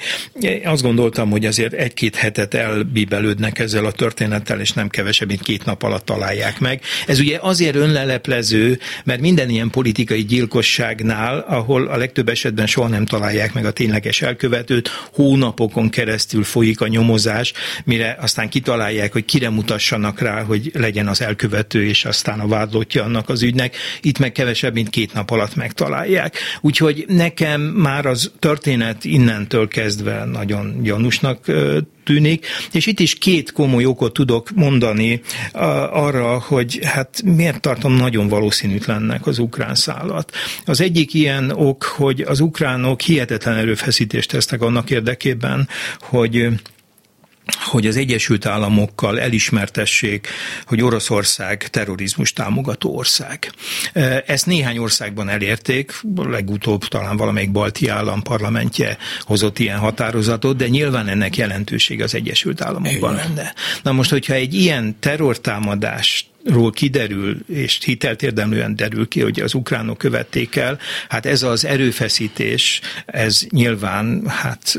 Azt 0.64 0.82
gondoltam, 0.82 1.30
hogy 1.30 1.46
azért 1.46 1.74
egy-két 1.74 2.16
hetet 2.16 2.54
elbibelődnek 2.54 3.60
ezzel 3.60 3.86
a 3.86 3.92
történettel, 3.92 4.60
és 4.60 4.72
nem 4.72 4.88
kevesebb, 4.88 5.28
mint 5.28 5.42
két 5.42 5.66
nap 5.66 5.84
alatt 5.84 6.06
találják 6.06 6.60
meg. 6.60 6.82
Ez 7.08 7.20
ugye 7.20 7.38
azért 7.42 7.76
önleleplező, 7.76 8.80
mert 9.04 9.20
minden 9.20 9.50
ilyen 9.50 9.70
politikai 9.70 10.26
gyilkosságnál, 10.26 11.40
ahol 11.48 11.88
a 11.88 11.98
legtöbb 11.98 12.30
esetben 12.30 12.68
soha 12.68 12.88
nem 12.88 13.06
találják 13.06 13.54
meg 13.54 13.66
a 13.66 13.72
tényleges 13.72 14.22
elkövetőt, 14.22 14.90
hónapokon 15.14 15.90
keresztül 15.90 16.44
folyik 16.44 16.82
a 16.82 16.88
nyomozás, 16.88 17.54
mire 17.84 18.18
aztán 18.22 18.50
kitalálják, 18.50 19.14
hogy 19.14 19.26
kire 19.26 19.50
mutassanak 19.50 20.20
rá, 20.20 20.44
hogy 20.44 20.72
legyen 20.74 21.08
az 21.08 21.22
elkövető, 21.22 21.67
és 21.74 22.06
aztán 22.06 22.40
a 22.40 22.48
vádlottja 22.48 23.04
annak 23.04 23.30
az 23.30 23.44
ügynek. 23.44 23.76
Itt 24.02 24.20
meg 24.20 24.32
kevesebb, 24.32 24.74
mint 24.74 24.90
két 24.90 25.14
nap 25.14 25.32
alatt 25.32 25.56
megtalálják. 25.56 26.38
Úgyhogy 26.62 27.06
nekem 27.08 27.62
már 27.62 28.06
az 28.06 28.32
történet 28.40 29.06
innentől 29.06 29.68
kezdve 29.68 30.26
nagyon 30.26 30.82
gyanúsnak 30.82 31.46
tűnik, 32.04 32.46
és 32.72 32.86
itt 32.86 33.00
is 33.00 33.16
két 33.16 33.52
komoly 33.52 33.86
okot 33.86 34.14
tudok 34.14 34.50
mondani 34.56 35.22
arra, 35.92 36.40
hogy 36.40 36.80
hát 36.84 37.22
miért 37.24 37.62
tartom 37.62 37.94
nagyon 37.94 38.28
valószínűtlennek 38.28 39.28
az 39.28 39.40
ukrán 39.40 39.76
szállat. 39.76 40.32
Az 40.66 40.82
egyik 40.82 41.14
ilyen 41.14 41.52
ok, 41.52 41.84
hogy 41.84 42.22
az 42.22 42.40
ukránok 42.40 43.02
hihetetlen 43.02 43.56
erőfeszítést 43.56 44.30
tesznek 44.30 44.62
annak 44.62 44.90
érdekében, 44.90 45.68
hogy 46.00 46.48
hogy 47.56 47.88
az 47.88 47.98
Egyesült 47.98 48.46
Államokkal 48.46 49.20
elismertessék, 49.20 50.28
hogy 50.66 50.82
Oroszország 50.82 51.68
terrorizmus 51.70 52.34
támogató 52.34 52.96
ország. 52.96 53.52
Ezt 54.26 54.46
néhány 54.46 54.78
országban 54.78 55.30
elérték, 55.30 55.94
legutóbb 56.16 56.86
talán 56.86 57.18
valamelyik 57.18 57.52
balti 57.52 57.88
állam 57.88 58.22
parlamentje 58.22 58.98
hozott 59.22 59.60
ilyen 59.60 59.78
határozatot, 59.78 60.58
de 60.58 60.68
nyilván 60.68 61.08
ennek 61.08 61.38
jelentőség 61.38 62.02
az 62.02 62.16
Egyesült 62.16 62.62
Államokban 62.62 63.16
lenne. 63.16 63.54
Na 63.84 63.92
most, 63.92 64.10
hogyha 64.10 64.34
egy 64.34 64.54
ilyen 64.54 65.00
terrortámadást 65.00 66.26
ról 66.48 66.72
kiderül, 66.72 67.38
és 67.48 67.80
hitelt 67.86 68.24
érdemlően 68.24 68.76
derül 68.76 69.08
ki, 69.08 69.22
hogy 69.22 69.40
az 69.40 69.54
ukránok 69.54 69.98
követték 69.98 70.56
el, 70.56 70.80
hát 71.10 71.26
ez 71.26 71.44
az 71.44 71.66
erőfeszítés, 71.66 72.82
ez 73.06 73.42
nyilván 73.50 74.28
hát 74.28 74.78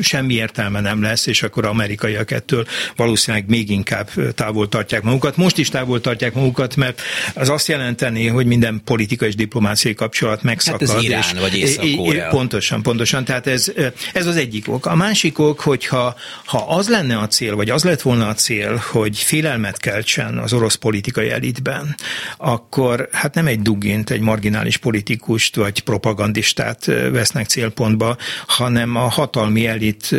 semmi 0.00 0.34
értelme 0.34 0.80
nem 0.80 1.02
lesz, 1.02 1.26
és 1.26 1.42
akkor 1.42 1.64
amerikaiak 1.66 2.30
ettől 2.30 2.66
valószínűleg 2.96 3.48
még 3.48 3.70
inkább 3.70 4.10
távol 4.34 4.68
tartják 4.68 5.02
magukat. 5.02 5.36
Most 5.36 5.58
is 5.58 5.68
távol 5.68 6.00
tartják 6.00 6.34
magukat, 6.34 6.76
mert 6.76 7.02
az 7.34 7.48
azt 7.48 7.68
jelenteni, 7.68 8.26
hogy 8.26 8.46
minden 8.46 8.80
politikai 8.84 9.28
és 9.28 9.34
diplomáciai 9.34 9.94
kapcsolat 9.94 10.42
megszakad. 10.42 10.88
Hát 10.88 10.96
ez 10.96 11.04
Irán 11.04 11.20
és, 11.20 11.40
vagy 11.40 11.56
észak 11.56 12.28
Pontosan, 12.30 12.82
pontosan. 12.82 13.24
Tehát 13.24 13.46
ez, 13.46 13.72
ez 14.12 14.26
az 14.26 14.36
egyik 14.36 14.68
ok. 14.68 14.86
A 14.86 14.94
másik 14.94 15.38
ok, 15.38 15.60
hogyha 15.60 16.16
ha 16.44 16.58
az 16.68 16.88
lenne 16.88 17.18
a 17.18 17.26
cél, 17.26 17.56
vagy 17.56 17.70
az 17.70 17.84
lett 17.84 18.02
volna 18.02 18.28
a 18.28 18.34
cél, 18.34 18.82
hogy 18.90 19.18
félelmet 19.18 19.78
keltsen 19.78 20.19
erősen 20.20 20.38
az 20.38 20.52
orosz 20.52 20.74
politikai 20.74 21.30
elitben, 21.30 21.94
akkor 22.36 23.08
hát 23.12 23.34
nem 23.34 23.46
egy 23.46 23.60
dugint, 23.60 24.10
egy 24.10 24.20
marginális 24.20 24.76
politikust 24.76 25.56
vagy 25.56 25.80
propagandistát 25.80 26.84
vesznek 26.84 27.46
célpontba, 27.46 28.16
hanem 28.46 28.96
a 28.96 29.08
hatalmi 29.08 29.66
elit 29.66 30.16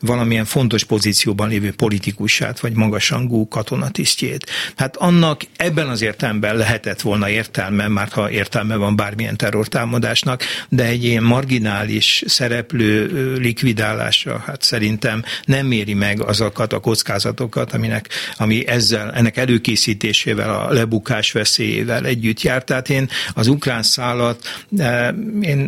valamilyen 0.00 0.44
fontos 0.44 0.84
pozícióban 0.84 1.48
lévő 1.48 1.72
politikusát 1.72 2.60
vagy 2.60 2.72
magasangú 2.72 3.48
katonatisztjét. 3.48 4.50
Hát 4.76 4.96
annak 4.96 5.42
ebben 5.56 5.88
az 5.88 6.02
értelemben 6.02 6.56
lehetett 6.56 7.00
volna 7.00 7.28
értelme, 7.28 7.88
már 7.88 8.08
ha 8.08 8.30
értelme 8.30 8.76
van 8.76 8.96
bármilyen 8.96 9.36
terrortámadásnak, 9.36 10.42
de 10.68 10.84
egy 10.84 11.04
ilyen 11.04 11.22
marginális 11.22 12.22
szereplő 12.26 13.34
likvidálása, 13.34 14.42
hát 14.46 14.62
szerintem 14.62 15.22
nem 15.44 15.66
méri 15.66 15.94
meg 15.94 16.20
azokat 16.22 16.72
a 16.72 16.78
kockázatokat, 16.78 17.72
aminek, 17.72 18.08
ami 18.36 18.66
ezzel, 18.66 19.12
ennek 19.12 19.37
előkészítésével, 19.38 20.54
a 20.54 20.72
lebukás 20.72 21.32
veszélyével 21.32 22.04
együtt 22.04 22.42
járt. 22.42 22.66
Tehát 22.66 22.90
én 22.90 23.08
az 23.34 23.46
ukrán 23.46 23.82
szállat, 23.82 24.42
eh, 24.78 25.08
én 25.40 25.58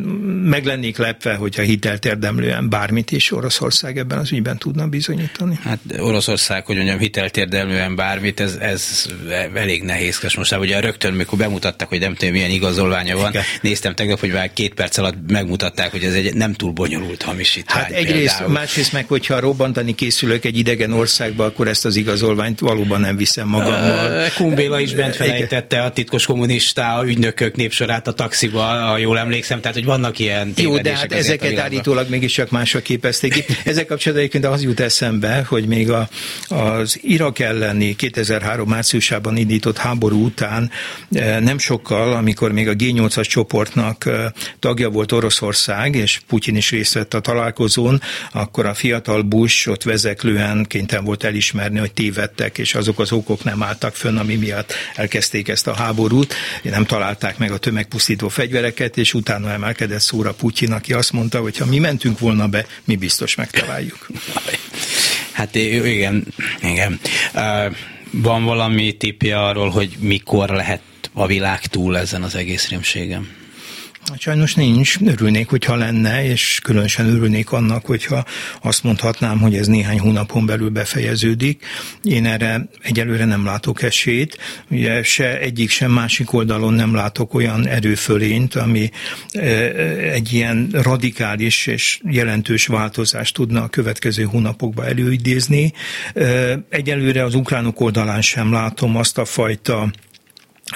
meg 0.45 0.65
lennék 0.65 0.97
lepve, 0.97 1.35
hogyha 1.35 1.63
hitelt 1.63 2.05
érdemlően 2.05 2.69
bármit 2.69 3.13
is 3.13 3.33
Oroszország 3.33 3.99
ebben 3.99 4.19
az 4.19 4.33
ügyben 4.33 4.59
tudna 4.59 4.87
bizonyítani. 4.87 5.59
Hát 5.63 5.79
Oroszország, 5.99 6.67
hogy 6.67 6.77
mondjam, 6.77 6.99
hitelt 6.99 7.37
érdemlően 7.37 7.97
bármit, 7.97 8.41
ez, 8.41 8.55
ez 8.61 9.07
elég 9.55 9.83
nehézkes. 9.83 10.37
Most 10.37 10.57
ugye 10.57 10.81
rögtön, 10.81 11.13
mikor 11.13 11.39
bemutatták, 11.39 11.89
hogy 11.89 12.01
nem 12.01 12.15
tudom, 12.15 12.35
milyen 12.35 12.51
igazolványa 12.51 13.17
van, 13.17 13.31
Igen. 13.31 13.43
néztem 13.61 13.95
tegnap, 13.95 14.21
hogy 14.21 14.33
már 14.33 14.53
két 14.53 14.75
perc 14.75 14.99
alatt 14.99 15.15
megmutatták, 15.29 15.91
hogy 15.91 16.05
ez 16.05 16.15
egy 16.15 16.35
nem 16.35 16.53
túl 16.53 16.73
bonyolult 16.73 17.23
hamisítvány. 17.23 17.83
Hát 17.83 17.91
egyrészt, 17.91 18.37
például. 18.37 18.59
másrészt 18.59 18.93
meg, 18.93 19.07
hogyha 19.07 19.41
robbantani 19.41 19.95
készülök 19.95 20.45
egy 20.45 20.59
idegen 20.59 20.93
országba, 20.93 21.45
akkor 21.45 21.69
ezt 21.69 21.85
az 21.85 21.97
igazolványt 21.97 22.61
valóban 22.61 23.01
nem 23.01 23.17
viszem 23.17 23.49
magammal. 23.63 24.29
Kumbéla 24.37 24.81
is 24.81 24.95
bent 24.95 25.17
felejtette 25.17 25.83
a 25.83 25.91
titkos 25.91 26.27
kommunista 26.27 27.03
ügynökök 27.07 27.57
népsorát 27.57 28.07
a 28.07 28.13
taxiba, 28.13 28.63
ha 28.63 28.99
jól 28.99 29.19
emlékszem, 29.19 29.61
tehát 29.61 29.77
hogy 29.77 29.85
vannak 29.85 30.19
ilyen 30.19 30.53
Jó, 30.57 30.79
de 30.79 30.97
hát 30.97 31.13
ezeket 31.13 31.59
állítólag 31.59 32.09
mégiscsak 32.09 32.51
másra 32.51 32.81
képezték 32.81 33.33
ki. 33.33 33.45
Ezek 33.65 33.87
kapcsolatban 33.87 34.27
egyébként 34.27 34.55
az 34.55 34.63
jut 34.63 34.81
eszembe, 34.81 35.45
hogy 35.49 35.67
még 35.67 35.91
a, 35.91 36.09
az 36.49 36.99
Irak 37.03 37.39
elleni 37.39 37.97
2003 37.97 38.69
márciusában 38.69 39.37
indított 39.37 39.77
háború 39.77 40.25
után 40.25 40.71
nem 41.41 41.59
sokkal, 41.59 42.13
amikor 42.13 42.53
még 42.53 42.69
a 42.69 42.75
G8-as 42.75 43.29
csoportnak 43.29 44.11
tagja 44.59 44.89
volt 44.89 45.13
Oroszország, 45.13 45.95
és 45.95 46.21
Putyin 46.27 46.57
is 46.57 46.71
részt 46.71 46.95
vett 46.95 47.15
a 47.15 47.21
találkozón, 47.21 48.01
akkor 48.33 48.67
a 48.67 48.75
fiatal 48.75 49.23
Bush 49.23 49.69
ott 49.69 49.83
vezeklően 49.83 50.65
kénytelen 50.69 51.05
volt 51.05 51.25
elismerni, 51.25 51.79
hogy 51.79 51.93
tévedtek, 51.93 52.59
és 52.59 52.75
azok 52.75 52.99
az 52.99 53.13
okok 53.13 53.40
nem 53.45 53.63
álltak 53.63 53.95
fönn, 53.95 54.17
ami 54.17 54.35
miatt 54.35 54.73
elkezdték 54.95 55.49
ezt 55.49 55.67
a 55.67 55.75
háborút, 55.75 56.35
nem 56.63 56.85
találták 56.85 57.39
meg 57.39 57.53
a 57.53 57.59
tömegpusztító 57.59 58.29
fegyvereket, 58.29 58.97
és 58.97 59.15
utána 59.15 59.51
emelkedett 59.51 60.01
szóra 60.01 60.33
Putyin, 60.33 60.73
aki 60.73 60.93
azt 60.93 61.13
mondta, 61.13 61.41
hogy 61.41 61.57
ha 61.57 61.67
mi 61.67 61.79
mentünk 61.79 62.19
volna 62.19 62.49
be, 62.49 62.67
mi 62.85 62.97
biztos 62.97 63.35
megtaláljuk. 63.35 64.07
Hát 65.33 65.55
igen, 65.55 66.27
igen. 66.63 67.01
Van 68.11 68.45
valami 68.45 68.97
tipja 68.97 69.47
arról, 69.47 69.69
hogy 69.69 69.97
mikor 69.99 70.49
lehet 70.49 70.83
a 71.13 71.27
világ 71.27 71.61
túl 71.67 71.99
ezen 71.99 72.23
az 72.23 72.35
egész 72.35 72.69
rémségem? 72.69 73.40
Sajnos 74.19 74.55
nincs, 74.55 74.97
örülnék, 75.07 75.49
hogyha 75.49 75.77
lenne, 75.77 76.25
és 76.25 76.61
különösen 76.63 77.07
örülnék 77.07 77.53
annak, 77.53 77.87
hogyha 77.87 78.25
azt 78.63 78.83
mondhatnám, 78.83 79.39
hogy 79.39 79.55
ez 79.55 79.67
néhány 79.67 79.99
hónapon 79.99 80.47
belül 80.47 80.69
befejeződik. 80.69 81.65
Én 82.03 82.27
erre 82.27 82.69
egyelőre 82.83 83.25
nem 83.25 83.45
látok 83.45 83.83
esélyt, 83.83 84.39
ugye 84.71 85.03
se 85.03 85.39
egyik, 85.39 85.71
sem 85.71 85.91
másik 85.91 86.33
oldalon 86.33 86.75
nem 86.75 86.95
látok 86.95 87.35
olyan 87.35 87.67
erőfölényt, 87.67 88.55
ami 88.55 88.91
e, 89.33 89.41
egy 90.13 90.33
ilyen 90.33 90.69
radikális 90.73 91.67
és 91.67 92.01
jelentős 92.11 92.67
változást 92.67 93.35
tudna 93.35 93.63
a 93.63 93.69
következő 93.69 94.23
hónapokban 94.23 94.87
előidézni. 94.87 95.73
E, 96.15 96.59
egyelőre 96.69 97.25
az 97.25 97.35
ukránok 97.35 97.81
oldalán 97.81 98.23
sem 98.23 98.53
látom 98.53 98.97
azt 98.97 99.19
a 99.19 99.25
fajta 99.25 99.91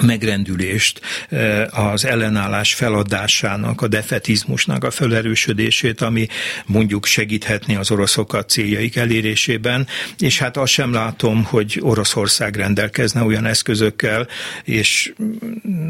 megrendülést, 0.01 1.01
eh, 1.29 1.91
az 1.91 2.05
ellenállás 2.05 2.73
feladásának, 2.73 3.81
a 3.81 3.87
defetizmusnak 3.87 4.83
a 4.83 4.91
felerősödését, 4.91 6.01
ami 6.01 6.27
mondjuk 6.65 7.05
segíthetné 7.05 7.75
az 7.75 7.91
oroszokat 7.91 8.49
céljaik 8.49 8.95
elérésében, 8.95 9.87
és 10.19 10.39
hát 10.39 10.57
azt 10.57 10.71
sem 10.71 10.93
látom, 10.93 11.43
hogy 11.43 11.79
Oroszország 11.81 12.55
rendelkezne 12.55 13.23
olyan 13.23 13.45
eszközökkel, 13.45 14.27
és 14.63 15.13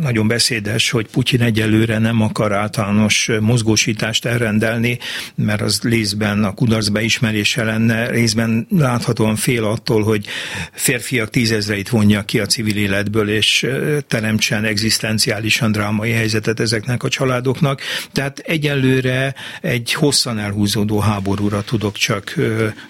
nagyon 0.02 0.28
beszédes, 0.28 0.90
hogy 0.90 1.08
Putyin 1.08 1.42
egyelőre 1.42 1.98
nem 1.98 2.22
akar 2.22 2.54
általános 2.54 3.30
mozgósítást 3.40 4.26
elrendelni, 4.26 4.98
mert 5.36 5.62
az 5.62 5.80
részben 5.84 6.44
a 6.44 6.54
kudarc 6.54 6.88
beismerése 6.88 7.64
lenne, 7.64 8.10
részben 8.10 8.68
láthatóan 8.70 9.36
fél 9.36 9.64
attól, 9.64 10.04
hogy 10.04 10.26
férfiak 10.72 11.30
tízezreit 11.30 11.90
vonja 11.90 12.22
ki 12.22 12.40
a 12.40 12.46
civil 12.46 12.78
életből, 12.78 13.30
és 13.30 13.64
eh, 13.64 13.95
teremtsen 14.02 14.64
egzisztenciálisan 14.64 15.72
drámai 15.72 16.12
helyzetet 16.12 16.60
ezeknek 16.60 17.04
a 17.04 17.10
családoknak. 17.10 17.82
Tehát 18.12 18.40
egyelőre 18.40 19.36
egy 19.62 19.94
hosszan 19.94 20.40
elhúzódó 20.40 21.00
háborúra 21.00 21.62
tudok 21.62 21.96
csak 21.96 22.36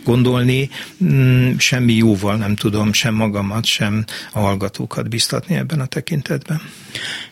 gondolni. 0.04 0.70
Mm, 1.04 1.58
semmi 1.58 1.94
jóval 1.94 2.36
nem 2.36 2.56
tudom 2.56 2.94
sem 2.94 3.14
magamat, 3.14 3.66
sem 3.66 4.06
a 4.32 4.40
hallgatókat 4.40 5.10
biztatni 5.10 5.56
ebben 5.56 5.80
a 5.80 5.86
tekintetben. 5.86 6.62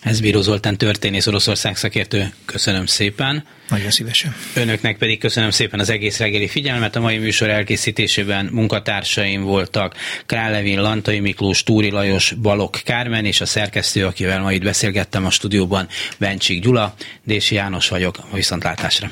Ez 0.01 0.19
Bíró 0.19 0.41
Zoltán 0.41 0.77
történész 0.77 1.27
Oroszország 1.27 1.77
szakértő. 1.77 2.33
Köszönöm 2.45 2.85
szépen. 2.85 3.43
Nagyon 3.69 3.91
szívesen. 3.91 4.35
Önöknek 4.55 4.97
pedig 4.97 5.19
köszönöm 5.19 5.49
szépen 5.49 5.79
az 5.79 5.89
egész 5.89 6.17
reggeli 6.17 6.47
figyelmet. 6.47 6.95
A 6.95 6.99
mai 6.99 7.17
műsor 7.17 7.49
elkészítésében 7.49 8.45
munkatársaim 8.45 9.41
voltak 9.41 9.95
Král 10.25 10.51
Levin, 10.51 10.81
Lantai 10.81 11.19
Miklós, 11.19 11.63
Túri 11.63 11.91
Lajos, 11.91 12.31
Balok 12.31 12.79
Kármen 12.83 13.25
és 13.25 13.41
a 13.41 13.45
szerkesztő, 13.45 14.05
akivel 14.05 14.41
ma 14.41 14.51
itt 14.51 14.63
beszélgettem 14.63 15.25
a 15.25 15.29
stúdióban, 15.29 15.87
Bencsik 16.17 16.61
Gyula. 16.61 16.95
Dési 17.23 17.55
János 17.55 17.89
vagyok. 17.89 18.17
A 18.31 18.35
viszontlátásra. 18.35 19.11